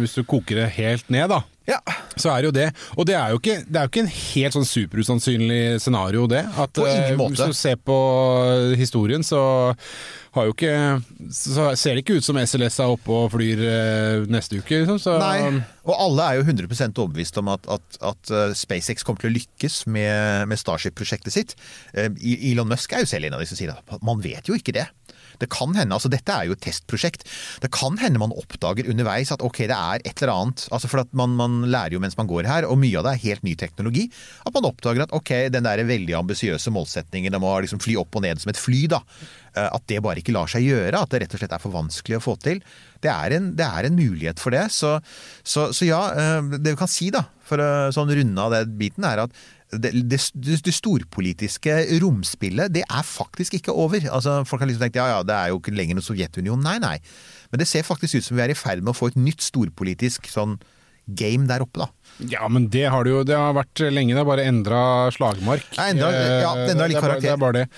hvis 0.00 0.16
du 0.18 0.24
koker 0.26 0.64
det 0.64 0.72
helt 0.80 1.12
ned, 1.14 1.28
da. 1.30 1.44
Ja, 1.64 1.78
Så 2.16 2.28
er 2.30 2.42
det 2.42 2.50
jo 2.50 2.54
det. 2.54 2.66
Og 2.98 3.06
det 3.08 3.14
er 3.16 3.32
jo 3.32 3.38
ikke, 3.40 3.56
det 3.64 3.78
er 3.78 3.86
jo 3.86 3.90
ikke 3.92 4.02
en 4.04 4.12
helt 4.12 4.56
sånn 4.56 4.66
superusannsynlig 4.68 5.62
scenario, 5.82 6.26
det. 6.30 6.44
At, 6.52 6.74
På 6.76 6.84
ingen 6.84 7.14
eh, 7.14 7.18
måte. 7.18 7.38
Hvis 7.38 7.56
du 7.56 7.58
ser 7.58 7.78
på 7.80 7.96
historien, 8.78 9.24
så 9.24 9.40
har 10.34 10.48
jo 10.48 10.54
ikke 10.54 10.74
Så 11.30 11.66
ser 11.78 11.94
det 11.94 12.02
ikke 12.02 12.18
ut 12.18 12.26
som 12.26 12.38
SLS 12.40 12.80
er 12.82 12.92
oppe 12.92 13.14
og 13.14 13.30
flyr 13.34 13.62
eh, 13.64 14.26
neste 14.30 14.60
uke, 14.60 14.82
liksom. 14.82 15.00
Så 15.02 15.16
Nei, 15.22 15.62
og 15.84 15.94
alle 15.96 16.28
er 16.28 16.40
jo 16.40 16.46
100 16.46 16.68
overbevist 16.92 17.38
om 17.40 17.52
at, 17.54 17.66
at, 17.70 18.00
at 18.12 18.34
eh, 18.34 18.54
SpaceX 18.58 19.06
kommer 19.06 19.24
til 19.24 19.32
å 19.32 19.36
lykkes 19.38 19.84
med, 19.88 20.50
med 20.50 20.60
Starship-prosjektet 20.60 21.34
sitt. 21.34 21.56
Eh, 21.96 22.10
Elon 22.50 22.70
Musk 22.70 22.92
er 22.92 23.04
jo 23.04 23.10
selv 23.10 23.30
en 23.30 23.38
av 23.38 23.44
de 23.44 23.48
som 23.50 23.60
sier 23.60 23.72
at 23.74 24.04
man 24.04 24.22
vet 24.24 24.50
jo 24.50 24.58
ikke 24.58 24.76
det. 24.76 24.88
Det 25.40 25.48
kan 25.52 25.74
hende, 25.76 25.94
altså 25.96 26.10
Dette 26.12 26.32
er 26.34 26.48
jo 26.48 26.56
et 26.56 26.62
testprosjekt. 26.64 27.26
Det 27.64 27.70
kan 27.74 27.98
hende 28.00 28.20
man 28.22 28.34
oppdager 28.34 28.88
underveis 28.90 29.32
at 29.34 29.42
ok, 29.44 29.64
det 29.70 29.76
er 29.76 30.04
et 30.04 30.22
eller 30.22 30.34
annet. 30.34 30.66
altså 30.70 30.90
For 30.90 31.02
at 31.04 31.12
man, 31.16 31.34
man 31.38 31.60
lærer 31.70 31.96
jo 31.96 32.02
mens 32.02 32.16
man 32.20 32.30
går 32.30 32.48
her, 32.50 32.68
og 32.68 32.78
mye 32.80 32.98
av 33.00 33.08
det 33.08 33.14
er 33.14 33.24
helt 33.28 33.46
ny 33.46 33.54
teknologi. 33.60 34.08
At 34.46 34.54
man 34.56 34.68
oppdager 34.70 35.06
at 35.06 35.14
ok, 35.16 35.32
den 35.54 35.66
der 35.66 35.84
veldig 35.88 36.16
ambisiøse 36.20 36.72
målsetningen 36.74 37.34
om 37.38 37.46
å 37.48 37.56
liksom 37.64 37.82
fly 37.82 37.96
opp 38.00 38.14
og 38.18 38.24
ned 38.26 38.42
som 38.42 38.52
et 38.54 38.60
fly, 38.60 38.84
da. 38.92 39.02
eh, 39.56 39.68
At 39.70 39.86
det 39.90 40.02
bare 40.04 40.22
ikke 40.22 40.34
lar 40.36 40.50
seg 40.50 40.66
gjøre. 40.68 41.00
At 41.00 41.10
det 41.14 41.24
rett 41.24 41.36
og 41.36 41.42
slett 41.42 41.56
er 41.56 41.62
for 41.62 41.74
vanskelig 41.74 42.20
å 42.20 42.24
få 42.24 42.36
til. 42.44 42.62
Det 43.04 43.10
er 43.12 43.36
en, 43.36 43.50
det 43.58 43.66
er 43.66 43.88
en 43.88 43.98
mulighet 43.98 44.40
for 44.40 44.54
det. 44.54 44.66
Så, 44.72 44.96
så, 45.42 45.68
så 45.76 45.88
ja, 45.88 46.02
eh, 46.14 46.54
det 46.58 46.74
vi 46.76 46.80
kan 46.80 46.90
si 46.90 47.10
da, 47.14 47.26
for 47.44 47.60
å 47.60 47.72
sånn 47.92 48.12
runde 48.16 48.40
av 48.46 48.54
den 48.54 48.78
biten, 48.80 49.04
er 49.04 49.26
at 49.26 49.44
det, 49.82 49.92
det, 50.10 50.20
det 50.64 50.74
storpolitiske 50.74 51.74
romspillet, 52.02 52.72
det 52.74 52.84
er 52.88 53.02
faktisk 53.06 53.54
ikke 53.58 53.72
over. 53.72 54.04
Altså, 54.12 54.40
folk 54.48 54.62
har 54.64 54.70
liksom 54.70 54.84
tenkt 54.86 55.00
ja 55.00 55.08
ja, 55.16 55.22
det 55.26 55.34
er 55.34 55.52
jo 55.52 55.60
ikke 55.62 55.74
lenger 55.76 55.98
noen 55.98 56.06
Sovjetunionen. 56.06 56.64
Nei, 56.64 56.78
nei. 56.82 56.96
Men 57.52 57.62
det 57.62 57.68
ser 57.70 57.86
faktisk 57.86 58.18
ut 58.20 58.26
som 58.28 58.38
vi 58.38 58.42
er 58.46 58.54
i 58.54 58.58
ferd 58.58 58.82
med 58.84 58.94
å 58.94 58.98
få 58.98 59.12
et 59.12 59.20
nytt 59.20 59.44
storpolitisk 59.44 60.26
sånn 60.32 60.58
game 61.04 61.44
der 61.44 61.60
oppe, 61.60 61.82
da. 61.84 61.88
Ja, 62.32 62.46
men 62.48 62.70
det 62.72 62.86
har 62.88 63.04
det 63.04 63.10
jo 63.12 63.24
Det 63.28 63.34
har 63.36 63.52
vært 63.52 63.82
lenge, 63.92 64.14
det 64.14 64.22
har 64.22 64.28
bare 64.28 64.46
endra 64.48 64.78
slagmark. 65.12 65.66
Ja, 65.76 65.90
endra- 65.92 66.12
ja, 66.14 66.52
Eh, 66.54 66.70
endra 66.72 66.86
litt 66.88 66.96
det 66.96 67.02
er 67.02 67.04
karakter. 67.04 67.20
Det 67.20 67.32
er 67.34 67.36
bare 67.42 67.52
det. 67.52 67.68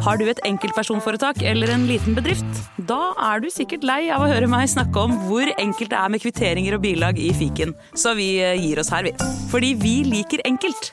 Har 0.00 0.16
du 0.16 0.24
et 0.30 0.40
enkeltpersonforetak 0.48 1.42
eller 1.44 1.68
en 1.74 1.84
liten 1.86 2.14
bedrift? 2.16 2.46
Da 2.88 3.12
er 3.20 3.40
du 3.44 3.50
sikkert 3.52 3.84
lei 3.84 4.08
av 4.08 4.22
å 4.24 4.30
høre 4.32 4.48
meg 4.48 4.68
snakke 4.72 4.96
om 4.96 5.12
hvor 5.28 5.44
enkelt 5.58 5.90
det 5.92 5.98
er 6.00 6.08
med 6.08 6.22
kvitteringer 6.22 6.78
og 6.78 6.80
bilag 6.86 7.18
i 7.20 7.34
fiken, 7.36 7.74
så 7.94 8.16
vi 8.16 8.38
eh, 8.40 8.56
gir 8.56 8.80
oss 8.80 8.88
her, 8.88 9.02
vi. 9.04 9.12
Fordi 9.52 9.74
vi 9.76 9.94
liker 10.08 10.40
enkelt. 10.48 10.92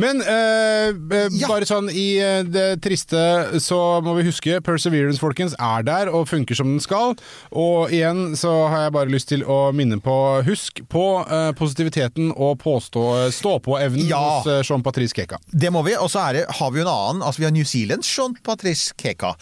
Men 0.00 0.20
eh, 0.22 0.92
Ja. 1.40 1.48
bare 1.50 1.66
sånn 1.68 1.90
i 1.92 2.18
eh, 2.22 2.42
det 2.46 2.80
triste 2.84 3.20
så 3.62 4.00
må 4.04 4.14
vi 4.18 4.26
huske 4.28 4.60
Perseverance, 4.64 5.20
folkens, 5.22 5.54
er 5.58 5.84
der 5.86 6.10
og 6.12 6.28
funker 6.30 6.56
som 6.58 6.72
den 6.74 6.80
skal. 6.82 7.16
Og 7.52 7.92
igjen 7.94 8.34
så 8.38 8.52
har 8.72 8.86
jeg 8.86 8.94
bare 8.96 9.12
lyst 9.12 9.28
til 9.32 9.44
å 9.44 9.72
minne 9.76 10.00
på 10.02 10.16
Husk 10.46 10.82
på 10.90 11.04
eh, 11.26 11.50
positiviteten 11.58 12.32
og 12.36 12.58
påstå 12.62 13.04
stå-på-evnen 13.34 14.08
Ja. 14.10 14.20
hos 14.40 14.46
eh, 14.50 14.62
Jean 14.66 14.82
Patrice 14.86 15.14
Keka. 15.16 15.38
Det 15.52 15.70
må 15.74 15.82
vi. 15.86 15.94
Og 16.00 16.10
så 16.12 16.22
har 16.24 16.70
vi 16.72 16.80
jo 16.80 16.86
en 16.86 16.92
annen. 16.92 17.22
altså 17.22 17.40
Vi 17.42 17.48
har 17.48 17.54
New 17.54 17.64
Zealands 17.68 18.08
Jean-Patrice 18.10 18.92
Keka. 18.98 19.34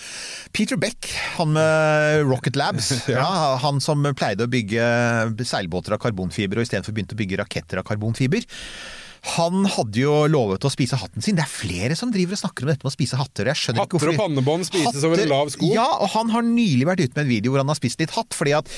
Peter 0.52 0.76
Beck, 0.76 1.08
han 1.38 1.52
med 1.54 2.24
Rocket 2.28 2.56
Labs. 2.56 2.90
ja. 3.08 3.24
Han 3.62 3.80
som 3.84 4.04
pleide 4.18 4.46
å 4.46 4.50
bygge 4.50 4.84
seilbåter 5.48 5.94
av 5.96 6.02
karbonfiber 6.02 6.60
og 6.60 6.66
istedenfor 6.68 6.94
begynte 6.96 7.16
å 7.16 7.20
bygge 7.20 7.40
raketter 7.42 7.80
av 7.80 7.86
karbonfiber. 7.88 8.44
Han 9.36 9.66
hadde 9.66 10.00
jo 10.00 10.14
lovet 10.30 10.64
å 10.64 10.70
spise 10.72 10.98
hatten 11.00 11.24
sin. 11.24 11.36
Det 11.38 11.44
er 11.44 11.50
flere 11.50 11.96
som 11.98 12.12
driver 12.14 12.36
og 12.36 12.40
snakker 12.42 12.64
om 12.66 12.70
dette 12.72 12.84
med 12.86 12.92
å 12.92 12.94
spise 12.94 13.18
hatter. 13.18 13.50
Jeg 13.50 13.60
skjønner 13.62 13.84
ikke 13.84 13.98
Hatter 13.98 14.12
og 14.12 14.20
pannebånd 14.20 14.66
spises 14.68 15.04
over 15.08 15.22
en 15.22 15.30
lav 15.32 15.50
sko. 15.54 15.68
Ja, 15.74 15.86
og 16.02 16.10
han 16.14 16.30
har 16.34 16.46
nylig 16.46 16.86
vært 16.88 17.02
ute 17.04 17.14
med 17.18 17.24
en 17.26 17.32
video 17.32 17.52
hvor 17.52 17.62
han 17.62 17.72
har 17.72 17.78
spist 17.78 18.00
litt 18.02 18.14
hatt. 18.16 18.34
fordi 18.36 18.54
at 18.58 18.70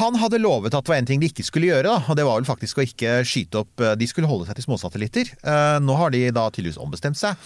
han 0.00 0.18
hadde 0.20 0.40
lovet 0.42 0.74
at 0.74 0.84
det 0.84 0.92
var 0.92 0.98
en 1.00 1.08
ting 1.08 1.20
de 1.22 1.30
ikke 1.30 1.46
skulle 1.46 1.70
gjøre, 1.70 1.86
da, 1.88 1.96
og 2.10 2.16
det 2.18 2.26
var 2.26 2.40
vel 2.40 2.48
faktisk 2.48 2.78
å 2.80 2.84
ikke 2.86 3.20
skyte 3.26 3.62
opp 3.62 3.84
De 3.96 4.06
skulle 4.10 4.28
holde 4.30 4.46
seg 4.48 4.58
til 4.58 4.66
småsatellitter. 4.68 5.32
Eh, 5.42 5.78
Nå 5.86 5.96
har 6.00 6.10
de 6.14 6.24
da 6.34 6.48
tydeligvis 6.50 6.80
ombestemt 6.82 7.18
seg. 7.20 7.36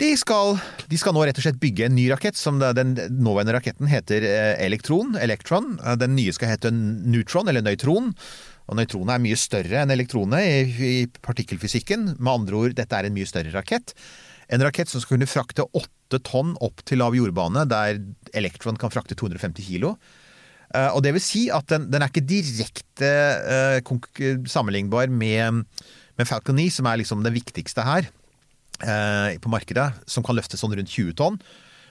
De 0.00 0.12
skal, 0.16 0.54
de 0.88 0.96
skal 1.00 1.12
nå 1.16 1.24
rett 1.26 1.36
og 1.36 1.44
slett 1.44 1.58
bygge 1.60 1.88
en 1.88 1.96
ny 1.96 2.06
rakett. 2.12 2.36
som 2.36 2.58
Den 2.60 2.94
nåværende 3.20 3.56
raketten 3.58 3.90
heter 3.90 4.24
eh, 4.24 4.54
Elektron. 4.64 5.16
Elektron. 5.20 5.74
Eh, 5.84 5.96
Den 6.00 6.14
nye 6.16 6.32
skal 6.32 6.54
hete 6.54 6.70
Neutron, 6.72 7.48
eller 7.50 7.64
Nøytron. 7.66 8.14
Og 8.70 8.78
nøytronet 8.78 9.16
er 9.16 9.22
mye 9.24 9.38
større 9.38 9.82
enn 9.82 9.90
elektronet 9.90 10.46
i, 10.46 10.90
i 11.02 11.22
partikkelfysikken. 11.26 12.14
Med 12.18 12.32
andre 12.32 12.58
ord, 12.60 12.74
dette 12.78 12.96
er 12.96 13.08
en 13.08 13.16
mye 13.16 13.28
større 13.28 13.50
rakett. 13.54 13.94
En 14.50 14.62
rakett 14.62 14.90
som 14.90 15.02
skal 15.02 15.16
kunne 15.16 15.30
frakte 15.30 15.66
åtte 15.66 16.20
tonn 16.26 16.56
opp 16.62 16.82
til 16.86 17.02
lav 17.02 17.14
jordbane, 17.18 17.66
der 17.70 17.98
Elektron 18.34 18.78
kan 18.78 18.92
frakte 18.94 19.18
250 19.18 19.66
kilo. 19.66 19.94
Uh, 20.70 20.90
og 20.94 21.02
det 21.02 21.16
vil 21.16 21.22
si 21.22 21.48
at 21.50 21.66
den, 21.70 21.88
den 21.90 22.02
er 22.02 22.12
ikke 22.12 22.22
direkte 22.30 23.10
uh, 23.82 24.42
sammenlignbar 24.46 25.10
med, 25.10 25.64
med 26.14 26.30
Falcon 26.30 26.58
9, 26.58 26.68
som 26.78 26.86
er 26.86 27.00
liksom 27.02 27.24
det 27.26 27.34
viktigste 27.34 27.82
her 27.86 28.06
uh, 28.86 29.34
på 29.42 29.50
markedet, 29.50 29.88
som 30.06 30.26
kan 30.26 30.38
løfte 30.38 30.58
sånn 30.60 30.76
rundt 30.78 30.94
20 30.94 31.18
tonn. 31.18 31.40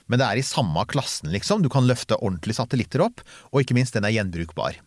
Men 0.10 0.22
det 0.22 0.26
er 0.26 0.40
i 0.40 0.48
samme 0.48 0.84
klassen, 0.90 1.30
liksom. 1.36 1.62
Du 1.62 1.70
kan 1.72 1.86
løfte 1.86 2.18
ordentlige 2.18 2.58
satellitter 2.58 3.04
opp, 3.06 3.22
og 3.52 3.62
ikke 3.62 3.76
minst, 3.78 3.94
den 3.94 4.08
er 4.08 4.16
gjenbrukbar. 4.16 4.80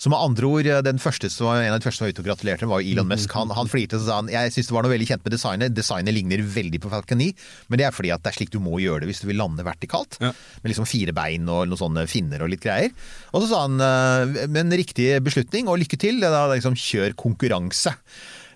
Så 0.00 0.08
med 0.08 0.16
andre 0.16 0.48
ord, 0.48 0.68
den 0.86 1.00
første 1.02 1.28
som 1.28 1.50
var, 1.50 1.60
en 1.60 1.74
av 1.74 1.80
de 1.82 1.84
første 1.84 2.00
som 2.00 2.06
var 2.06 2.14
ute 2.14 2.22
og 2.22 2.28
gratulerte, 2.30 2.68
var 2.70 2.80
jo 2.80 2.94
Elon 2.94 3.08
Musk. 3.10 3.34
Han, 3.36 3.50
han 3.52 3.68
flirte 3.68 3.98
og 3.98 4.06
sa 4.06 4.20
han, 4.22 4.30
jeg 4.32 4.54
syns 4.54 4.70
det 4.70 4.76
var 4.76 4.86
noe 4.86 4.94
veldig 4.94 5.08
kjent 5.10 5.26
med 5.26 5.34
designet. 5.36 5.74
Designet 5.76 6.16
ligner 6.16 6.44
veldig 6.56 6.80
på 6.80 6.92
Falcon 6.92 7.20
9, 7.20 7.26
men 7.68 7.80
det 7.80 7.84
er 7.84 7.92
fordi 7.92 8.14
at 8.14 8.24
det 8.24 8.32
er 8.32 8.38
slik 8.38 8.54
du 8.54 8.62
må 8.64 8.80
gjøre 8.80 9.04
det 9.04 9.10
hvis 9.10 9.20
du 9.20 9.28
vil 9.28 9.40
lande 9.42 9.66
vertikalt. 9.66 10.16
Ja. 10.24 10.32
Med 10.62 10.72
liksom 10.72 10.88
fire 10.88 11.12
bein 11.16 11.44
og 11.52 11.68
noen 11.68 11.82
sånne 11.82 12.06
finner 12.08 12.46
og 12.46 12.48
litt 12.54 12.64
greier. 12.64 12.94
Og 13.34 13.44
så 13.44 13.52
sa 13.52 13.64
han, 13.66 13.76
med 14.40 14.56
men 14.56 14.78
riktig 14.80 15.12
beslutning 15.24 15.68
og 15.68 15.82
lykke 15.82 16.00
til, 16.00 16.22
det 16.22 16.30
er 16.30 16.36
da 16.38 16.46
liksom 16.54 16.78
kjør 16.80 17.16
konkurranse. 17.20 17.92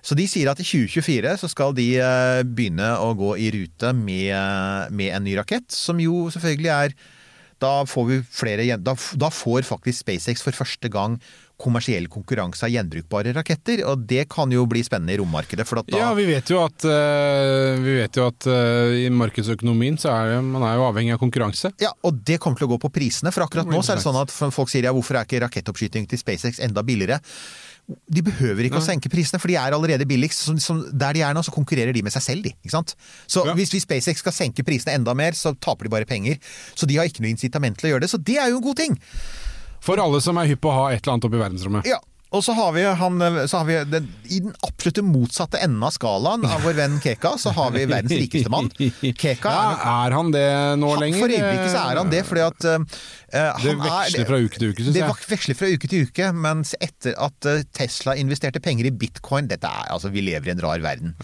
Så 0.05 0.17
de 0.17 0.25
sier 0.29 0.49
at 0.49 0.61
i 0.61 0.67
2024 0.67 1.37
så 1.41 1.49
skal 1.49 1.77
de 1.77 1.87
eh, 1.97 2.43
begynne 2.45 2.91
å 3.01 3.13
gå 3.17 3.35
i 3.41 3.51
rute 3.55 3.93
med, 3.97 4.93
med 4.93 5.13
en 5.17 5.25
ny 5.25 5.37
rakett, 5.39 5.69
som 5.73 6.01
jo 6.01 6.27
selvfølgelig 6.33 6.73
er 6.73 6.97
da 7.63 7.85
får 7.89 8.07
vi 8.11 8.21
flere 8.29 8.67
da, 8.81 8.95
da 8.95 9.31
får 9.33 9.67
faktisk 9.69 10.05
SpaceX 10.05 10.45
for 10.45 10.57
første 10.57 10.91
gang 10.93 11.19
kommersiell 11.61 12.09
konkurranse 12.11 12.67
av 12.67 12.73
gjenbrukbare 12.73 13.33
raketter, 13.37 13.85
og 13.87 14.03
det 14.11 14.25
kan 14.33 14.51
jo 14.53 14.65
bli 14.67 14.83
spennende 14.85 15.15
i 15.15 15.21
rommarkedet. 15.21 15.67
Ja, 15.95 16.11
vi 16.17 16.27
vet 16.27 16.51
jo 16.51 16.59
at, 16.65 16.85
eh, 16.85 17.79
vi 17.79 17.95
vet 18.01 18.19
jo 18.19 18.27
at 18.27 18.49
eh, 18.51 19.05
i 19.05 19.11
markedsøkonomien 19.15 19.99
så 20.01 20.11
er 20.11 20.33
det, 20.33 20.41
man 20.49 20.67
er 20.67 20.75
jo 20.81 20.89
avhengig 20.89 21.15
av 21.15 21.23
konkurranse. 21.23 21.71
Ja, 21.83 21.93
og 22.03 22.19
det 22.27 22.41
kommer 22.43 22.59
til 22.59 22.67
å 22.67 22.75
gå 22.75 22.81
på 22.83 22.91
prisene. 22.99 23.33
For 23.35 23.47
akkurat 23.47 23.71
nå 23.71 23.85
så 23.87 23.95
er 23.95 24.03
det 24.03 24.07
sånn 24.07 24.19
at 24.19 24.35
folk 24.35 24.73
sier 24.73 24.89
ja, 24.89 24.95
hvorfor 24.95 25.21
er 25.21 25.29
ikke 25.29 25.45
rakettoppskyting 25.47 26.11
til 26.11 26.21
SpaceX 26.21 26.59
enda 26.65 26.83
billigere? 26.83 27.23
De 27.85 28.23
behøver 28.25 28.65
ikke 28.65 28.81
å 28.81 28.85
senke 28.85 29.11
prisene, 29.13 29.37
for 29.43 29.51
de 29.53 29.59
er 29.61 29.75
allerede 29.77 30.07
billigst. 30.09 30.41
Så, 30.47 30.55
så 30.63 30.77
der 30.89 31.13
de 31.19 31.21
er 31.27 31.35
nå, 31.37 31.43
så 31.45 31.53
konkurrerer 31.53 31.93
de 31.93 32.01
med 32.07 32.15
seg 32.15 32.23
selv, 32.25 32.47
de. 32.47 32.55
Ikke 32.65 32.73
sant? 32.73 32.95
Så 33.29 33.43
Ja. 33.45 33.53
hvis, 33.59 33.75
hvis 33.75 33.85
SpaceX 33.85 34.23
skal 34.25 34.33
senke 34.33 34.65
prisene 34.65 34.95
enda 34.97 35.13
mer, 35.15 35.37
så 35.37 35.53
taper 35.61 35.85
de 35.85 35.93
bare 35.93 36.09
penger. 36.09 36.39
Så 36.75 36.89
de 36.89 36.97
har 36.97 37.05
ikke 37.11 37.21
noe 37.21 37.35
incitament 37.35 37.77
til 37.77 37.91
å 37.91 37.93
gjøre 37.95 38.07
det. 38.07 38.11
Så 38.15 38.23
det 38.25 38.39
er 38.41 38.49
jo 38.55 38.63
en 38.63 38.65
god 38.65 38.77
ting. 38.81 38.97
For 39.85 40.01
alle 40.01 40.21
som 40.25 40.39
er 40.41 40.49
hypp 40.49 40.63
på 40.65 40.71
å 40.73 40.79
ha 40.79 40.87
et 40.95 41.03
eller 41.05 41.19
annet 41.19 41.29
oppe 41.29 41.37
i 41.37 41.43
verdensrommet. 41.45 41.85
Ja. 41.93 42.01
Og 42.35 42.43
så 42.43 42.55
har 42.59 42.73
vi, 42.75 42.83
han, 42.99 43.21
så 43.49 43.61
har 43.61 43.67
vi 43.69 43.77
den, 43.93 44.09
I 44.35 44.41
den 44.43 44.55
absolutte 44.67 45.05
motsatte 45.07 45.61
enden 45.63 45.83
av 45.87 45.93
skalaen 45.95 46.43
av 46.49 46.65
vår 46.67 46.75
venn 46.81 46.97
Keka, 47.05 47.37
så 47.39 47.53
har 47.55 47.71
vi 47.75 47.85
verdens 47.87 48.11
rikeste 48.19 48.51
mann. 48.51 48.71
Keka 48.75 49.53
Ja, 49.55 49.69
er 49.75 50.09
er 50.11 50.17
han 50.17 50.33
det 50.35 50.43
nå 50.81 50.91
Han- 50.91 51.03
lenger? 51.05 51.21
For 51.23 51.35
øyeblikket 51.37 51.71
så 51.71 51.85
er 51.93 52.01
han 52.03 52.11
det, 52.11 52.23
fordi 52.27 52.43
at 52.43 52.67
uh, 52.67 52.83
Det 53.63 53.77
veksler 53.79 54.25
er- 54.25 54.29
fra 54.33 54.41
uke 54.43 54.59
til 54.59 54.73
uke, 54.73 54.83
synes 54.83 54.99
jeg. 54.99 55.07
Det 55.15 55.31
veksler 55.31 55.59
fra 55.61 55.71
uke 55.77 55.91
til 55.95 56.09
uke, 56.09 56.33
mens 56.35 56.75
etter 56.83 57.15
at 57.29 57.49
eh, 57.51 57.63
Tesla 57.75 58.17
investerte 58.19 58.61
penger 58.63 58.91
i 58.91 58.95
bitcoin 59.05 59.49
Dette 59.51 59.71
er, 59.71 59.89
altså 59.95 60.11
Vi 60.15 60.21
lever 60.27 60.51
i 60.51 60.55
en 60.57 60.63
rar 60.67 60.83
verden. 60.85 61.15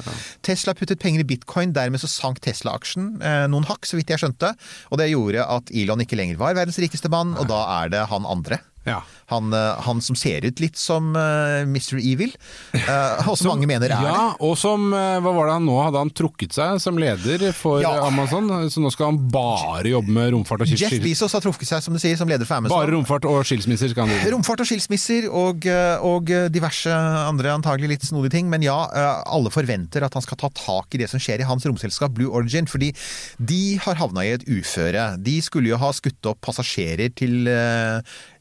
Tesla 0.46 0.74
puttet 0.78 1.02
penger 1.02 1.24
i 1.24 1.28
bitcoin, 1.34 1.74
dermed 1.76 2.00
så 2.02 2.08
sank 2.10 2.40
Tesla-aksjen 2.46 3.16
uh, 3.22 3.46
noen 3.50 3.66
hakk, 3.68 3.82
så 3.88 3.98
vidt 3.98 4.10
jeg 4.14 4.22
skjønte. 4.22 4.54
Og 4.90 4.98
det 5.02 5.10
gjorde 5.10 5.42
at 5.58 5.70
Elon 5.74 6.06
ikke 6.06 6.18
lenger 6.18 6.38
var 6.40 6.54
verdens 6.58 6.78
rikeste 6.82 7.10
mann, 7.12 7.34
og 7.38 7.50
da 7.50 7.64
er 7.82 7.90
det 7.98 8.06
han 8.14 8.26
andre. 8.30 8.62
Ja. 8.88 9.02
Han, 9.30 9.52
eh, 9.54 9.80
han 9.86 10.00
som 10.02 10.16
ser 10.18 10.44
ut 10.46 10.60
litt 10.62 10.78
som 10.80 11.12
uh, 11.16 11.62
Mr. 11.66 11.98
Evil, 12.02 12.32
uh, 12.74 13.28
og 13.30 13.36
som 13.38 13.52
mange 13.52 13.68
mener 13.70 13.90
er 13.90 14.04
ja, 14.04 14.14
det. 14.14 14.46
og 14.46 14.56
som 14.58 14.90
eh, 14.96 15.18
Hva 15.22 15.32
var 15.36 15.48
det 15.50 15.54
han 15.58 15.66
nå 15.68 15.76
hadde 15.80 16.02
han 16.02 16.10
trukket 16.14 16.54
seg 16.56 16.80
som 16.82 16.98
leder 17.00 17.44
for 17.56 17.82
Ja. 17.84 17.92
Amazon? 18.06 18.48
Så 18.70 18.82
nå 18.82 18.90
skal 18.92 19.12
han 19.12 19.20
bare 19.30 19.92
jobbe 19.92 20.12
med 20.14 20.32
romfart 20.34 20.64
og 20.64 20.72
Jeff? 20.74 20.96
Bezos 21.02 21.34
har 21.36 21.42
trukket 21.44 21.68
seg, 21.68 21.82
som 21.84 21.94
du 21.94 22.00
sier, 22.02 22.16
som 22.18 22.28
leder 22.30 22.48
for 22.48 22.58
Amazon. 22.60 22.76
Bare 22.76 22.92
romfart 22.94 23.26
og 23.30 23.40
skilsmisser 23.48 23.92
skal 23.92 24.06
han 24.06 24.14
drive. 24.14 24.32
Romfart 24.34 24.64
og 24.64 24.68
skilsmisser 24.70 25.28
og, 25.30 25.66
eh, 25.70 26.04
og 26.06 26.30
diverse 26.52 26.92
andre 26.92 27.54
antagelig 27.54 27.94
litt 27.94 28.08
snodige 28.08 28.34
ting. 28.36 28.50
Men 28.52 28.64
ja, 28.66 28.78
eh, 28.90 29.22
alle 29.30 29.52
forventer 29.54 30.04
at 30.06 30.16
han 30.16 30.24
skal 30.26 30.40
ta 30.40 30.50
tak 30.56 30.96
i 30.96 31.02
det 31.02 31.10
som 31.12 31.22
skjer 31.22 31.44
i 31.44 31.48
hans 31.48 31.66
romselskap 31.68 32.14
Blue 32.16 32.32
Origin. 32.36 32.68
Fordi 32.70 32.92
de 33.38 33.62
har 33.84 34.00
havna 34.00 34.26
i 34.26 34.34
et 34.34 34.46
uføre. 34.50 35.14
De 35.22 35.38
skulle 35.44 35.70
jo 35.72 35.80
ha 35.80 35.92
skutt 35.96 36.30
opp 36.30 36.40
passasjerer 36.44 37.14
til, 37.16 37.48
eh, 37.48 38.00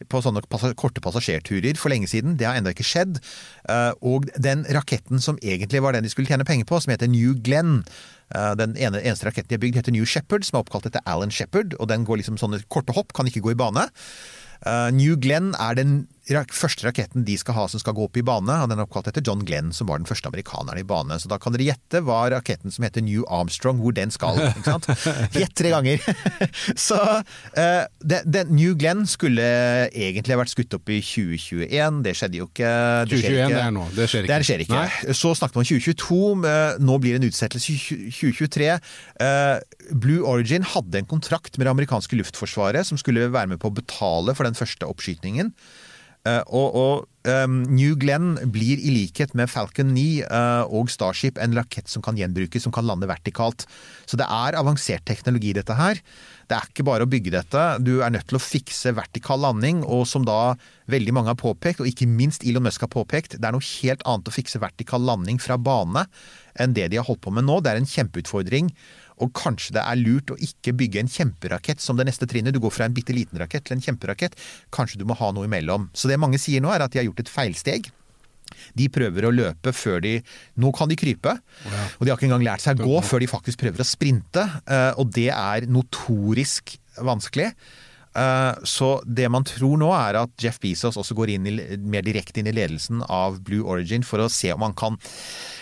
på 0.10 0.24
sånne 0.24 0.44
passa 0.50 0.74
korte 0.80 1.04
passasjerturer 1.04 1.78
for 1.80 1.92
lenge 1.94 2.08
siden. 2.12 2.38
Det 2.40 2.48
har 2.48 2.60
ennå 2.60 2.72
ikke 2.74 2.88
skjedd. 2.88 3.20
Eh, 3.70 3.92
Og 4.02 4.30
den 4.40 4.64
raketten 4.76 5.22
som 5.24 5.40
egentlig 5.44 5.84
var 5.84 5.94
den 5.98 6.08
de 6.08 6.12
skulle 6.14 6.30
tjene 6.30 6.48
penger 6.48 6.68
på, 6.70 6.80
som 6.82 6.94
heter 6.96 7.12
New 7.12 7.36
Glenn 7.44 7.82
eh, 8.36 8.54
den 8.60 8.78
ene, 8.80 9.02
eneste 9.04 9.28
raketten 9.28 9.52
de 9.52 9.60
har 9.60 9.66
bygd, 9.66 9.82
heter 9.82 9.96
New 9.96 10.08
Shepherd, 10.08 10.48
som 10.48 10.58
er 10.58 10.64
oppkalt 10.66 10.88
etter 10.90 11.04
Alan 11.06 11.34
Shepherd. 11.34 11.76
Og 11.80 11.92
den 11.92 12.08
går 12.08 12.24
liksom 12.24 12.40
sånne 12.42 12.64
korte 12.72 12.96
hopp, 12.96 13.14
kan 13.18 13.28
ikke 13.30 13.44
gå 13.46 13.54
i 13.56 13.60
bane. 13.60 13.90
Eh, 14.66 14.90
New 14.96 15.16
Glenn 15.20 15.54
er 15.60 15.76
den 15.80 16.00
første 16.54 16.86
raketten 16.86 17.26
de 17.26 17.36
skal 17.40 17.56
ha 17.58 17.66
som 17.72 17.82
skal 17.82 17.96
gå 17.98 18.06
opp 18.06 18.18
i 18.20 18.24
bane. 18.26 18.56
Den 18.70 18.80
er 18.80 18.86
oppkalt 18.86 19.10
etter 19.12 19.24
John 19.26 19.44
Glenn, 19.46 19.72
som 19.76 19.90
var 19.90 20.02
den 20.02 20.10
første 20.10 20.30
amerikaneren 20.30 20.80
i 20.82 20.86
bane. 20.88 21.18
Så 21.20 21.30
da 21.32 21.40
kan 21.42 21.56
dere 21.56 21.70
gjette 21.72 22.04
hva 22.06 22.22
raketten 22.34 22.74
som 22.74 22.86
heter 22.86 23.04
New 23.06 23.26
Armstrong, 23.28 23.80
hvor 23.82 23.96
den 23.96 24.14
skal. 24.14 24.40
ikke 24.50 24.66
sant? 24.68 24.90
Gjett 25.40 25.56
tre 25.58 25.74
ganger! 25.74 26.04
Så 26.90 27.00
uh, 27.00 27.84
det, 28.00 28.22
det, 28.26 28.46
New 28.54 28.76
Glenn 28.80 29.06
skulle 29.10 29.46
egentlig 29.90 30.36
ha 30.36 30.42
vært 30.42 30.54
skutt 30.54 30.78
opp 30.78 30.92
i 30.94 31.02
2021. 31.04 32.02
Det 32.06 32.16
skjedde 32.18 32.42
jo 32.42 32.50
ikke. 32.50 32.74
Det 33.10 33.22
skjer 33.24 33.36
2021, 33.36 33.40
ikke. 33.40 33.58
det 33.58 33.66
er 33.66 33.76
nå. 33.76 33.88
Det 33.96 34.10
skjer 34.12 34.28
ikke. 34.28 34.40
Det 34.40 34.50
skjer 34.50 34.66
ikke. 34.66 35.18
Så 35.20 35.34
snakket 35.40 35.60
man 35.60 35.66
om 35.66 35.70
2022, 35.70 36.22
eh, 36.50 36.80
nå 36.86 36.98
blir 37.02 37.16
det 37.16 37.22
en 37.24 37.30
utsettelse 37.30 37.74
i 37.74 38.10
2023. 38.14 38.72
Uh, 39.20 39.58
Blue 40.00 40.24
Origin 40.30 40.66
hadde 40.68 41.02
en 41.02 41.10
kontrakt 41.10 41.58
med 41.58 41.68
det 41.68 41.74
amerikanske 41.74 42.20
luftforsvaret 42.20 42.88
som 42.88 43.00
skulle 43.02 43.30
være 43.34 43.54
med 43.54 43.62
på 43.62 43.72
å 43.72 43.78
betale 43.82 44.36
for 44.38 44.48
den 44.48 44.58
første 44.58 44.88
oppskytingen. 44.90 45.54
Eh, 46.28 46.42
og, 46.52 46.76
og 46.76 47.30
um, 47.32 47.62
New 47.72 47.94
Glenn 48.00 48.34
blir 48.52 48.82
i 48.82 48.92
likhet 48.92 49.32
med 49.40 49.48
Falcon 49.52 49.94
9 49.96 50.04
uh, 50.28 50.66
og 50.68 50.92
Starship 50.92 51.40
en 51.40 51.56
rakett 51.56 51.88
som 51.92 52.04
kan 52.04 52.20
gjenbrukes, 52.20 52.66
som 52.66 52.74
kan 52.76 52.88
lande 52.88 53.08
vertikalt. 53.10 53.64
Så 54.10 54.20
det 54.20 54.28
er 54.28 54.58
avansert 54.60 55.06
teknologi, 55.08 55.54
dette 55.56 55.78
her. 55.80 56.02
Det 56.50 56.58
er 56.58 56.68
ikke 56.68 56.86
bare 56.88 57.08
å 57.08 57.10
bygge 57.10 57.34
dette. 57.38 57.64
Du 57.86 58.00
er 58.04 58.12
nødt 58.12 58.28
til 58.32 58.40
å 58.40 58.44
fikse 58.44 58.92
vertikal 58.98 59.40
landing, 59.46 59.84
og 59.88 60.04
som 60.10 60.28
da 60.28 60.58
veldig 60.92 61.16
mange 61.16 61.32
har 61.32 61.40
påpekt, 61.40 61.84
og 61.84 61.90
ikke 61.90 62.10
minst 62.10 62.44
Elon 62.44 62.66
Musk 62.68 62.84
har 62.84 62.92
påpekt, 62.92 63.38
det 63.38 63.46
er 63.46 63.56
noe 63.56 63.70
helt 63.80 64.04
annet 64.10 64.28
å 64.28 64.36
fikse 64.36 64.62
vertikal 64.62 65.04
landing 65.06 65.40
fra 65.40 65.60
bane 65.62 66.08
enn 66.60 66.74
det 66.76 66.90
de 66.92 67.00
har 67.00 67.08
holdt 67.08 67.22
på 67.24 67.32
med 67.32 67.46
nå. 67.48 67.62
Det 67.64 67.72
er 67.72 67.80
en 67.80 67.88
kjempeutfordring. 67.88 68.74
Og 69.20 69.32
kanskje 69.36 69.76
det 69.76 69.84
er 69.84 70.00
lurt 70.00 70.32
å 70.32 70.38
ikke 70.40 70.74
bygge 70.80 71.02
en 71.04 71.12
kjemperakett 71.12 71.82
som 71.84 71.98
det 72.00 72.06
neste 72.08 72.28
trinnet. 72.30 72.56
Du 72.56 72.62
går 72.64 72.72
fra 72.72 72.88
en 72.88 72.96
bitte 72.96 73.16
liten 73.16 73.40
rakett 73.42 73.66
til 73.68 73.76
en 73.78 73.84
kjemperakett. 73.84 74.38
Kanskje 74.76 75.00
du 75.02 75.06
må 75.10 75.18
ha 75.20 75.32
noe 75.36 75.48
imellom. 75.50 75.90
Så 75.94 76.08
det 76.12 76.20
mange 76.22 76.40
sier 76.42 76.64
nå, 76.64 76.72
er 76.72 76.86
at 76.86 76.94
de 76.96 77.02
har 77.02 77.08
gjort 77.10 77.20
et 77.26 77.32
feilsteg. 77.34 77.90
De 78.74 78.88
prøver 78.90 79.28
å 79.28 79.34
løpe 79.34 79.72
før 79.78 80.00
de 80.02 80.14
Nå 80.58 80.72
kan 80.76 80.90
de 80.90 80.96
krype. 80.98 81.36
Og 82.00 82.02
de 82.06 82.10
har 82.10 82.18
ikke 82.18 82.30
engang 82.32 82.48
lært 82.48 82.64
seg 82.64 82.80
å 82.82 82.88
gå 82.88 83.02
før 83.06 83.22
de 83.22 83.28
faktisk 83.30 83.62
prøver 83.62 83.84
å 83.84 83.88
sprinte. 83.88 84.48
eh, 84.66 84.94
Og 84.98 85.12
det 85.14 85.30
er 85.30 85.68
notorisk 85.70 86.78
vanskelig. 86.98 87.52
Eh, 88.20 88.54
Så 88.68 88.90
det 89.06 89.30
man 89.32 89.46
tror 89.48 89.80
nå 89.80 89.90
er 89.96 90.20
at 90.24 90.34
Jeff 90.42 90.60
Bezos 90.64 90.98
også 91.00 91.16
går 91.18 91.36
inn 91.36 91.48
i, 91.50 91.56
mer 91.80 92.06
direkte 92.06 92.42
inn 92.42 92.50
i 92.52 92.56
ledelsen 92.56 93.04
av 93.08 93.40
Blue 93.46 93.66
Origin 93.70 94.04
for 94.06 94.24
å 94.24 94.32
se 94.32 94.52
om 94.54 94.66
han 94.66 94.76
kan 94.78 95.00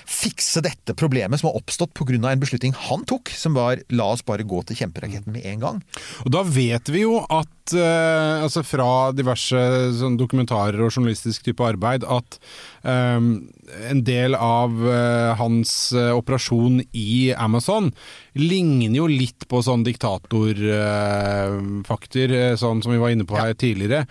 fikse 0.07 0.63
dette 0.63 0.95
problemet 0.97 1.41
som 1.41 1.49
har 1.51 1.59
oppstått 1.59 1.93
pga. 1.97 2.15
en 2.31 2.39
beslutning 2.39 2.73
han 2.87 3.03
tok, 3.05 3.29
som 3.29 3.53
var 3.53 3.81
la 3.91 4.11
oss 4.13 4.23
bare 4.23 4.47
gå 4.47 4.63
til 4.65 4.77
kjemperaketten 4.79 5.33
med 5.33 5.45
en 5.45 5.59
gang. 5.59 5.83
Og 6.25 6.31
da 6.31 6.43
vet 6.43 6.89
vi 6.89 7.03
jo 7.03 7.19
at 7.29 7.49
at 7.67 7.73
eh, 7.75 8.43
altså 8.43 8.61
fra 8.63 9.11
diverse 9.15 9.57
sånn 9.99 10.17
dokumentarer 10.19 10.79
og 10.79 10.91
journalistisk 10.93 11.43
type 11.45 11.63
arbeid 11.63 12.03
at 12.07 12.39
um, 12.83 13.49
en 13.89 14.03
del 14.07 14.35
av 14.35 14.71
uh, 14.79 15.35
hans 15.39 15.93
uh, 15.95 16.11
operasjon 16.15 16.81
i 16.95 17.33
Amazon 17.35 17.91
ligner 18.37 18.97
jo 19.01 19.07
litt 19.11 19.47
på 19.49 19.61
sånn 19.65 19.83
diktatorfakter, 19.83 22.55
sånn 22.61 22.81
som 22.85 22.91
vi 22.93 23.01
var 23.01 23.09
inne 23.11 23.25
på 23.27 23.37
her 23.39 23.53
tidligere. 23.57 24.05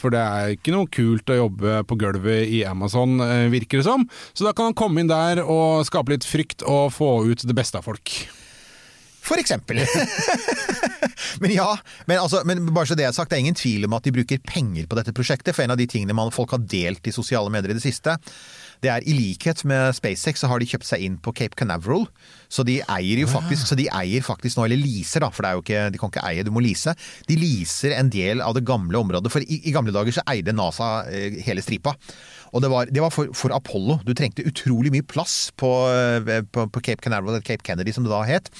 For 0.00 0.08
det 0.14 0.22
er 0.24 0.54
ikke 0.54 0.72
noe 0.72 0.88
kult 0.88 1.28
å 1.28 1.40
jobbe 1.42 1.84
på 1.84 1.98
gulvet 2.00 2.48
i 2.48 2.64
Amazon, 2.64 3.20
virker 3.52 3.76
det 3.82 3.88
som. 3.90 4.08
Så 4.32 4.48
da 4.48 4.56
kan 4.56 4.64
han 4.70 4.78
komme 4.80 5.04
inn 5.04 5.12
der 5.12 5.44
og 5.44 5.84
skape 5.84 6.08
litt 6.14 6.24
frykt 6.24 6.64
og 6.64 6.96
få 6.96 7.28
ut 7.28 7.44
det 7.44 7.52
beste 7.60 7.76
av 7.76 7.84
folk. 7.90 8.08
For 9.26 9.42
eksempel. 9.42 9.82
men 11.42 11.54
ja, 11.54 11.70
men, 12.06 12.20
altså, 12.20 12.42
men 12.48 12.64
bare 12.70 12.90
så 12.90 12.98
det 12.98 13.06
er 13.06 13.16
sagt, 13.16 13.32
det 13.32 13.38
er 13.38 13.46
ingen 13.46 13.58
tvil 13.58 13.88
om 13.88 13.96
at 13.96 14.06
de 14.06 14.14
bruker 14.14 14.42
penger 14.46 14.88
på 14.88 14.98
dette 14.98 15.14
prosjektet. 15.16 15.54
For 15.56 15.64
en 15.64 15.74
av 15.74 15.80
de 15.80 15.88
tingene 15.90 16.16
man, 16.16 16.34
folk 16.34 16.54
har 16.54 16.64
delt 16.64 17.06
i 17.06 17.14
sosiale 17.14 17.52
medier 17.52 17.74
i 17.74 17.78
det 17.78 17.84
siste, 17.84 18.16
det 18.84 18.90
er 18.92 19.04
i 19.08 19.14
likhet 19.16 19.62
med 19.68 19.94
SpaceX 19.96 20.42
så 20.42 20.50
har 20.50 20.60
de 20.60 20.68
kjøpt 20.68 20.88
seg 20.88 21.04
inn 21.06 21.16
på 21.22 21.32
Cape 21.36 21.56
Canaveral. 21.58 22.04
Så 22.52 22.64
de 22.66 22.78
eier 22.82 23.22
jo 23.22 23.28
faktisk, 23.30 23.64
så 23.68 23.78
de 23.78 23.88
eier 23.88 24.24
faktisk 24.24 24.58
nå, 24.58 24.66
eller 24.66 24.80
leaser 24.80 25.24
da, 25.24 25.30
for 25.34 25.48
ikke, 25.48 25.86
de 25.92 26.00
kan 26.00 26.12
ikke 26.12 26.24
eie, 26.28 26.44
du 26.46 26.52
må 26.54 26.62
lease. 26.64 26.92
De 27.28 27.38
leaser 27.40 27.96
en 27.96 28.10
del 28.12 28.44
av 28.44 28.56
det 28.56 28.66
gamle 28.68 29.00
området. 29.00 29.32
For 29.32 29.44
i, 29.44 29.62
i 29.64 29.74
gamle 29.74 29.94
dager 29.96 30.18
så 30.18 30.26
eide 30.30 30.54
NASA 30.56 30.90
eh, 31.08 31.40
hele 31.46 31.64
stripa. 31.64 31.96
Og 32.52 32.62
det 32.62 32.70
var, 32.72 32.92
det 32.92 33.02
var 33.02 33.14
for, 33.14 33.32
for 33.36 33.54
Apollo. 33.56 34.00
Du 34.06 34.12
trengte 34.16 34.46
utrolig 34.46 34.92
mye 34.94 35.06
plass 35.06 35.50
på, 35.56 35.72
eh, 35.90 36.44
på, 36.44 36.68
på 36.68 36.84
Cape 36.84 37.02
Canaveral, 37.04 37.36
eller 37.36 37.46
Cape 37.46 37.64
Kennedy 37.66 37.96
som 37.96 38.06
det 38.06 38.12
da 38.12 38.22
het 38.28 38.52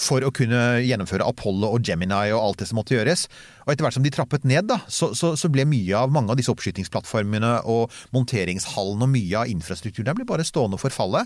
for 0.00 0.24
å 0.24 0.32
kunne 0.34 0.60
gjennomføre 0.84 1.26
Apollo 1.26 1.70
og 1.74 1.84
Gemini 1.86 2.32
og 2.34 2.40
alt 2.40 2.62
det 2.62 2.68
som 2.70 2.80
måtte 2.80 2.96
gjøres. 2.96 3.26
Og 3.64 3.72
etter 3.72 3.86
hvert 3.86 3.96
som 3.96 4.04
de 4.04 4.12
trappet 4.14 4.46
ned, 4.48 4.66
da, 4.68 4.80
så, 4.88 5.12
så, 5.16 5.34
så 5.38 5.50
ble 5.52 5.66
mye 5.68 5.96
av 5.98 6.12
mange 6.14 6.32
av 6.32 6.40
disse 6.40 6.52
oppskytingsplattformene 6.52 7.56
og 7.70 7.92
monteringshallen 8.16 9.06
og 9.06 9.12
mye 9.14 9.44
av 9.44 9.52
infrastrukturen 9.52 10.10
der 10.10 10.18
ble 10.18 10.28
bare 10.28 10.46
stående 10.46 10.78
og 10.78 10.84
forfalle. 10.84 11.24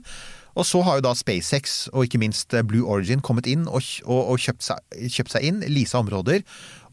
Og 0.58 0.66
så 0.66 0.82
har 0.82 0.98
jo 0.98 1.06
da 1.06 1.14
SpaceX 1.14 1.86
og 1.92 2.06
ikke 2.06 2.20
minst 2.22 2.54
Blue 2.66 2.86
Origin 2.90 3.22
kommet 3.24 3.46
inn 3.50 3.66
og, 3.68 3.82
og, 4.06 4.34
og 4.34 4.42
kjøpt, 4.42 4.64
seg, 4.66 4.98
kjøpt 5.14 5.34
seg 5.36 5.48
inn, 5.48 5.62
leasa 5.70 6.02
områder. 6.02 6.42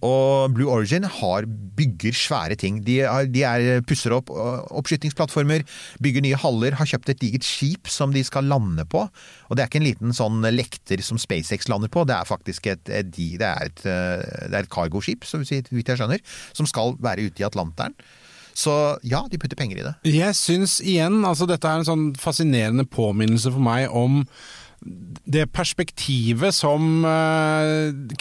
Og 0.06 0.54
Blue 0.56 0.70
Origin 0.72 1.08
har, 1.10 1.48
bygger 1.76 2.16
svære 2.16 2.58
ting. 2.60 2.80
De, 2.86 3.00
er, 3.04 3.30
de 3.32 3.44
er, 3.48 3.82
pusser 3.88 4.14
opp 4.16 4.30
oppskytingsplattformer, 4.32 5.66
bygger 6.04 6.26
nye 6.26 6.40
haller, 6.40 6.78
har 6.80 6.90
kjøpt 6.90 7.14
et 7.14 7.22
digert 7.24 7.48
skip 7.48 7.90
som 7.92 8.14
de 8.16 8.24
skal 8.26 8.48
lande 8.52 8.86
på. 8.92 9.06
Og 9.50 9.58
det 9.58 9.66
er 9.66 9.72
ikke 9.72 9.82
en 9.82 9.88
liten 9.90 10.16
sånn 10.16 10.46
lekter 10.54 11.04
som 11.06 11.20
SpaceX 11.22 11.70
lander 11.72 11.92
på, 11.92 12.06
det 12.08 12.18
er 12.18 12.30
faktisk 12.30 12.70
et, 12.72 12.86
et, 12.90 13.10
det 13.16 13.48
er 13.48 13.72
et, 13.72 13.82
det 13.86 14.54
er 14.54 14.62
et 14.64 14.72
cargoskip, 14.72 15.26
så 15.28 15.42
vidt 15.42 15.74
jeg 15.74 16.00
skjønner, 16.00 16.22
som 16.56 16.70
skal 16.70 16.96
være 17.04 17.28
ute 17.30 17.44
i 17.44 17.48
Atlanteren. 17.48 17.98
Så 18.56 18.72
ja, 19.04 19.26
de 19.28 19.40
putter 19.40 19.60
penger 19.60 19.82
i 19.82 19.84
det. 19.84 19.96
Jeg 20.08 20.36
syns 20.40 20.78
igjen, 20.80 21.20
altså 21.28 21.48
dette 21.50 21.68
er 21.68 21.82
en 21.82 21.90
sånn 21.90 22.06
fascinerende 22.20 22.86
påminnelse 22.88 23.52
for 23.52 23.64
meg 23.64 23.92
om 23.92 24.22
det 25.26 25.48
perspektivet 25.56 26.56
som 26.56 27.04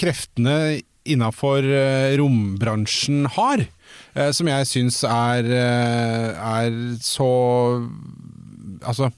kreftene 0.01 0.57
innafor 1.05 1.67
uh, 1.67 2.15
rombransjen 2.21 3.29
har. 3.37 3.67
Uh, 4.17 4.31
som 4.35 4.49
jeg 4.51 4.71
syns 4.71 5.03
er, 5.07 5.49
er 5.51 6.77
så 7.03 7.29
Altså 8.85 9.09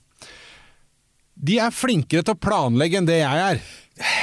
De 1.35 1.57
er 1.61 1.75
flinkere 1.75 2.23
til 2.23 2.37
å 2.37 2.39
planlegge 2.39 3.01
enn 3.01 3.09
det 3.09 3.19
jeg 3.19 3.43
er. 3.51 3.61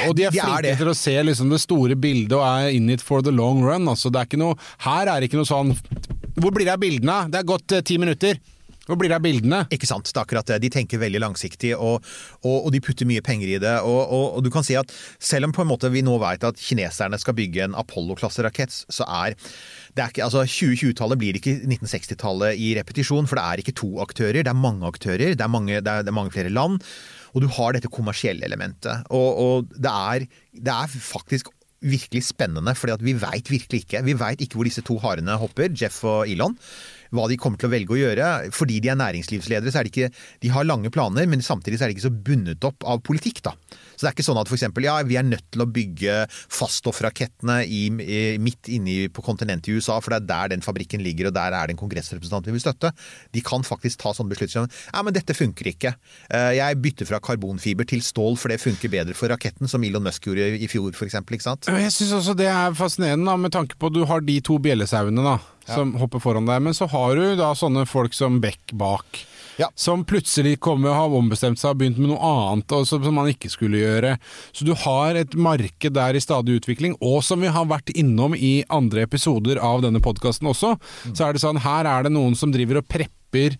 Og 0.08 0.14
de 0.18 0.28
er 0.28 0.34
De 0.34 0.40
er 0.40 0.46
flinke 0.46 0.78
til 0.82 0.92
å 0.92 0.98
se 0.98 1.14
liksom 1.26 1.54
det 1.54 1.62
store 1.64 1.98
bildet 1.98 2.36
og 2.38 2.46
er 2.46 2.74
in 2.78 2.92
it 2.94 3.02
for 3.02 3.26
the 3.26 3.34
long 3.34 3.64
run. 3.66 3.90
Altså, 3.90 4.12
det 4.14 4.22
er 4.22 4.30
ikke 4.30 4.42
noe, 4.42 4.58
her 4.86 5.10
er 5.10 5.20
det 5.20 5.30
ikke 5.30 5.42
noe 5.42 5.50
sånn 5.50 5.74
Hvor 6.38 6.54
blir 6.54 6.68
det 6.68 6.76
av 6.76 6.82
bildene? 6.82 7.24
Det 7.34 7.42
er 7.42 7.50
gått 7.50 7.74
eh, 7.74 7.86
ti 7.86 7.98
minutter. 8.02 8.38
Hvor 8.84 8.98
blir 9.00 9.08
det 9.08 9.16
av 9.16 9.24
bildene? 9.24 9.62
Ikke 9.72 9.88
sant, 9.88 10.10
det 10.10 10.18
er 10.18 10.26
akkurat 10.26 10.50
det. 10.50 10.58
De 10.66 10.72
tenker 10.74 11.00
veldig 11.00 11.22
langsiktig, 11.24 11.72
og, 11.78 12.04
og, 12.42 12.58
og 12.58 12.70
de 12.76 12.82
putter 12.84 13.08
mye 13.08 13.24
penger 13.24 13.54
i 13.54 13.62
det. 13.64 13.78
Og, 13.88 14.02
og, 14.12 14.42
du 14.44 14.50
kan 14.52 14.66
si 14.68 14.76
at 14.80 14.92
selv 15.24 15.48
om 15.48 15.56
på 15.56 15.64
en 15.64 15.70
måte 15.72 15.92
vi 15.94 16.04
nå 16.04 16.18
vet 16.20 16.44
at 16.50 16.60
kineserne 16.60 17.20
skal 17.22 17.38
bygge 17.38 17.64
en 17.64 17.78
Apollo-klasserakett, 17.80 18.76
så 18.92 19.08
er 19.08 19.38
det 19.94 20.04
er 20.04 20.12
ikke, 20.12 20.26
altså 20.26 20.44
2020-tallet 20.44 21.22
blir 21.22 21.40
ikke 21.40 21.56
1960-tallet 21.62 22.60
i 22.60 22.74
repetisjon, 22.80 23.30
for 23.30 23.40
det 23.40 23.48
er 23.48 23.64
ikke 23.64 23.78
to 23.80 23.92
aktører, 24.04 24.42
det 24.42 24.52
er 24.52 24.60
mange 24.60 24.88
aktører, 24.90 25.32
det 25.32 25.46
er 25.46 25.54
mange, 25.54 25.80
det 25.80 25.92
er, 25.92 26.04
det 26.04 26.12
er 26.12 26.20
mange 26.20 26.34
flere 26.36 26.52
land. 26.52 26.82
Og 27.34 27.46
du 27.46 27.50
har 27.56 27.74
dette 27.74 27.92
kommersielle 27.94 28.46
elementet. 28.46 29.08
Og, 29.16 29.70
det, 29.74 29.90
er, 29.90 30.28
det 30.54 30.74
er 30.74 30.92
faktisk 30.92 31.54
virkelig 31.84 32.24
spennende, 32.30 32.76
fordi 32.76 32.98
vi 33.04 33.16
veit 33.20 33.52
virkelig 33.52 33.84
ikke. 33.84 34.04
Vi 34.06 34.16
veit 34.20 34.44
ikke 34.44 34.60
hvor 34.60 34.68
disse 34.68 34.84
to 34.86 34.98
harene 35.04 35.38
hopper, 35.40 35.72
Jeff 35.76 36.04
og 36.08 36.30
Elon. 36.30 36.56
Hva 37.14 37.28
de 37.30 37.38
kommer 37.40 37.62
til 37.62 37.70
å 37.70 37.74
velge 37.74 37.94
å 37.96 38.00
gjøre. 38.00 38.30
Fordi 38.56 38.80
de 38.84 38.90
er 38.92 39.00
næringslivsledere, 39.00 39.74
så 39.74 39.82
er 39.82 39.88
de 39.88 39.94
ikke 39.94 40.12
De 40.44 40.52
har 40.54 40.68
lange 40.68 40.92
planer, 40.94 41.28
men 41.30 41.46
samtidig 41.46 41.80
så 41.80 41.86
er 41.86 41.94
de 41.94 41.98
ikke 41.98 42.08
så 42.08 42.16
bundet 42.30 42.66
opp 42.68 42.86
av 42.90 43.04
politikk, 43.06 43.44
da. 43.46 43.54
Så 44.04 44.10
det 44.10 44.12
er 44.12 44.18
ikke 44.18 44.26
sånn 44.28 44.40
at 44.42 44.50
f.eks. 44.52 44.66
ja, 44.84 44.98
vi 45.08 45.16
er 45.16 45.24
nødt 45.24 45.46
til 45.56 45.64
å 45.64 45.70
bygge 45.72 46.16
faststoffrakettene 46.52 47.62
i, 47.64 47.86
i, 47.88 48.20
midt 48.44 48.68
inne 48.68 49.08
på 49.14 49.24
kontinentet 49.24 49.72
i 49.72 49.78
USA, 49.78 50.00
for 50.04 50.12
det 50.12 50.20
er 50.20 50.28
der 50.28 50.52
den 50.58 50.66
fabrikken 50.66 51.04
ligger, 51.06 51.30
og 51.30 51.38
der 51.38 51.56
er 51.56 51.70
det 51.70 51.78
en 51.78 51.80
kongressrepresentant 51.80 52.50
vi 52.50 52.56
vil 52.58 52.64
støtte. 52.64 52.92
De 53.32 53.44
kan 53.46 53.64
faktisk 53.64 54.02
ta 54.04 54.12
sånne 54.12 54.34
beslutninger 54.34 54.44
ja, 54.44 55.02
men 55.06 55.16
dette 55.16 55.36
funker 55.38 55.70
ikke. 55.72 55.94
Eh, 56.28 56.52
Jeg 56.60 56.82
bytter 56.84 57.08
fra 57.08 57.22
karbonfiber 57.24 57.88
til 57.88 58.04
stål, 58.04 58.36
for 58.42 58.52
det 58.52 58.60
funker 58.60 58.92
bedre 58.92 59.16
for 59.16 59.32
raketten, 59.32 59.72
som 59.72 59.84
Elon 59.88 60.04
Musk 60.04 60.28
gjorde 60.28 60.50
i 60.60 60.68
fjor, 60.72 60.92
f.eks. 60.92 61.16
Ikke 61.24 61.46
sant? 61.46 61.70
Jeg 61.72 61.94
syns 61.96 62.12
også 62.20 62.36
det 62.38 62.50
er 62.52 62.76
fascinerende, 62.78 63.30
da, 63.32 63.38
med 63.40 63.56
tanke 63.56 63.80
på 63.80 63.88
at 63.88 63.96
du 63.96 64.04
har 64.10 64.24
de 64.26 64.40
to 64.44 64.60
bjellesauene 64.64 65.24
da, 65.24 65.38
som 65.70 65.96
hopper 66.02 66.20
foran 66.24 66.50
deg. 66.50 66.60
Men 66.68 66.76
så 66.76 66.90
har 66.92 67.16
du 67.16 67.38
da 67.40 67.54
sånne 67.58 67.88
folk 67.90 68.16
som 68.18 68.42
Beck 68.44 68.76
bak. 68.76 69.24
Ja. 69.62 69.70
Som 69.76 70.06
plutselig 70.08 70.58
kommer 70.64 70.92
og 70.92 70.98
har 70.98 71.18
ombestemt 71.20 71.62
seg 71.62 71.74
og 71.74 71.82
begynt 71.82 72.00
med 72.02 72.14
noe 72.14 72.32
annet 72.34 72.74
og 72.76 72.88
som 72.90 73.06
man 73.14 73.30
ikke 73.32 73.52
skulle 73.54 73.82
gjøre. 73.82 74.16
Så 74.52 74.66
du 74.68 74.74
har 74.86 75.20
et 75.20 75.36
marked 75.38 75.96
der 75.96 76.18
i 76.18 76.24
stadig 76.24 76.60
utvikling, 76.62 76.98
og 77.02 77.22
som 77.26 77.44
vi 77.44 77.52
har 77.54 77.70
vært 77.70 77.94
innom 77.98 78.36
i 78.36 78.64
andre 78.74 79.06
episoder 79.08 79.62
av 79.62 79.84
denne 79.86 80.02
podkasten 80.04 80.50
også, 80.50 80.76
så 81.12 81.28
er 81.28 81.36
det 81.36 81.44
sånn 81.44 81.62
her 81.64 81.90
er 81.90 82.08
det 82.08 82.14
noen 82.16 82.38
som 82.38 82.54
driver 82.54 82.82
og 82.82 82.90
prepper 82.90 83.58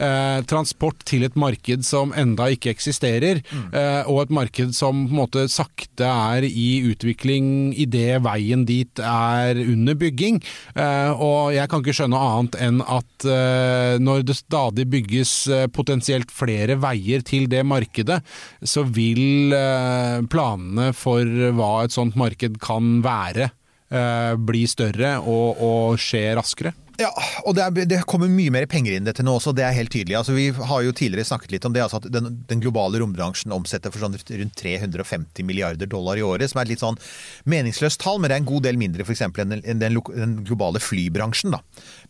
eh, 0.00 0.40
transport 0.48 1.04
til 1.08 1.24
et 1.26 1.36
marked 1.38 1.84
som 1.86 2.14
enda 2.16 2.48
ikke 2.54 2.72
eksisterer, 2.72 3.42
eh, 3.70 4.02
og 4.10 4.24
et 4.24 4.34
marked 4.34 4.74
som 4.76 5.04
på 5.06 5.14
en 5.14 5.20
måte 5.20 5.46
sakte 5.52 6.08
er 6.08 6.46
i 6.48 6.82
utvikling 6.90 7.72
idet 7.78 8.20
veien 8.24 8.64
dit 8.68 9.02
er 9.04 9.60
under 9.62 9.98
bygging. 10.00 10.40
Eh, 10.74 11.12
og 11.12 11.52
jeg 11.54 11.70
kan 11.70 11.84
ikke 11.84 11.96
skjønne 12.00 12.24
annet 12.30 12.58
enn 12.60 12.82
at 12.84 13.28
eh, 13.28 13.94
når 14.00 14.26
det 14.28 14.38
stadig 14.40 14.88
bygges 14.90 15.34
eh, 15.52 15.66
potensielt 15.72 16.32
flere 16.34 16.78
veier 16.80 17.24
til 17.26 17.48
det 17.50 17.64
markedet, 17.66 18.20
så 18.62 18.84
vil 18.86 19.54
eh, 19.56 20.20
planene 20.30 20.90
for 20.96 21.24
hva 21.56 21.72
et 21.84 21.96
sånt 21.96 22.18
marked 22.20 22.60
kan 22.62 23.00
være, 23.04 23.52
bli 23.90 24.60
større 24.70 25.16
og, 25.18 25.58
og 25.66 25.96
skje 25.98 26.20
raskere. 26.38 26.70
Ja, 27.00 27.08
og 27.48 27.54
det, 27.56 27.64
er, 27.64 27.86
det 27.88 27.98
kommer 28.08 28.28
mye 28.28 28.52
mer 28.52 28.66
penger 28.68 28.92
inn 28.92 29.06
dette 29.06 29.24
nå 29.24 29.32
også, 29.38 29.54
det 29.56 29.64
er 29.64 29.72
helt 29.72 29.92
tydelig. 29.94 30.18
Altså, 30.18 30.34
vi 30.36 30.50
har 30.52 30.82
jo 30.84 30.92
tidligere 30.96 31.28
snakket 31.30 31.54
litt 31.54 31.66
om 31.68 31.72
det, 31.72 31.82
altså 31.84 32.00
at 32.02 32.08
den, 32.12 32.28
den 32.50 32.60
globale 32.60 33.00
rombransjen 33.00 33.54
omsetter 33.56 33.92
for 33.94 34.04
sånn 34.04 34.18
rundt 34.18 34.56
350 34.60 35.46
milliarder 35.48 35.88
dollar 35.88 36.20
i 36.20 36.24
året, 36.26 36.52
som 36.52 36.60
er 36.60 36.68
et 36.68 36.74
litt 36.74 36.84
sånn 36.84 37.00
meningsløst 37.48 38.02
tall, 38.04 38.20
men 38.20 38.28
det 38.28 38.36
er 38.36 38.44
en 38.44 38.50
god 38.50 38.68
del 38.68 38.80
mindre 38.80 39.06
eksempel 39.08 39.46
enn 39.46 39.56
den, 39.56 39.80
den, 39.80 39.96
den 40.12 40.36
globale 40.44 40.82
flybransjen. 40.82 41.56
Da. 41.56 41.62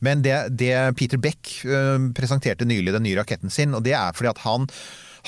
Men 0.03 0.27
det, 0.27 0.37
det 0.59 0.75
Peter 0.99 1.23
Beck 1.23 1.61
øh, 1.69 2.11
presenterte 2.17 2.67
nylig, 2.67 2.97
den 2.97 3.07
nye 3.07 3.21
raketten 3.23 3.53
sin, 3.53 3.77
og 3.79 3.87
det 3.87 3.95
er 3.95 4.17
fordi 4.17 4.35
at 4.35 4.43
han, 4.43 4.67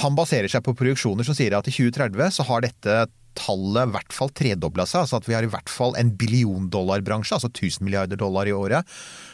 han 0.03 0.19
baserer 0.19 0.51
seg 0.51 0.67
på 0.67 0.75
projeksjoner 0.79 1.29
som 1.29 1.39
sier 1.39 1.55
at 1.55 1.71
i 1.71 1.77
2030 1.77 2.35
så 2.35 2.51
har 2.51 2.67
dette 2.67 3.03
tallet 3.39 3.89
i 3.89 3.93
hvert 3.95 4.15
fall 4.15 4.33
tredobla 4.37 4.87
seg. 4.89 5.05
altså 5.05 5.19
at 5.19 5.29
Vi 5.29 5.37
har 5.37 5.47
i 5.47 5.51
hvert 5.51 5.73
fall 5.73 5.95
en 5.99 6.13
billion 6.19 6.69
dollar-bransje, 6.73 7.39
altså 7.39 7.49
1000 7.49 7.87
milliarder 7.87 8.21
dollar 8.21 8.49
i 8.49 8.53
året. 8.53 8.89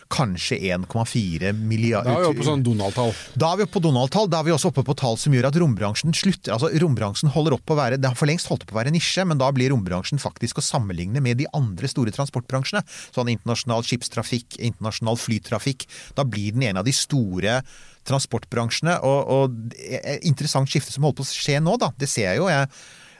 Kanskje 0.09 0.57
1,4 0.73 1.53
milliarder 1.53 2.09
Da 2.09 2.17
er 2.17 2.23
vi 2.23 2.29
oppe 2.31 2.41
på 2.41 2.47
sånn 2.47 2.63
Donald-tall. 2.65 3.11
da 3.37 3.51
er 3.53 3.59
vi 3.61 3.67
oppe 3.67 3.77
på 3.77 3.83
Donald-tall. 3.85 4.31
Da 4.33 4.41
er 4.41 4.47
vi 4.47 4.55
også 4.55 4.71
oppe 4.73 4.85
på 4.87 4.97
tall 4.97 5.19
som 5.21 5.35
gjør 5.37 5.51
at 5.51 5.59
rombransjen 5.61 6.17
slutter. 6.17 6.55
Altså 6.55 6.71
Rombransjen 6.81 7.33
holder 7.35 7.59
opp 7.59 7.67
på 7.69 7.77
å 7.77 7.81
være 7.81 7.99
Det 8.01 8.09
har 8.09 8.17
for 8.17 8.31
lengst 8.31 8.49
holdt 8.49 8.65
på 8.69 8.77
å 8.77 8.79
være 8.81 8.95
nisje, 8.95 9.27
men 9.29 9.41
da 9.41 9.51
blir 9.53 9.73
rombransjen 9.75 10.23
faktisk 10.23 10.63
å 10.63 10.65
sammenligne 10.65 11.21
med 11.25 11.43
de 11.43 11.49
andre 11.53 11.91
store 11.93 12.15
transportbransjene. 12.17 12.83
Sånn 13.13 13.33
internasjonal 13.35 13.85
skipstrafikk, 13.85 14.57
internasjonal 14.57 15.21
flytrafikk. 15.21 15.85
Da 16.17 16.25
blir 16.25 16.57
den 16.57 16.65
en 16.71 16.81
av 16.81 16.89
de 16.89 16.97
store 16.97 17.61
transportbransjene. 18.09 18.99
Og, 19.05 19.21
og 19.29 19.77
er 19.85 20.25
interessant 20.27 20.71
skifte 20.73 20.95
som 20.95 21.05
holder 21.05 21.21
på 21.21 21.29
å 21.29 21.37
skje 21.37 21.61
nå, 21.61 21.77
da. 21.81 21.93
Det 22.01 22.09
ser 22.09 22.33
jeg 22.33 22.41
jo. 22.41 22.49
jeg 22.49 22.69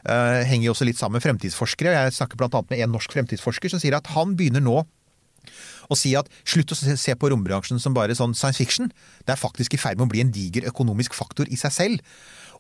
eh, 0.09 0.43
henger 0.49 0.71
jo 0.71 0.77
også 0.77 0.89
litt 0.89 1.01
sammen 1.01 1.19
med 1.19 1.27
fremtidsforskere. 1.27 1.97
Jeg 1.97 2.17
snakker 2.17 2.41
bl.a. 2.41 2.63
med 2.71 2.81
en 2.81 2.97
norsk 2.97 3.13
fremtidsforsker 3.13 3.73
som 3.73 3.83
sier 3.83 3.99
at 3.99 4.09
han 4.17 4.37
begynner 4.39 4.65
nå 4.65 4.83
å 5.89 5.97
si 5.99 6.15
at 6.19 6.29
slutt 6.45 6.73
å 6.75 6.79
se 6.79 7.15
på 7.19 7.31
rombransjen 7.33 7.81
som 7.83 7.95
bare 7.97 8.17
sånn 8.19 8.35
science 8.37 8.61
fiction. 8.61 8.91
Det 9.25 9.35
er 9.35 9.41
faktisk 9.41 9.75
i 9.75 9.81
ferd 9.81 9.99
med 10.01 10.09
å 10.09 10.13
bli 10.13 10.25
en 10.25 10.33
diger 10.35 10.69
økonomisk 10.69 11.17
faktor 11.17 11.49
i 11.49 11.57
seg 11.61 11.73
selv. 11.75 12.05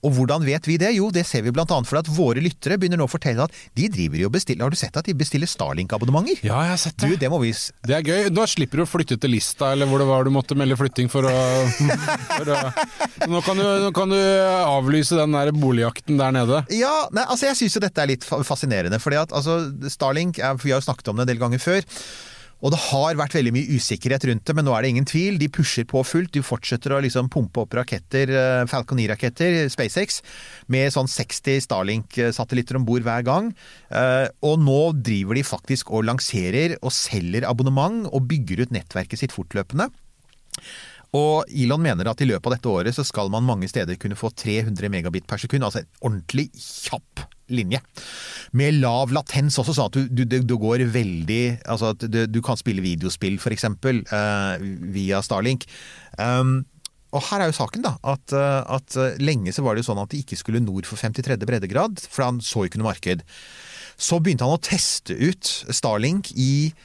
Og 0.07 0.13
hvordan 0.15 0.45
vet 0.47 0.63
vi 0.69 0.77
det? 0.79 0.93
Jo, 0.95 1.09
det 1.11 1.25
ser 1.27 1.43
vi 1.43 1.51
blant 1.51 1.73
annet 1.75 1.89
fordi 1.91 2.05
at 2.05 2.11
våre 2.15 2.39
lyttere 2.39 2.77
begynner 2.79 3.01
nå 3.01 3.09
å 3.09 3.11
fortelle 3.11 3.43
at 3.43 3.55
de 3.75 3.89
driver 3.91 4.21
jo 4.23 4.29
og 4.29 4.35
bestiller 4.37 4.63
Har 4.63 4.71
du 4.71 4.79
sett 4.79 4.95
at 4.95 5.09
de 5.09 5.15
bestiller 5.19 5.51
Starlink-abonnementer? 5.51 6.39
Ja, 6.47 6.61
jeg 6.69 6.71
har 6.77 6.79
sett 6.79 7.01
Du, 7.03 7.09
det. 7.11 7.19
det 7.25 7.31
må 7.33 7.41
vi 7.43 7.51
Det 7.83 7.97
er 7.97 8.07
gøy. 8.07 8.29
Da 8.31 8.45
slipper 8.47 8.79
du 8.79 8.85
å 8.85 8.87
flytte 8.87 9.19
til 9.19 9.35
Lista, 9.35 9.73
eller 9.75 9.91
hvor 9.91 9.99
det 9.99 10.07
var 10.07 10.23
du 10.23 10.31
måtte 10.31 10.55
melde 10.55 10.79
flytting 10.79 11.11
for 11.11 11.27
å, 11.27 11.35
for 12.31 12.53
å 12.55 12.61
nå, 13.27 13.43
kan 13.43 13.59
du, 13.59 13.65
nå 13.89 13.91
kan 13.99 14.15
du 14.15 14.21
avlyse 14.21 15.19
den 15.19 15.35
der 15.35 15.51
boligjakten 15.57 16.23
der 16.23 16.35
nede. 16.37 16.63
Ja, 16.79 16.95
nei, 17.11 17.27
altså 17.27 17.51
jeg 17.51 17.59
syns 17.65 17.75
jo 17.81 17.83
dette 17.83 18.05
er 18.07 18.13
litt 18.15 18.27
fascinerende. 18.29 19.03
fordi 19.03 19.19
at 19.25 19.35
altså, 19.35 19.59
Starlink, 19.91 20.39
Vi 20.63 20.71
har 20.71 20.79
jo 20.79 20.87
snakket 20.87 21.11
om 21.11 21.19
det 21.19 21.27
en 21.27 21.33
del 21.35 21.43
ganger 21.43 21.59
før. 21.59 21.83
Og 22.59 22.73
det 22.75 22.81
har 22.89 23.15
vært 23.19 23.37
veldig 23.37 23.53
mye 23.55 23.77
usikkerhet 23.79 24.25
rundt 24.27 24.49
det, 24.49 24.55
men 24.59 24.67
nå 24.67 24.73
er 24.75 24.83
det 24.83 24.91
ingen 24.91 25.07
tvil. 25.07 25.37
De 25.39 25.47
pusher 25.53 25.87
på 25.87 26.03
fullt. 26.03 26.33
De 26.35 26.43
fortsetter 26.43 26.91
å 26.91 26.99
liksom 27.05 27.31
pumpe 27.31 27.63
opp 27.63 27.77
raketter, 27.79 28.33
eh, 28.35 28.65
Falcon 28.67 28.99
9-raketter, 28.99 29.69
SpaceX, 29.71 30.21
med 30.67 30.91
sånn 30.91 31.07
60 31.07 31.63
Starlink-satellitter 31.63 32.81
om 32.81 32.85
bord 32.89 33.07
hver 33.07 33.23
gang. 33.23 33.55
Eh, 33.91 34.27
Og 34.43 34.59
nå 34.59 34.93
driver 35.03 35.35
de 35.39 35.47
faktisk 35.47 35.93
og 35.95 36.05
lanserer 36.11 36.77
og 36.83 36.91
selger 36.91 37.47
abonnement 37.47 38.07
og 38.11 38.27
bygger 38.27 38.67
ut 38.67 38.75
nettverket 38.75 39.19
sitt 39.23 39.33
fortløpende. 39.33 39.91
Og 41.15 41.47
Elon 41.49 41.81
mener 41.81 42.11
at 42.11 42.21
i 42.21 42.27
løpet 42.29 42.47
av 42.47 42.59
dette 42.59 42.69
året 42.69 42.95
så 42.95 43.07
skal 43.07 43.31
man 43.31 43.47
mange 43.47 43.69
steder 43.71 43.97
kunne 43.97 44.19
få 44.19 44.35
300 44.35 44.91
megabit 44.93 45.27
per 45.27 45.39
sekund, 45.39 45.63
altså 45.65 45.81
en 45.81 45.93
ordentlig 46.03 46.51
kjapp 46.59 47.29
linje. 47.53 47.83
Med 48.59 48.79
lav 48.81 49.13
latens 49.15 49.59
også, 49.61 49.77
sånn 49.77 49.91
at 49.91 49.99
du, 49.99 50.25
du, 50.25 50.39
det 50.41 50.57
går 50.61 50.87
veldig 50.89 51.43
Altså 51.69 51.93
at 51.93 52.07
du, 52.09 52.23
du 52.31 52.41
kan 52.45 52.57
spille 52.57 52.85
videospill 52.85 53.37
f.eks. 53.37 53.67
Uh, 53.69 54.57
via 54.95 55.21
Starlink. 55.25 55.69
Um, 56.17 56.63
og 57.17 57.25
her 57.31 57.41
er 57.41 57.49
jo 57.49 57.57
saken, 57.57 57.85
da. 57.87 57.95
At, 58.05 58.35
eh, 58.37 58.61
at 58.77 58.97
eh, 59.01 59.17
lenge 59.23 59.55
så 59.57 59.65
var 59.65 59.75
det 59.75 59.83
jo 59.83 59.91
sånn 59.91 60.03
at 60.03 60.13
de 60.13 60.21
ikke 60.21 60.37
skulle 60.37 60.61
nord 60.61 60.89
for 60.89 61.01
53. 61.01 61.39
breddegrad, 61.49 62.03
for 62.05 62.27
han 62.27 62.43
så 62.45 62.67
ikke 62.67 62.81
noe 62.83 62.91
marked. 62.91 63.25
Så 63.99 64.21
begynte 64.21 64.45
han 64.47 64.59
å 64.59 64.63
teste 64.63 65.17
ut 65.17 65.49
Starlink 65.73 66.31
i 66.37 66.69
eh, 66.69 66.85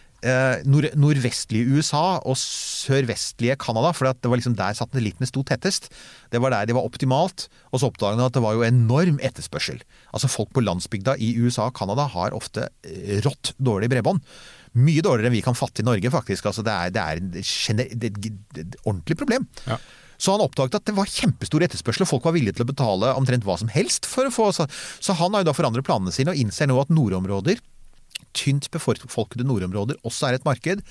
nord 0.69 0.89
nordvestlige 0.95 1.77
USA 1.77 2.19
og 2.21 2.37
sørvestlige 2.39 3.57
Canada, 3.59 3.91
for 3.95 4.07
det 4.07 4.31
var 4.31 4.39
liksom 4.39 4.55
der 4.57 4.77
satellittene 4.77 5.27
sto 5.27 5.43
tettest. 5.47 5.89
Det 6.31 6.41
var 6.41 6.53
der 6.53 6.69
de 6.69 6.77
var 6.77 6.87
optimalt. 6.87 7.47
Og 7.71 7.81
så 7.81 7.89
oppdaget 7.89 8.19
han 8.19 8.25
at 8.27 8.35
det 8.37 8.43
var 8.45 8.55
jo 8.57 8.65
enorm 8.67 9.19
etterspørsel. 9.23 9.81
Altså 10.13 10.31
Folk 10.31 10.53
på 10.55 10.63
landsbygda 10.63 11.17
i 11.19 11.33
USA 11.41 11.67
og 11.69 11.77
Canada 11.77 12.07
har 12.13 12.35
ofte 12.37 12.69
eh, 12.87 13.19
rått 13.25 13.53
dårlig 13.59 13.91
bredbånd. 13.91 14.23
Mye 14.73 15.03
dårligere 15.05 15.29
enn 15.29 15.37
vi 15.37 15.43
kan 15.45 15.57
fatte 15.57 15.83
i 15.83 15.85
Norge, 15.85 16.09
faktisk. 16.13 16.47
Altså, 16.49 16.63
det 16.65 16.73
er, 16.73 16.93
det 16.93 17.03
er 17.03 17.83
det, 17.93 18.13
et 18.63 18.79
ordentlig 18.85 19.19
problem. 19.19 19.45
Ja. 19.67 19.77
Så 20.23 20.33
han 20.33 20.43
oppdaget 20.45 20.77
at 20.79 20.87
det 20.87 20.95
var 20.95 21.09
kjempestor 21.09 21.65
etterspørsel, 21.65 22.05
og 22.05 22.09
folk 22.09 22.25
var 22.29 22.35
villige 22.35 22.55
til 22.57 22.65
å 22.65 22.69
betale 22.69 23.11
omtrent 23.17 23.45
hva 23.47 23.57
som 23.59 23.71
helst 23.73 24.07
for 24.09 24.29
å 24.29 24.33
få 24.33 24.51
Så, 24.55 24.67
så 25.03 25.15
han 25.19 25.33
har 25.35 25.43
jo 25.43 25.49
da 25.49 25.55
forandret 25.57 25.85
planene 25.85 26.13
sine 26.15 26.31
og 26.33 26.39
innser 26.39 26.69
nå 26.69 26.77
at 26.79 26.93
nordområder, 26.93 27.59
tynt 28.37 28.69
befolkede 28.73 29.47
nordområder, 29.47 29.99
også 30.07 30.29
er 30.29 30.39
et 30.39 30.47
marked. 30.47 30.83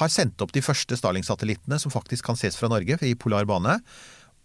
Har 0.00 0.10
sendt 0.12 0.40
opp 0.40 0.54
de 0.54 0.64
første 0.64 0.96
Starlink-satellittene 0.96 1.78
som 1.80 1.92
faktisk 1.92 2.26
kan 2.28 2.38
ses 2.38 2.56
fra 2.58 2.70
Norge, 2.72 2.98
i 3.04 3.14
polar 3.18 3.48
bane. 3.48 3.78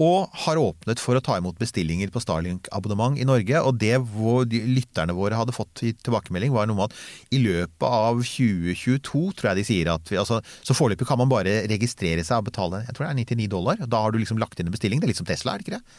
Og 0.04 0.28
har 0.44 0.60
åpnet 0.62 1.00
for 1.02 1.18
å 1.18 1.22
ta 1.26 1.40
imot 1.40 1.58
bestillinger 1.58 2.12
på 2.14 2.22
Starlink-abonnement 2.22 3.18
i 3.18 3.26
Norge. 3.26 3.62
Og 3.66 3.80
det 3.82 3.96
hvor 4.12 4.44
de 4.46 4.60
lytterne 4.70 5.16
våre 5.18 5.40
hadde 5.40 5.56
fått 5.56 5.82
i 5.88 5.94
tilbakemelding, 5.96 6.54
var 6.54 6.70
noe 6.70 6.78
med 6.78 6.92
at 6.92 7.34
i 7.34 7.40
løpet 7.42 7.88
av 7.88 8.22
2022, 8.22 9.24
tror 9.40 9.50
jeg 9.50 9.58
de 9.58 9.66
sier 9.66 9.90
at 9.96 10.12
vi, 10.12 10.20
altså, 10.22 10.44
Så 10.62 10.78
foreløpig 10.78 11.08
kan 11.10 11.18
man 11.18 11.32
bare 11.32 11.64
registrere 11.72 12.22
seg 12.28 12.44
og 12.44 12.52
betale 12.52 12.84
jeg 12.86 12.94
tror 12.94 13.08
det 13.08 13.14
er 13.16 13.24
99 13.24 13.50
dollar. 13.56 13.82
Da 13.90 14.04
har 14.04 14.14
du 14.14 14.22
liksom 14.22 14.38
lagt 14.38 14.60
inn 14.60 14.70
en 14.70 14.76
bestilling. 14.76 15.02
Det 15.02 15.10
er 15.10 15.16
litt 15.16 15.24
som 15.24 15.30
Tesla, 15.30 15.56
er 15.56 15.64
det 15.64 15.66
ikke 15.66 15.80
det? 15.80 15.98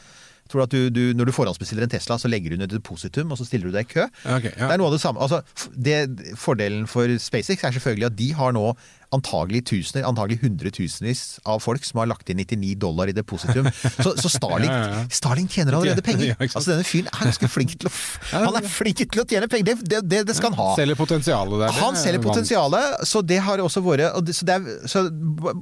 Tror 0.49 0.65
at 0.65 0.73
du, 0.73 0.89
du, 0.93 1.03
Når 1.17 1.29
du 1.29 1.35
forhåndsbestiller 1.37 1.85
en 1.85 1.93
Tesla, 1.93 2.19
så 2.21 2.31
legger 2.31 2.55
du 2.55 2.61
ned 2.61 2.73
depositum, 2.73 3.33
og 3.33 3.41
så 3.41 3.47
stiller 3.49 3.69
du 3.69 3.77
deg 3.77 3.89
i 3.89 3.93
kø. 3.99 4.07
Okay, 4.25 4.53
ja. 4.55 4.69
Det 4.69 4.77
er 4.77 4.81
noe 4.81 4.91
av 4.91 4.97
det 4.97 5.03
samme. 5.03 5.25
Altså, 5.25 5.43
det, 5.75 5.99
fordelen 6.41 6.87
for 6.91 7.11
SpaceX 7.21 7.65
er 7.65 7.77
selvfølgelig 7.77 8.09
at 8.11 8.17
de 8.19 8.33
har 8.39 8.57
nå 8.57 8.71
antagelig 9.15 9.63
tusener, 9.71 10.05
antagelig 10.05 10.43
hundretusenvis 10.43 11.23
av 11.49 11.63
folk 11.65 11.85
som 11.87 12.03
har 12.03 12.11
lagt 12.11 12.29
inn 12.29 12.41
99 12.43 12.75
dollar 12.81 13.09
i 13.09 13.15
depositum. 13.17 13.69
Så, 14.05 14.13
så 14.21 14.31
Starling, 14.31 14.69
Ja, 14.69 14.81
ja. 14.93 15.05
Starlink 15.13 15.53
tjener 15.53 15.79
allerede 15.79 16.05
penger. 16.05 16.35
Altså 16.49 16.73
Denne 16.73 16.85
fyren 16.87 17.09
er 17.09 17.31
ganske 17.31 17.49
flink 17.51 17.75
til 17.81 17.89
å 17.89 17.93
Han 18.45 18.59
er 18.59 18.69
flink 18.69 19.01
til 19.01 19.23
å 19.23 19.25
tjene 19.29 19.49
penger! 19.51 19.81
Det, 19.81 20.03
det, 20.05 20.21
det, 20.29 20.37
skal 20.37 20.53
han 20.53 20.61
ha. 20.61 20.69
Selger 20.79 20.99
potensialet 20.99 21.65
der. 21.65 21.75
Han 21.81 21.97
er 21.97 22.03
selger 22.03 22.23
potensialet, 22.25 23.07
så 23.09 23.23
det 23.25 23.41
har 23.45 23.63
også 23.65 23.83
vært 23.85 24.33
så, 24.37 24.47
det 24.49 24.59
så 24.91 25.05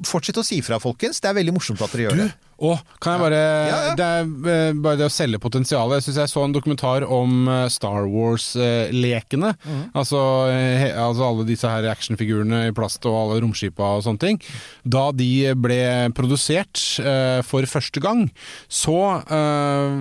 Fortsett 0.07 0.43
å 0.43 0.45
si 0.47 0.61
fra, 0.64 0.80
folkens. 0.82 1.22
Det 1.22 1.30
er 1.30 1.39
veldig 1.39 1.55
morsomt 1.57 1.82
at 1.84 1.95
dere 1.95 2.09
gjør 2.09 2.20
det. 2.24 2.28
Å, 2.57 2.72
kan 3.04 3.16
jeg 3.16 3.20
bare 3.20 3.38
Ja, 3.40 3.78
ja. 3.90 3.94
Det 3.98 4.04
er 4.07 4.28
eh, 4.52 4.78
bare 4.80 4.96
det 5.00 5.09
å 5.11 5.12
selge 5.12 5.40
potensialet. 5.42 5.98
Jeg 5.98 6.07
syns 6.07 6.20
jeg 6.22 6.32
så 6.32 6.44
en 6.46 6.54
dokumentar 6.54 7.04
om 7.04 7.48
eh, 7.52 7.66
Star 7.72 8.07
Wars-lekene. 8.09 9.50
Mm. 9.61 9.82
Altså, 9.92 10.20
eh, 10.52 10.76
he- 10.80 10.94
altså 10.96 11.26
alle 11.28 11.44
disse 11.48 11.68
her 11.68 11.88
actionfigurene 11.90 12.66
i 12.70 12.74
plast 12.76 13.04
og 13.09 13.18
alle 13.18 13.40
romskipa 13.44 13.90
og 13.98 14.07
sånne 14.07 14.22
ting. 14.22 14.40
Da 14.88 15.11
de 15.12 15.30
ble 15.59 15.80
produsert 16.16 16.80
uh, 17.04 17.42
for 17.46 17.66
første 17.68 18.00
gang, 18.02 18.26
så 18.72 18.96
uh, 19.26 19.94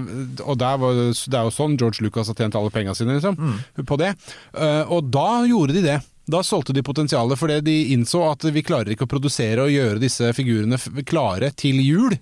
Og 0.45 0.59
var, 0.61 0.95
det 0.95 1.13
det 1.31 1.37
er 1.39 1.47
jo 1.47 1.53
sånn 1.53 1.77
George 1.79 2.03
Lucas 2.05 2.29
har 2.31 2.37
tjent 2.39 2.55
alle 2.55 2.71
penga 2.73 2.93
sine, 2.95 3.17
liksom, 3.17 3.35
mm. 3.35 3.85
på 3.87 3.97
det. 3.99 4.13
Uh, 4.55 4.83
og 4.95 5.09
da 5.13 5.43
gjorde 5.49 5.75
de 5.75 5.83
det. 5.85 5.97
Da 6.31 6.41
solgte 6.45 6.73
de 6.73 6.81
potensialet 6.85 7.37
fordi 7.37 7.59
de 7.65 7.75
innså 7.93 8.23
at 8.31 8.45
vi 8.49 8.63
klarer 8.65 8.95
ikke 8.95 9.05
å 9.05 9.11
produsere 9.11 9.65
og 9.65 9.73
gjøre 9.73 10.01
disse 10.01 10.31
figurene 10.37 10.79
klare 11.05 11.51
til 11.57 11.81
jul. 11.83 12.15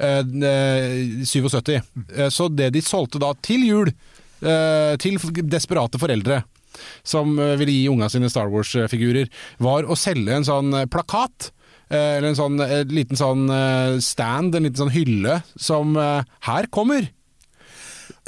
Eh, 0.00 0.22
eh, 0.48 1.24
77. 1.28 1.74
Eh, 2.16 2.30
Så 2.32 2.48
det 2.48 2.70
de 2.72 2.80
solgte 2.80 3.20
da 3.20 3.34
til 3.44 3.66
jul, 3.68 3.90
eh, 4.40 4.96
til 5.02 5.18
desperate 5.44 6.00
foreldre 6.00 6.42
som 7.04 7.34
eh, 7.38 7.56
ville 7.60 7.74
gi 7.74 7.88
unga 7.90 8.08
sine 8.08 8.30
Star 8.32 8.48
Wars-figurer, 8.48 9.28
var 9.60 9.84
å 9.84 9.96
selge 9.98 10.32
en 10.38 10.46
sånn 10.46 10.72
eh, 10.78 10.86
plakat. 10.88 11.50
eh, 11.90 12.16
Eller 12.16 12.30
en 12.30 12.38
sånn 12.38 12.60
en 12.64 12.88
liten 12.94 13.18
sånn 13.18 13.50
eh, 13.52 13.98
stand, 14.00 14.54
en 14.54 14.62
liten 14.64 14.80
sånn 14.86 14.94
hylle, 14.94 15.42
som 15.58 15.96
eh, 16.00 16.22
Her 16.48 16.70
kommer! 16.72 17.10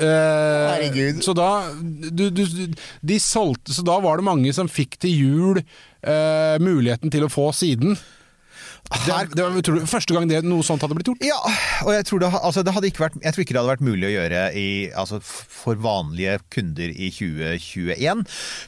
Herregud. 0.02 1.22
Så 1.22 1.34
da 1.36 1.68
du, 1.78 2.30
du, 2.32 2.42
De 3.04 3.18
solgte 3.20 3.74
Så 3.76 3.84
da 3.86 3.98
var 4.02 4.18
det 4.18 4.24
mange 4.26 4.52
som 4.56 4.70
fikk 4.70 4.96
til 5.02 5.12
jul 5.12 5.60
eh, 5.60 6.56
muligheten 6.62 7.12
til 7.12 7.26
å 7.26 7.30
få 7.30 7.50
siden. 7.54 7.96
Det, 8.92 9.12
Her- 9.12 9.30
det 9.32 9.42
var 9.44 9.56
utrolig, 9.56 9.84
første 9.90 10.14
gang 10.14 10.28
det, 10.30 10.42
noe 10.46 10.64
sånt 10.66 10.82
hadde 10.84 10.96
blitt 10.98 11.08
gjort. 11.10 11.24
Ja, 11.24 11.38
og 11.86 11.92
jeg 11.94 12.06
tror, 12.08 12.22
det, 12.22 12.30
altså 12.38 12.62
det 12.64 12.74
vært, 12.76 13.16
jeg 13.22 13.34
tror 13.34 13.44
ikke 13.44 13.54
det 13.54 13.60
hadde 13.60 13.72
vært 13.72 13.84
mulig 13.86 14.08
å 14.08 14.12
gjøre 14.12 14.42
i, 14.58 14.66
altså 14.98 15.18
for 15.24 15.78
vanlige 15.82 16.38
kunder 16.52 16.92
i 16.92 17.08
2021. 17.14 18.24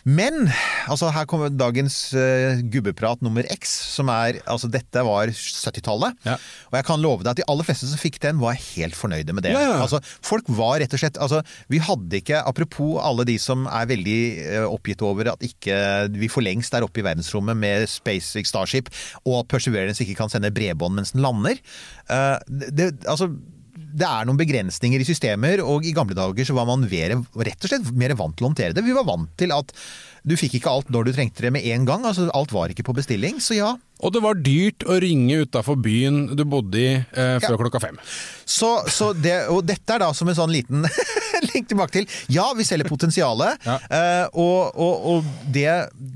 Men 0.08 0.48
altså 0.90 1.10
her 1.14 1.28
kommer 1.30 1.52
dagens 1.52 1.98
uh, 2.16 2.62
gubbeprat 2.72 3.22
nummer 3.24 3.46
X, 3.54 3.74
som 3.94 4.10
er 4.12 4.40
altså 4.50 4.70
Dette 4.72 5.04
var 5.06 5.30
70-tallet. 5.34 6.16
Ja. 6.26 6.38
Og 6.70 6.78
jeg 6.78 6.88
kan 6.88 7.02
love 7.02 7.24
deg 7.24 7.34
at 7.34 7.42
de 7.42 7.46
aller 7.50 7.66
fleste 7.66 7.88
som 7.90 8.00
fikk 8.00 8.20
den, 8.24 8.40
var 8.42 8.56
helt 8.58 8.96
fornøyde 8.98 9.36
med 9.36 9.46
det. 9.46 9.54
Ja, 9.54 9.62
ja. 9.68 9.76
Altså, 9.84 10.00
folk 10.24 10.48
var 10.48 10.80
rett 10.82 10.94
og 10.96 11.00
slett 11.02 11.20
altså, 11.20 11.42
Vi 11.70 11.80
hadde 11.84 12.20
ikke, 12.20 12.40
apropos 12.46 12.98
alle 13.04 13.26
de 13.28 13.36
som 13.42 13.68
er 13.70 13.90
veldig 13.90 14.18
uh, 14.40 14.66
oppgitt 14.72 15.04
over 15.04 15.34
at 15.34 15.44
ikke 15.44 15.76
vi 16.14 16.30
for 16.32 16.44
lengst 16.44 16.74
er 16.74 16.86
oppe 16.86 17.02
i 17.02 17.06
verdensrommet 17.06 17.58
med 17.58 17.88
SpaceX 17.90 18.50
Starship, 18.50 18.90
og 19.24 19.42
at 19.42 19.50
Perseverance 19.52 20.02
ikke 20.04 20.13
kan 20.18 20.30
sende 20.32 20.52
bredbånd 20.54 20.94
mens 20.98 21.12
den 21.14 21.24
lander. 21.24 21.58
Eh, 22.08 22.38
det, 22.48 22.90
altså, 23.10 23.30
det 23.94 24.06
er 24.08 24.26
noen 24.26 24.38
begrensninger 24.40 25.02
i 25.02 25.06
systemer, 25.06 25.60
og 25.62 25.86
i 25.86 25.92
gamle 25.94 26.16
dager 26.18 26.46
så 26.48 26.56
var 26.56 26.66
man 26.66 26.82
mer, 26.90 27.14
rett 27.46 27.62
og 27.62 27.70
slett 27.70 27.92
mer 27.94 28.16
vant 28.18 28.34
til 28.38 28.46
å 28.46 28.50
håndtere 28.50 28.74
det. 28.74 28.82
Vi 28.86 28.94
var 28.96 29.06
vant 29.06 29.30
til 29.38 29.54
at 29.54 29.70
du 30.24 30.32
fikk 30.40 30.54
ikke 30.56 30.70
alt 30.72 30.88
når 30.88 31.04
du 31.04 31.12
trengte 31.12 31.42
det 31.44 31.50
med 31.52 31.66
en 31.68 31.82
gang. 31.84 32.06
altså 32.08 32.30
Alt 32.32 32.50
var 32.56 32.72
ikke 32.72 32.86
på 32.86 32.94
bestilling. 32.96 33.42
Så 33.44 33.58
ja, 33.58 33.74
Og 34.00 34.12
det 34.14 34.22
var 34.24 34.38
dyrt 34.40 34.82
å 34.88 34.96
ringe 35.04 35.42
utafor 35.44 35.76
byen 35.84 36.30
du 36.34 36.42
bodde 36.48 36.80
i 36.80 36.94
eh, 36.96 37.36
før 37.44 37.54
Ja. 37.54 37.58
klokka 37.60 37.80
fem. 37.84 37.98
Så, 38.48 38.70
så 38.90 39.10
det, 39.14 39.34
og 39.52 39.62
dette 39.68 39.94
er 39.94 40.00
da 40.00 40.08
som 40.16 40.28
en 40.32 40.38
sånn 40.38 40.50
liten 40.50 40.82
link 41.52 41.68
tilbake 41.68 41.92
til. 41.98 42.08
Ja, 42.32 42.46
vi 42.56 42.64
selger 42.64 42.88
potensialet. 42.88 43.60
Ja. 43.68 43.76
eh, 43.84 44.24
og, 44.32 44.72
og, 44.80 45.04
og 45.12 45.28
det 45.52 45.68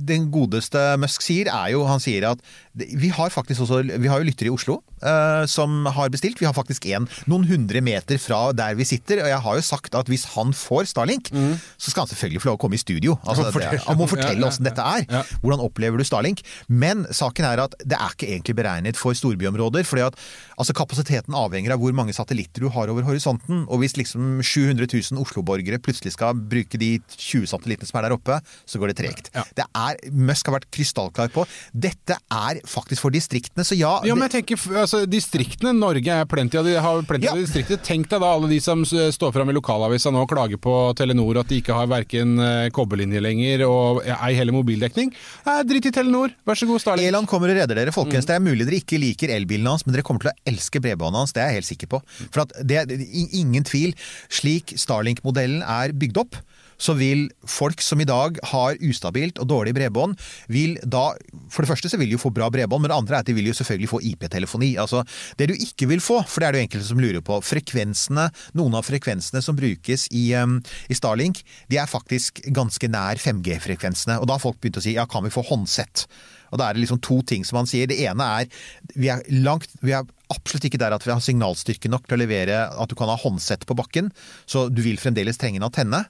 den 0.08 0.30
godeste 0.32 0.96
Musk 1.04 1.22
sier, 1.28 1.52
er 1.52 1.74
jo 1.76 1.84
Han 1.86 2.00
sier 2.00 2.30
at 2.32 2.40
vi 2.78 3.08
har 3.14 3.30
faktisk 3.34 3.64
også 3.64 3.80
Vi 4.00 4.08
har 4.08 4.20
jo 4.22 4.26
lyttere 4.28 4.48
i 4.48 4.54
Oslo 4.54 4.78
uh, 5.02 5.44
som 5.50 5.86
har 5.94 6.08
bestilt. 6.14 6.38
Vi 6.40 6.46
har 6.46 6.54
faktisk 6.56 6.86
en 6.94 7.08
noen 7.30 7.44
hundre 7.48 7.80
meter 7.84 8.18
fra 8.22 8.52
der 8.56 8.74
vi 8.78 8.86
sitter. 8.88 9.22
Og 9.24 9.28
jeg 9.30 9.40
har 9.44 9.58
jo 9.58 9.64
sagt 9.66 9.94
at 9.98 10.06
hvis 10.10 10.24
han 10.34 10.52
får 10.56 10.88
Starlink, 10.92 11.30
så 11.32 11.90
skal 11.90 12.04
han 12.06 12.10
selvfølgelig 12.12 12.42
få 12.44 12.50
lov 12.52 12.58
å 12.58 12.62
komme 12.66 12.78
i 12.78 12.82
studio. 12.82 13.18
Altså, 13.26 13.48
Mm. 13.48 13.58
Det, 13.58 13.80
han 13.86 13.96
må 13.98 14.04
Ja, 14.06 14.10
fortelle 14.12 14.40
ja, 14.42 14.48
åssen 14.48 14.64
dette 14.66 14.82
er. 14.84 15.04
ja. 15.10 15.22
Hvordan 15.42 15.60
opplever 15.64 15.98
du 15.98 16.04
Starlink? 16.04 16.42
Men 16.68 17.06
saken 17.10 17.44
er 17.48 17.62
at 17.64 17.74
det 17.84 17.96
er 17.98 18.12
ikke 18.14 18.28
egentlig 18.28 18.54
beregnet 18.58 18.96
for 19.00 19.12
storbyområder. 19.16 19.84
fordi 19.88 20.02
at 20.06 20.14
altså, 20.58 20.72
kapasiteten 20.76 21.34
avhenger 21.34 21.72
av 21.74 21.78
hvor 21.80 21.92
mange 21.96 22.12
satellitter 22.14 22.60
du 22.60 22.68
har 22.68 22.88
over 22.92 23.02
horisonten. 23.02 23.64
Og 23.68 23.80
hvis 23.80 23.96
liksom 23.96 24.40
700 24.42 24.86
000 25.12 25.20
Oslo-borgere 25.22 25.78
plutselig 25.82 26.12
skal 26.14 26.34
bruke 26.34 26.78
de 26.78 26.98
20 27.16 27.46
satellittene 27.50 27.88
som 27.88 27.98
er 27.98 28.08
der 28.08 28.16
oppe, 28.18 28.38
så 28.66 28.78
går 28.78 28.92
det 28.92 28.98
tregt. 29.00 29.30
Ja. 29.34 29.44
Det 29.56 29.64
er, 29.74 29.96
Musk 30.12 30.46
har 30.46 30.58
vært 30.60 30.70
krystallklar 30.74 31.32
på 31.34 31.46
dette 31.74 32.16
er 32.30 32.60
faktisk 32.68 33.02
for 33.04 33.14
distriktene, 33.14 33.64
så 33.66 33.76
ja. 33.78 33.94
Ja, 34.06 34.14
men 34.14 34.28
jeg 34.28 34.44
tenker, 34.44 34.60
altså, 34.82 35.02
distriktene, 35.08 35.72
Norge 35.76 36.12
er 36.20 36.28
plenty 36.28 36.58
av 36.60 36.64
de 36.68 36.74
har 36.78 37.02
plenty 37.08 37.26
Ja. 37.26 37.32
av 37.32 37.40
distrikter. 37.40 37.80
Tenk 37.82 38.08
deg 38.12 38.20
da 38.20 38.30
alle 38.34 38.48
de 38.50 38.60
som 38.60 38.84
står 38.84 39.32
fram 39.34 39.48
i 39.50 39.56
lokalavisa 39.56 40.12
nå 40.12 40.22
og 40.22 40.28
klager 40.30 40.60
på 40.60 40.74
Telenor 40.98 41.40
at 41.40 41.48
de 41.48 41.60
ikke 41.62 41.74
har 41.74 41.86
verken 41.90 42.38
eh, 42.38 42.68
kobberlinje 42.70 43.20
lenger 43.24 43.64
og 43.66 44.02
ei 44.06 44.34
heller 44.38 44.52
mobildekning. 44.56 45.12
Eh, 45.46 45.62
drit 45.68 45.86
i 45.88 45.94
Telenor, 45.94 46.34
vær 46.46 46.54
så 46.60 46.68
god, 46.68 46.80
Starling. 46.84 47.08
Eland 47.08 47.26
kommer 47.30 47.48
og 47.50 47.56
redder 47.56 47.74
dere, 47.80 47.92
folkens. 47.94 48.24
Mm. 48.24 48.28
Det 48.28 48.36
er 48.36 48.44
mulig 48.46 48.66
dere 48.68 48.80
ikke 48.82 49.00
liker 49.00 49.32
elbilen 49.34 49.66
hans, 49.72 49.86
men 49.86 49.94
dere 49.96 50.04
kommer 50.06 50.26
til 50.26 50.30
å 50.32 50.38
elske 50.52 50.80
bredbåndet 50.84 51.24
hans. 51.24 51.32
Det 51.32 51.42
er 51.42 51.50
jeg 51.52 51.60
helt 51.62 51.70
sikker 51.72 51.92
på. 51.96 52.02
For 52.30 52.44
at 52.44 52.52
det 52.68 52.76
er 52.84 52.92
ingen 53.32 53.64
tvil. 53.64 53.94
Slik 54.28 54.74
Starlink-modellen 54.78 55.62
er 55.64 55.92
bygd 55.96 56.20
opp, 56.20 56.36
så 56.78 56.94
vil 56.98 57.26
folk 57.48 57.82
som 57.82 58.00
i 58.00 58.06
dag 58.08 58.38
har 58.52 58.78
ustabilt 58.86 59.40
og 59.42 59.48
dårlig 59.50 59.74
bredbånd, 59.76 60.16
vil 60.48 60.78
da 60.84 61.10
For 61.50 61.64
det 61.64 61.70
første 61.70 61.90
så 61.90 61.98
vil 61.98 62.10
de 62.10 62.16
jo 62.16 62.22
få 62.22 62.30
bra 62.34 62.48
bredbånd, 62.52 62.84
men 62.84 62.92
det 62.92 62.96
andre 62.96 63.16
er 63.16 63.24
at 63.24 63.28
de 63.28 63.34
vil 63.36 63.48
jo 63.48 63.56
selvfølgelig 63.56 63.90
få 63.90 64.00
IP-telefoni. 64.10 64.70
Altså, 64.78 65.02
det 65.40 65.48
du 65.50 65.54
ikke 65.54 65.88
vil 65.90 66.02
få, 66.04 66.20
for 66.28 66.40
det 66.40 66.48
er 66.48 66.54
det 66.54 66.60
jo 66.60 66.66
enkelte 66.68 66.88
som 66.90 67.02
lurer 67.02 67.24
på, 67.24 67.40
frekvensene, 67.44 68.28
noen 68.58 68.78
av 68.78 68.86
frekvensene 68.86 69.42
som 69.44 69.56
brukes 69.58 70.06
i, 70.12 70.30
um, 70.38 70.58
i 70.88 70.96
Starlink, 70.96 71.42
de 71.72 71.80
er 71.80 71.90
faktisk 71.90 72.42
ganske 72.54 72.90
nær 72.92 73.20
5G-frekvensene. 73.22 74.18
Og 74.20 74.28
da 74.28 74.36
har 74.36 74.44
folk 74.44 74.60
begynt 74.60 74.80
å 74.80 74.84
si 74.84 74.96
ja, 74.98 75.08
kan 75.10 75.26
vi 75.26 75.34
få 75.34 75.46
håndsett? 75.48 76.06
Og 76.52 76.60
da 76.60 76.68
er 76.68 76.76
det 76.76 76.84
liksom 76.84 77.00
to 77.04 77.20
ting 77.28 77.44
som 77.46 77.60
man 77.60 77.68
sier. 77.68 77.88
Det 77.90 77.98
ene 78.08 78.24
er 78.40 78.48
vi 78.94 79.10
er 79.12 79.24
langt 79.44 79.68
Vi 79.82 79.94
er 79.96 80.06
absolutt 80.32 80.66
ikke 80.68 80.80
der 80.80 80.94
at 80.96 81.04
vi 81.06 81.12
har 81.12 81.22
signalstyrke 81.24 81.90
nok 81.92 82.08
til 82.08 82.18
å 82.18 82.22
levere 82.22 82.66
at 82.68 82.90
du 82.90 82.96
kan 82.98 83.08
ha 83.08 83.16
håndsett 83.16 83.64
på 83.68 83.76
bakken, 83.78 84.10
så 84.44 84.66
du 84.68 84.82
vil 84.84 85.00
fremdeles 85.00 85.40
trenge 85.40 85.60
en 85.60 85.68
antenne. 85.70 86.02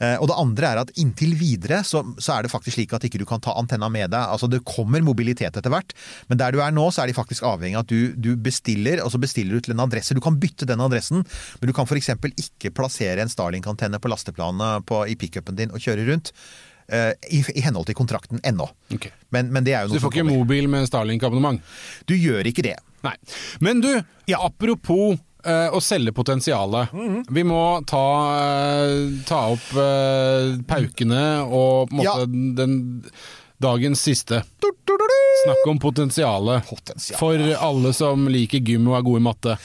Eh, 0.00 0.16
Og 0.16 0.28
det 0.30 0.36
andre 0.40 0.68
er 0.72 0.78
at 0.80 0.90
inntil 0.96 1.34
videre 1.36 1.82
så, 1.84 2.00
så 2.16 2.38
er 2.38 2.46
det 2.46 2.50
faktisk 2.52 2.78
slik 2.78 2.94
at 2.96 3.04
ikke 3.04 3.18
du 3.20 3.26
kan 3.28 3.40
ta 3.44 3.52
antenna 3.60 3.90
med 3.92 4.08
deg. 4.14 4.22
Altså 4.32 4.48
det 4.48 4.62
kommer 4.64 5.02
mobilitet 5.04 5.56
etter 5.60 5.70
hvert, 5.72 5.92
men 6.30 6.40
der 6.40 6.52
du 6.56 6.60
er 6.64 6.72
nå 6.72 6.86
så 6.90 7.02
er 7.04 7.10
de 7.12 7.16
faktisk 7.18 7.44
avhengig 7.44 7.76
av 7.76 7.84
at 7.84 7.92
du, 7.92 8.14
du 8.16 8.30
bestiller, 8.40 9.02
og 9.04 9.12
så 9.12 9.20
bestiller 9.20 9.58
du 9.60 9.66
til 9.68 9.76
en 9.76 9.84
adresse. 9.84 10.16
Du 10.16 10.22
kan 10.24 10.38
bytte 10.40 10.64
den 10.68 10.80
adressen, 10.80 11.20
men 11.60 11.68
du 11.68 11.74
kan 11.76 11.84
f.eks. 11.88 12.10
ikke 12.32 12.72
plassere 12.76 13.20
en 13.20 13.28
Starlink-antenne 13.32 14.00
på 14.00 14.08
lasteplanet 14.08 14.86
på, 14.88 15.04
i 15.06 15.16
pickupen 15.20 15.56
din 15.60 15.70
og 15.76 15.84
kjøre 15.84 16.08
rundt. 16.08 16.32
eh, 16.88 17.12
I, 17.30 17.44
I 17.54 17.60
henhold 17.68 17.86
til 17.86 17.94
kontrakten 18.00 18.40
ennå. 18.42 18.66
Ok. 18.96 19.10
Men, 19.30 19.52
men 19.52 19.64
det 19.68 19.76
er 19.76 19.84
jo 19.84 19.92
Så 19.92 20.00
du 20.00 20.06
får 20.08 20.16
ikke 20.16 20.30
mobil 20.32 20.66
med 20.72 20.88
Starlink-abonnement? 20.88 21.60
Du 22.08 22.16
gjør 22.16 22.48
ikke 22.50 22.64
det. 22.66 22.78
Nei. 23.04 23.14
Men 23.60 23.80
du, 23.84 23.92
apropos 24.36 25.18
eh, 25.44 25.68
å 25.74 25.80
selge 25.82 26.12
potensialet. 26.16 26.92
Mhm. 26.92 27.24
Vi 27.30 27.44
må 27.48 27.60
ta, 27.88 28.06
eh, 28.40 29.24
ta 29.28 29.42
opp 29.54 29.68
uh, 29.76 30.56
paukene 30.68 31.22
og 31.46 31.90
på 31.90 31.94
en 31.94 32.00
måte 32.00 32.24
Ja. 32.24 32.26
den 32.64 32.76
dagens 33.60 34.00
siste. 34.00 34.42
Snakk 35.44 35.68
om 35.68 35.78
potensialet. 35.78 36.66
Potensial. 36.68 37.18
For 37.18 37.38
alle 37.60 37.92
som 37.96 38.26
liker 38.28 38.60
gym 38.64 38.88
og 38.88 38.98
er 38.98 39.06
gode 39.06 39.20
i 39.20 39.26
matte. 39.28 39.56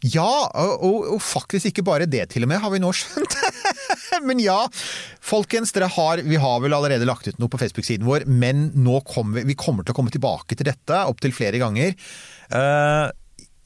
Ja, 0.00 0.48
og, 0.56 0.80
og, 0.80 1.08
og 1.16 1.20
faktisk 1.20 1.68
ikke 1.68 1.84
bare 1.84 2.06
det 2.08 2.30
til 2.32 2.46
og 2.46 2.48
med, 2.48 2.60
har 2.62 2.72
vi 2.72 2.80
nå 2.80 2.88
skjønt. 2.96 3.34
men 4.28 4.40
ja, 4.40 4.62
folkens, 5.20 5.74
dere 5.76 5.90
har, 5.92 6.22
vi 6.24 6.38
har 6.40 6.62
vel 6.64 6.72
allerede 6.72 7.04
lagt 7.08 7.28
ut 7.28 7.40
noe 7.42 7.52
på 7.52 7.60
Facebook-siden 7.60 8.06
vår, 8.08 8.24
men 8.24 8.70
nå 8.80 9.02
kommer 9.08 9.40
vi, 9.42 9.50
vi 9.52 9.58
kommer 9.60 9.84
til 9.84 9.92
å 9.92 9.98
komme 9.98 10.14
tilbake 10.14 10.56
til 10.56 10.70
dette 10.70 11.02
opptil 11.10 11.36
flere 11.36 11.60
ganger. 11.60 11.92
Eh, 12.48 13.04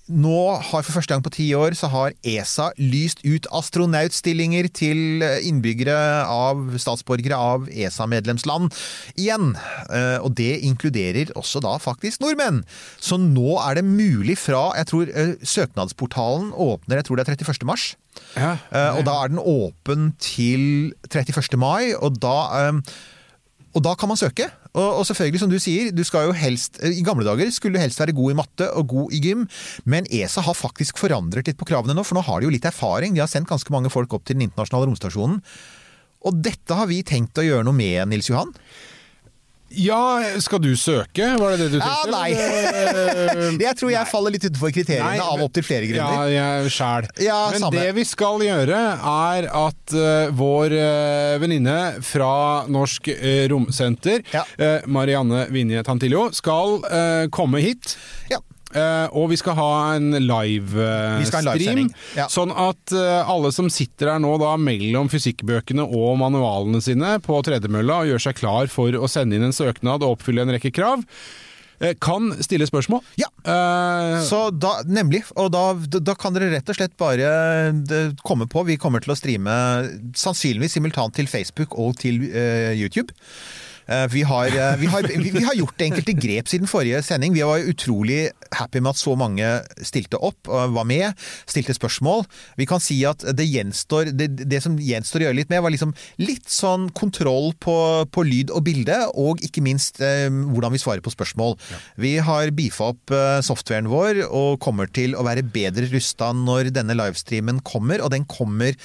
nå 0.04 0.60
har 0.60 0.82
for 0.84 0.92
første 0.98 1.14
gang 1.14 1.22
på 1.24 1.30
ti 1.32 1.46
år 1.56 1.72
så 1.78 1.88
har 1.88 2.12
ESA 2.28 2.66
lyst 2.76 3.22
ut 3.24 3.46
astronautstillinger 3.56 4.66
til 4.76 5.24
innbyggere 5.24 5.94
av 6.28 6.74
statsborgere 6.82 7.38
av 7.40 7.70
ESA-medlemsland 7.72 8.68
igjen. 9.16 9.54
Eh, 9.88 10.18
Og 10.20 10.34
det 10.36 10.58
inkluderer 10.68 11.32
også 11.40 11.62
da 11.64 11.78
faktisk 11.80 12.20
nordmenn. 12.20 12.62
Så 13.00 13.16
nå 13.16 13.56
er 13.64 13.80
det 13.80 13.84
mulig 13.88 14.36
fra 14.36 14.74
Jeg 14.76 14.90
tror 14.92 15.08
eh, 15.08 15.34
søknadsportalen 15.40 16.52
åpner 16.52 17.00
jeg 17.00 17.08
tror 17.08 17.16
det 17.16 17.24
er 17.28 17.32
31. 17.40 17.64
mars. 17.64 17.86
Ja. 18.36 18.58
Eh, 18.70 18.98
Og 18.98 19.04
da 19.08 19.16
er 19.24 19.32
den 19.32 19.40
åpen 19.40 20.12
til 20.20 20.92
31. 21.08 21.56
mai, 21.56 21.94
og 21.96 22.20
da 22.20 22.36
eh, 22.60 22.82
og 23.74 23.82
da 23.82 23.96
kan 23.98 24.06
man 24.12 24.20
søke. 24.20 24.46
Og, 24.74 25.00
og 25.00 25.04
selvfølgelig, 25.06 25.40
som 25.42 25.52
du 25.52 25.58
sier, 25.62 25.92
du 25.94 26.02
skal 26.06 26.28
jo 26.28 26.34
helst 26.34 26.80
I 26.82 27.04
gamle 27.06 27.26
dager 27.26 27.50
skulle 27.54 27.78
du 27.78 27.82
helst 27.82 28.00
være 28.02 28.16
god 28.16 28.32
i 28.32 28.38
matte 28.40 28.70
og 28.74 28.88
god 28.90 29.14
i 29.14 29.20
gym, 29.22 29.44
men 29.86 30.08
ESA 30.10 30.42
har 30.42 30.58
faktisk 30.58 30.98
forandret 30.98 31.46
litt 31.46 31.60
på 31.60 31.68
kravene 31.68 31.94
nå, 31.94 32.02
for 32.06 32.18
nå 32.18 32.24
har 32.26 32.40
de 32.40 32.48
jo 32.48 32.54
litt 32.54 32.66
erfaring. 32.66 33.14
De 33.14 33.22
har 33.22 33.30
sendt 33.30 33.50
ganske 33.50 33.70
mange 33.74 33.92
folk 33.94 34.16
opp 34.16 34.26
til 34.26 34.38
den 34.38 34.48
internasjonale 34.48 34.90
romstasjonen. 34.90 35.38
Og 36.24 36.42
dette 36.42 36.74
har 36.74 36.88
vi 36.90 37.04
tenkt 37.06 37.38
å 37.38 37.44
gjøre 37.44 37.66
noe 37.68 37.76
med, 37.76 38.00
Nils 38.10 38.30
Johan. 38.32 38.50
Ja, 39.76 40.22
skal 40.42 40.60
du 40.62 40.70
søke? 40.78 41.26
Var 41.40 41.54
det 41.54 41.58
det 41.64 41.68
du 41.72 41.78
tenkte? 41.80 42.10
Ja, 42.10 42.12
nei. 42.14 43.58
Jeg 43.64 43.76
tror 43.78 43.90
jeg 43.92 44.08
faller 44.10 44.34
litt 44.34 44.44
utenfor 44.46 44.72
kriteriene 44.74 45.14
Nei, 45.16 45.24
av 45.24 45.42
opptil 45.44 45.64
flere 45.66 45.88
Ja, 45.88 46.06
grunner. 46.08 46.30
jeg 46.34 46.72
sjæl. 46.74 47.08
Ja, 47.24 47.38
Men 47.54 47.64
samme. 47.64 47.80
det 47.80 47.94
vi 47.96 48.04
skal 48.08 48.44
gjøre, 48.44 48.80
er 49.10 49.48
at 49.50 49.94
uh, 49.96 50.32
vår 50.36 50.74
uh, 50.78 51.34
venninne 51.42 51.76
fra 52.04 52.32
Norsk 52.70 53.10
uh, 53.14 53.44
Romsenter, 53.52 54.22
Ja. 54.34 54.44
Marianne 54.86 55.46
Vinje 55.54 55.82
Tantillo, 55.86 56.28
skal 56.34 56.80
komme 57.34 57.60
hit. 57.62 57.96
Ja. 58.30 58.38
Eh, 58.74 59.06
og 59.14 59.28
vi 59.30 59.38
skal 59.38 59.54
ha 59.54 59.70
en 59.94 60.10
livestream, 60.18 61.46
livesending, 61.46 61.92
ja. 62.18 62.26
sånn 62.32 62.50
at 62.50 62.94
eh, 62.96 63.30
alle 63.30 63.52
som 63.54 63.68
sitter 63.70 64.10
her 64.10 64.22
nå 64.22 64.32
da 64.42 64.56
mellom 64.58 65.10
fysikkbøkene 65.12 65.84
og 65.86 66.16
manualene 66.18 66.82
sine 66.82 67.14
på 67.22 67.38
tredemølla 67.46 68.00
og 68.02 68.10
gjør 68.10 68.24
seg 68.26 68.40
klar 68.40 68.70
for 68.72 68.96
å 68.98 69.10
sende 69.10 69.38
inn 69.38 69.46
en 69.46 69.54
søknad 69.54 70.02
og 70.02 70.16
oppfylle 70.16 70.42
en 70.42 70.50
rekke 70.56 70.72
krav, 70.74 71.04
eh, 71.78 71.94
kan 72.02 72.32
stille 72.42 72.66
spørsmål. 72.66 73.04
Ja. 73.20 73.30
uh, 73.46 74.18
Så 74.26 74.48
da, 74.50 74.80
nemlig, 74.90 75.22
og 75.38 75.52
da, 75.54 75.68
da 75.94 76.16
kan 76.18 76.34
dere 76.34 76.50
rett 76.56 76.74
og 76.74 76.78
slett 76.80 76.96
bare 76.98 77.30
eh, 77.70 78.10
komme 78.26 78.50
på. 78.50 78.66
Vi 78.66 78.80
kommer 78.80 79.04
til 79.04 79.14
å 79.14 79.18
streame 79.18 79.54
sannsynligvis 80.18 80.74
simultant 80.80 81.14
til 81.14 81.30
Facebook 81.30 81.78
og 81.78 81.94
til 82.02 82.24
uh, 82.26 82.74
YouTube. 82.74 83.14
Eh, 83.86 84.06
vi, 84.10 84.22
har, 84.22 84.46
eh, 84.46 84.76
vi, 84.80 84.86
har, 84.86 85.02
vi, 85.02 85.44
har 85.44 85.54
gjort 85.54 85.82
enkelte 85.84 86.14
grep 86.16 86.48
siden 86.48 86.70
forrige 86.70 87.02
sending. 87.04 87.34
Vi 87.36 87.44
var 87.44 87.64
utrolig 87.68 88.30
happy 88.56 88.80
med 88.80 88.94
at 88.94 89.00
så 89.00 89.14
mange 89.18 89.48
stilte 89.84 90.20
opp 90.24 90.48
og 90.48 90.74
var 90.76 90.88
med, 90.88 91.12
stilte 91.50 91.76
spørsmål. 91.76 92.24
Vi 92.60 92.68
kan 92.68 92.82
si 92.82 93.00
at 93.08 93.24
det 93.36 93.46
gjenstår 93.48 94.12
Det, 94.14 94.28
det 94.48 94.60
som 94.64 94.76
gjenstår 94.80 95.22
å 95.22 95.26
gjøre 95.26 95.38
litt 95.40 95.52
med, 95.52 95.62
var 95.64 95.72
liksom 95.74 95.94
litt 96.22 96.48
sånn 96.50 96.88
kontroll 96.96 97.52
på, 97.60 97.76
på 98.12 98.24
lyd 98.26 98.52
og 98.54 98.64
bilde, 98.66 98.96
og 99.20 99.42
ikke 99.44 99.64
minst 99.64 100.00
eh, 100.04 100.28
hvordan 100.30 100.74
vi 100.74 100.80
svarer 100.80 101.04
på 101.04 101.12
spørsmål. 101.12 101.58
Vi 102.00 102.16
har 102.24 102.54
beefa 102.56 102.92
opp 102.94 103.14
eh, 103.14 103.40
softwaren 103.44 103.90
vår 103.92 104.24
og 104.28 104.60
kommer 104.64 104.88
til 104.88 105.16
å 105.18 105.26
være 105.26 105.44
bedre 105.44 105.88
rusta 105.92 106.32
når 106.36 106.72
denne 106.74 106.96
livestreamen 106.96 107.60
kommer, 107.66 108.02
og 108.04 108.14
den 108.14 108.24
kommer 108.30 108.78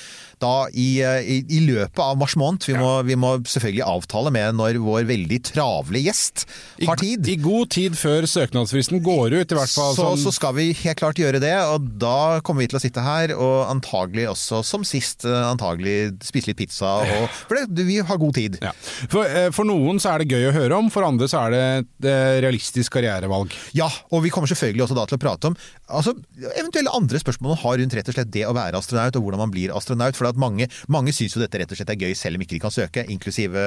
da 0.43 0.67
i, 0.71 0.87
eh, 1.03 1.19
i, 1.23 1.37
i 1.57 1.59
løpet 1.67 1.99
av 2.03 2.17
mars 2.19 2.35
måned. 2.39 2.65
Vi 2.69 2.75
må, 2.79 2.91
vi 3.07 3.17
må 3.19 3.35
selvfølgelig 3.43 3.85
avtale 3.85 4.31
med 4.35 4.57
når 4.59 4.79
vår 4.83 5.07
veldig 5.09 5.39
travle 5.51 6.01
gjest 6.03 6.45
har 6.87 6.99
tid. 7.01 7.27
I 7.29 7.37
god 7.41 7.71
tid 7.75 7.97
før 7.99 8.27
søknadsfristen 8.29 9.01
går 9.05 9.35
ut, 9.39 9.51
i 9.53 9.57
hvert 9.59 9.73
fall. 9.73 9.93
Så, 9.97 10.05
sånn- 10.05 10.23
så 10.23 10.33
skal 10.35 10.55
vi 10.57 10.69
helt 10.83 10.99
klart 11.01 11.19
gjøre 11.21 11.41
det, 11.43 11.53
og 11.73 11.89
da 12.01 12.39
kommer 12.45 12.63
vi 12.65 12.69
til 12.71 12.79
å 12.79 12.83
sitte 12.83 13.03
her 13.05 13.33
og 13.35 13.69
antagelig 13.71 14.29
også, 14.31 14.61
som 14.65 14.85
sist, 14.87 15.25
eh, 15.27 15.39
antagelig 15.49 15.97
spise 16.25 16.51
litt 16.51 16.59
pizza. 16.61 16.95
Og, 17.03 17.27
for 17.49 17.59
det, 17.59 17.87
vi 17.89 17.99
har 17.99 18.21
god 18.21 18.35
tid. 18.39 18.59
ja. 18.63 18.73
for, 19.11 19.25
eh, 19.27 19.49
for 19.55 19.67
noen 19.67 19.99
så 20.01 20.13
er 20.13 20.23
det 20.23 20.31
gøy 20.33 20.49
å 20.49 20.55
høre 20.55 20.79
om, 20.79 20.89
for 20.93 21.07
andre 21.07 21.27
så 21.31 21.45
er 21.47 21.55
det 21.55 21.63
et 21.79 22.09
realistisk 22.45 22.95
karrierevalg. 22.95 23.53
Ja, 23.77 23.89
og 24.13 24.23
vi 24.23 24.31
kommer 24.33 24.49
selvfølgelig 24.49 24.87
også 24.87 24.97
da 24.97 25.05
til 25.09 25.19
å 25.19 25.21
prate 25.21 25.51
om 25.51 25.55
altså, 25.89 26.13
eventuelle 26.55 26.91
andre 26.95 27.19
spørsmål 27.21 27.53
man 27.53 27.61
har 27.63 27.77
rundt 27.81 27.95
rett 27.97 28.09
og 28.11 28.15
slett 28.17 28.31
det 28.33 28.45
å 28.47 28.53
være 28.55 28.79
astronaut, 28.79 29.15
og 29.17 29.25
hvordan 29.25 29.41
man 29.43 29.53
blir 29.53 29.73
astronaut. 29.75 30.17
For 30.17 30.28
at 30.31 30.39
mange, 30.39 30.69
mange 30.87 31.15
syns 31.15 31.35
jo 31.35 31.43
dette 31.43 31.61
rett 31.61 31.73
og 31.73 31.79
slett 31.79 31.93
er 31.95 31.99
gøy, 31.99 32.13
selv 32.17 32.39
om 32.39 32.45
ikke 32.45 32.57
de 32.57 32.63
kan 32.63 32.73
søke, 32.73 33.05
inklusive 33.09 33.63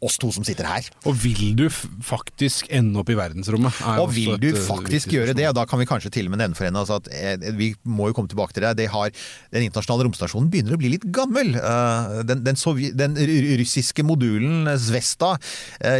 oss 0.00 0.16
to 0.20 0.30
som 0.32 0.44
sitter 0.46 0.64
her. 0.64 0.86
Og 1.08 1.16
vil 1.20 1.52
du 1.58 1.66
faktisk 1.68 2.70
ende 2.72 3.00
opp 3.02 3.10
i 3.12 3.16
verdensrommet? 3.18 3.80
er 3.84 4.00
Og 4.00 4.12
vil 4.14 4.38
du 4.40 4.48
eh, 4.48 4.60
faktisk 4.64 5.12
gjøre 5.12 5.34
det, 5.36 5.44
og 5.50 5.56
da 5.58 5.66
kan 5.68 5.80
vi 5.80 5.86
kanskje 5.88 6.12
til 6.14 6.28
og 6.28 6.32
med 6.32 6.40
nevne 6.40 6.56
for 6.56 6.66
henne 6.66 6.80
altså 6.80 6.96
at 7.00 7.10
eh, 7.12 7.50
vi 7.58 7.72
må 7.84 8.08
jo 8.08 8.16
komme 8.16 8.30
tilbake 8.32 8.56
til 8.56 8.64
det. 8.64 8.72
det 8.78 8.88
har, 8.92 9.12
den 9.52 9.66
internasjonale 9.66 10.06
romstasjonen 10.08 10.48
begynner 10.52 10.76
å 10.76 10.80
bli 10.80 10.94
litt 10.94 11.04
gammel. 11.12 11.52
Eh, 11.58 12.20
Den, 12.30 12.44
den, 12.46 12.56
den 12.96 13.18
russiske 13.60 14.04
modulen 14.06 14.68
Zvesta 14.80 15.34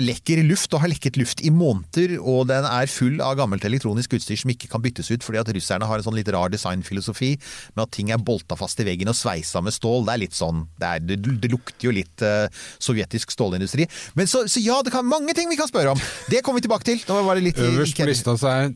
lekker 0.00 0.42
luft 0.46 0.72
og 0.74 0.84
har 0.84 0.92
lekket 0.92 1.18
luft 1.20 1.42
i 1.44 1.52
måneder, 1.52 2.16
og 2.20 2.48
den 2.50 2.66
er 2.68 2.90
full 2.90 3.20
av 3.24 3.36
gammelt 3.40 3.64
elektronisk 3.68 4.16
utstyr 4.16 4.38
som 4.40 4.52
ikke 4.52 4.70
kan 4.70 4.82
byttes 4.84 5.10
ut 5.12 5.24
fordi 5.26 5.40
at 5.42 5.52
russerne 5.54 5.88
har 5.88 6.00
en 6.00 6.06
sånn 6.06 6.16
litt 6.16 6.30
rar 6.32 6.52
designfilosofi 6.52 7.34
med 7.76 7.84
at 7.84 7.92
ting 7.96 8.12
er 8.14 8.22
bolta 8.22 8.56
fast 8.58 8.80
i 8.80 8.86
veggen 8.88 9.12
og 9.12 9.18
sveisa 9.18 9.62
med 9.64 9.76
stål. 9.76 10.06
Det 10.08 10.14
er 10.14 10.22
litt 10.24 10.36
sånn 10.36 10.64
Det, 10.80 10.88
er, 10.88 11.04
det, 11.04 11.20
det 11.42 11.52
lukter 11.52 11.90
jo 11.90 11.94
litt 11.94 12.24
sovjetisk 12.80 13.34
stålindustri. 13.34 13.89
Men 14.18 14.28
så, 14.30 14.44
så 14.50 14.60
ja, 14.62 14.80
det 14.84 14.92
kan 14.94 15.06
mange 15.06 15.34
ting 15.36 15.48
vi 15.50 15.56
kan 15.58 15.68
spørre 15.70 15.94
om. 15.94 16.00
Det 16.30 16.42
kommer 16.44 16.60
vi 16.60 16.66
tilbake 16.66 16.86
til. 16.86 17.02
Nå 17.08 17.20
var 17.26 17.38
det 17.38 17.44
litt 17.48 17.58
Øverst 17.60 17.96
på 17.98 18.06
lista 18.08 18.36
så 18.40 18.48
er 18.52 18.70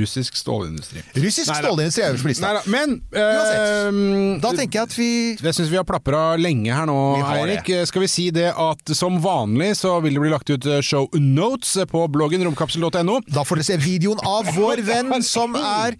russisk 0.00 0.36
stålindustri. 0.38 1.02
Russisk 1.16 1.50
Neida. 1.52 1.62
stålindustri 1.64 2.04
er 2.04 2.12
øverst 2.12 2.26
på 2.26 2.32
lista. 2.32 2.50
Neida, 2.50 2.62
men 2.72 2.96
eh, 3.16 4.40
Da 4.42 4.52
tenker 4.56 4.80
jeg 4.80 4.90
at 4.90 4.96
vi 4.98 5.10
Det 5.40 5.54
syns 5.56 5.70
vi 5.72 5.78
har 5.80 5.86
plapra 5.88 6.36
lenge 6.40 6.74
her 6.74 6.86
nå, 6.88 6.98
Eirik. 7.32 7.70
Skal 7.88 8.04
vi 8.06 8.10
si 8.10 8.28
det 8.34 8.50
at 8.52 8.94
som 8.96 9.20
vanlig 9.22 9.72
så 9.80 9.96
vil 10.04 10.16
det 10.18 10.24
bli 10.26 10.32
lagt 10.34 10.50
ut 10.52 10.66
eh, 10.68 10.82
show 10.84 11.08
notes 11.16 11.76
på 11.90 12.06
bloggen 12.12 12.44
romkapsel.no. 12.46 13.20
Da 13.28 13.44
får 13.46 13.62
dere 13.62 13.70
se 13.70 13.80
videoen 13.82 14.22
av 14.26 14.52
vår 14.56 14.84
venn 14.86 15.12
som 15.26 15.56
er 15.82 15.96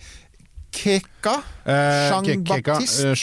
Keka. 0.77 1.39
Eh, 1.65 3.15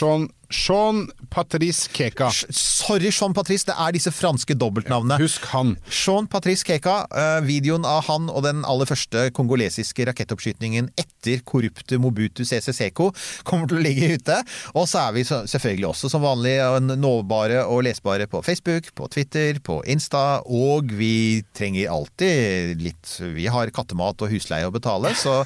Jean 0.54 0.84
Sean, 0.84 0.93
Sean 0.93 1.12
Patrice 1.30 1.88
Keka. 1.88 2.30
Sorry, 2.49 3.10
Jean 3.12 3.34
Patrice, 3.34 3.66
det 3.66 3.74
er 3.80 3.93
disse 3.95 4.12
franske 4.14 4.54
dobbeltnavnene. 4.58 5.18
Husk 5.22 5.45
han. 5.54 5.76
Jean 5.89 6.28
Patrice 6.30 6.66
Keka, 6.68 7.08
eh, 7.10 7.39
videoen 7.45 7.86
av 7.86 8.04
han 8.08 8.30
og 8.30 8.43
den 8.45 8.64
aller 8.70 8.86
første 8.89 9.30
kongolesiske 9.34 10.06
rakettoppskytingen 10.10 10.91
etter 10.99 11.41
korrupte 11.47 11.97
Mobutu 11.97 12.43
CCCK 12.45 13.01
kommer 13.47 13.70
til 13.70 13.80
å 13.80 13.84
ligge 13.84 14.12
ute. 14.18 14.38
Og 14.76 14.88
så 14.89 15.08
er 15.08 15.16
vi 15.18 15.24
selvfølgelig 15.26 15.89
også 15.89 16.12
som 16.12 16.26
vanlig 16.26 16.58
nåbare 16.99 17.64
og 17.66 17.84
lesbare 17.88 18.28
på 18.30 18.43
Facebook, 18.45 18.91
på 18.95 19.10
Twitter, 19.10 19.60
på 19.64 19.82
Insta, 19.89 20.43
og 20.45 20.91
vi 20.93 21.43
trenger 21.56 21.91
alltid 21.93 22.82
litt 22.82 23.18
Vi 23.34 23.47
har 23.47 23.72
kattemat 23.74 24.22
og 24.22 24.32
husleie 24.32 24.68
å 24.68 24.74
betale, 24.74 25.14
så 25.16 25.41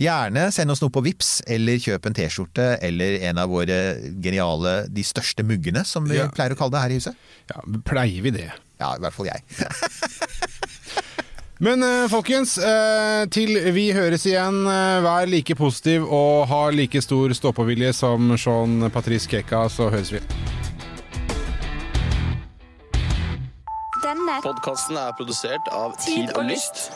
gjerne 0.00 0.48
send 0.54 0.70
oss 0.72 0.82
noe 0.82 0.92
på 0.92 1.04
Vips 1.04 1.42
eller 1.46 1.78
kjøp 1.82 2.08
en 2.08 2.16
T-skjorte 2.16 2.68
eller 2.84 3.20
en 3.28 3.38
av 3.42 3.52
våre 3.52 3.78
geniale 4.22 4.47
De 4.88 5.04
største 5.06 5.44
muggene, 5.46 5.84
som 5.86 6.04
vi 6.08 6.16
Ja. 6.18 6.28
pleier 6.32 6.54
å 6.54 6.58
kalle 6.58 6.74
det 6.76 6.80
her 6.84 6.90
i 6.90 6.98
huset. 7.00 7.14
Ja, 7.52 7.62
pleier 7.84 8.22
vi 8.22 8.30
det? 8.34 8.48
Ja, 8.80 8.94
i 8.96 9.00
hvert 9.02 9.14
fall 9.16 9.26
jeg. 9.26 9.42
Men 11.60 11.82
eh, 11.82 12.04
folkens, 12.06 12.52
eh, 12.62 13.24
til 13.34 13.56
vi 13.74 13.88
høres 13.92 14.22
igjen, 14.30 14.60
eh, 14.70 15.00
vær 15.02 15.26
like 15.26 15.56
positiv 15.58 16.04
og 16.06 16.46
ha 16.46 16.60
like 16.70 17.00
stor 17.02 17.34
ståpåvilje 17.34 17.90
som 17.98 18.30
Sean 18.38 18.86
Patrice 18.94 19.26
Keka, 19.26 19.64
så 19.68 19.88
høres 19.90 20.12
vi. 20.14 20.20
Denne 24.04 24.38
Podkasten 24.44 24.96
er 24.96 25.10
produsert 25.18 25.66
av 25.74 25.96
Tid 25.98 26.28
Tid 26.30 26.36
og. 26.38 26.46
Lyst. 26.46 26.92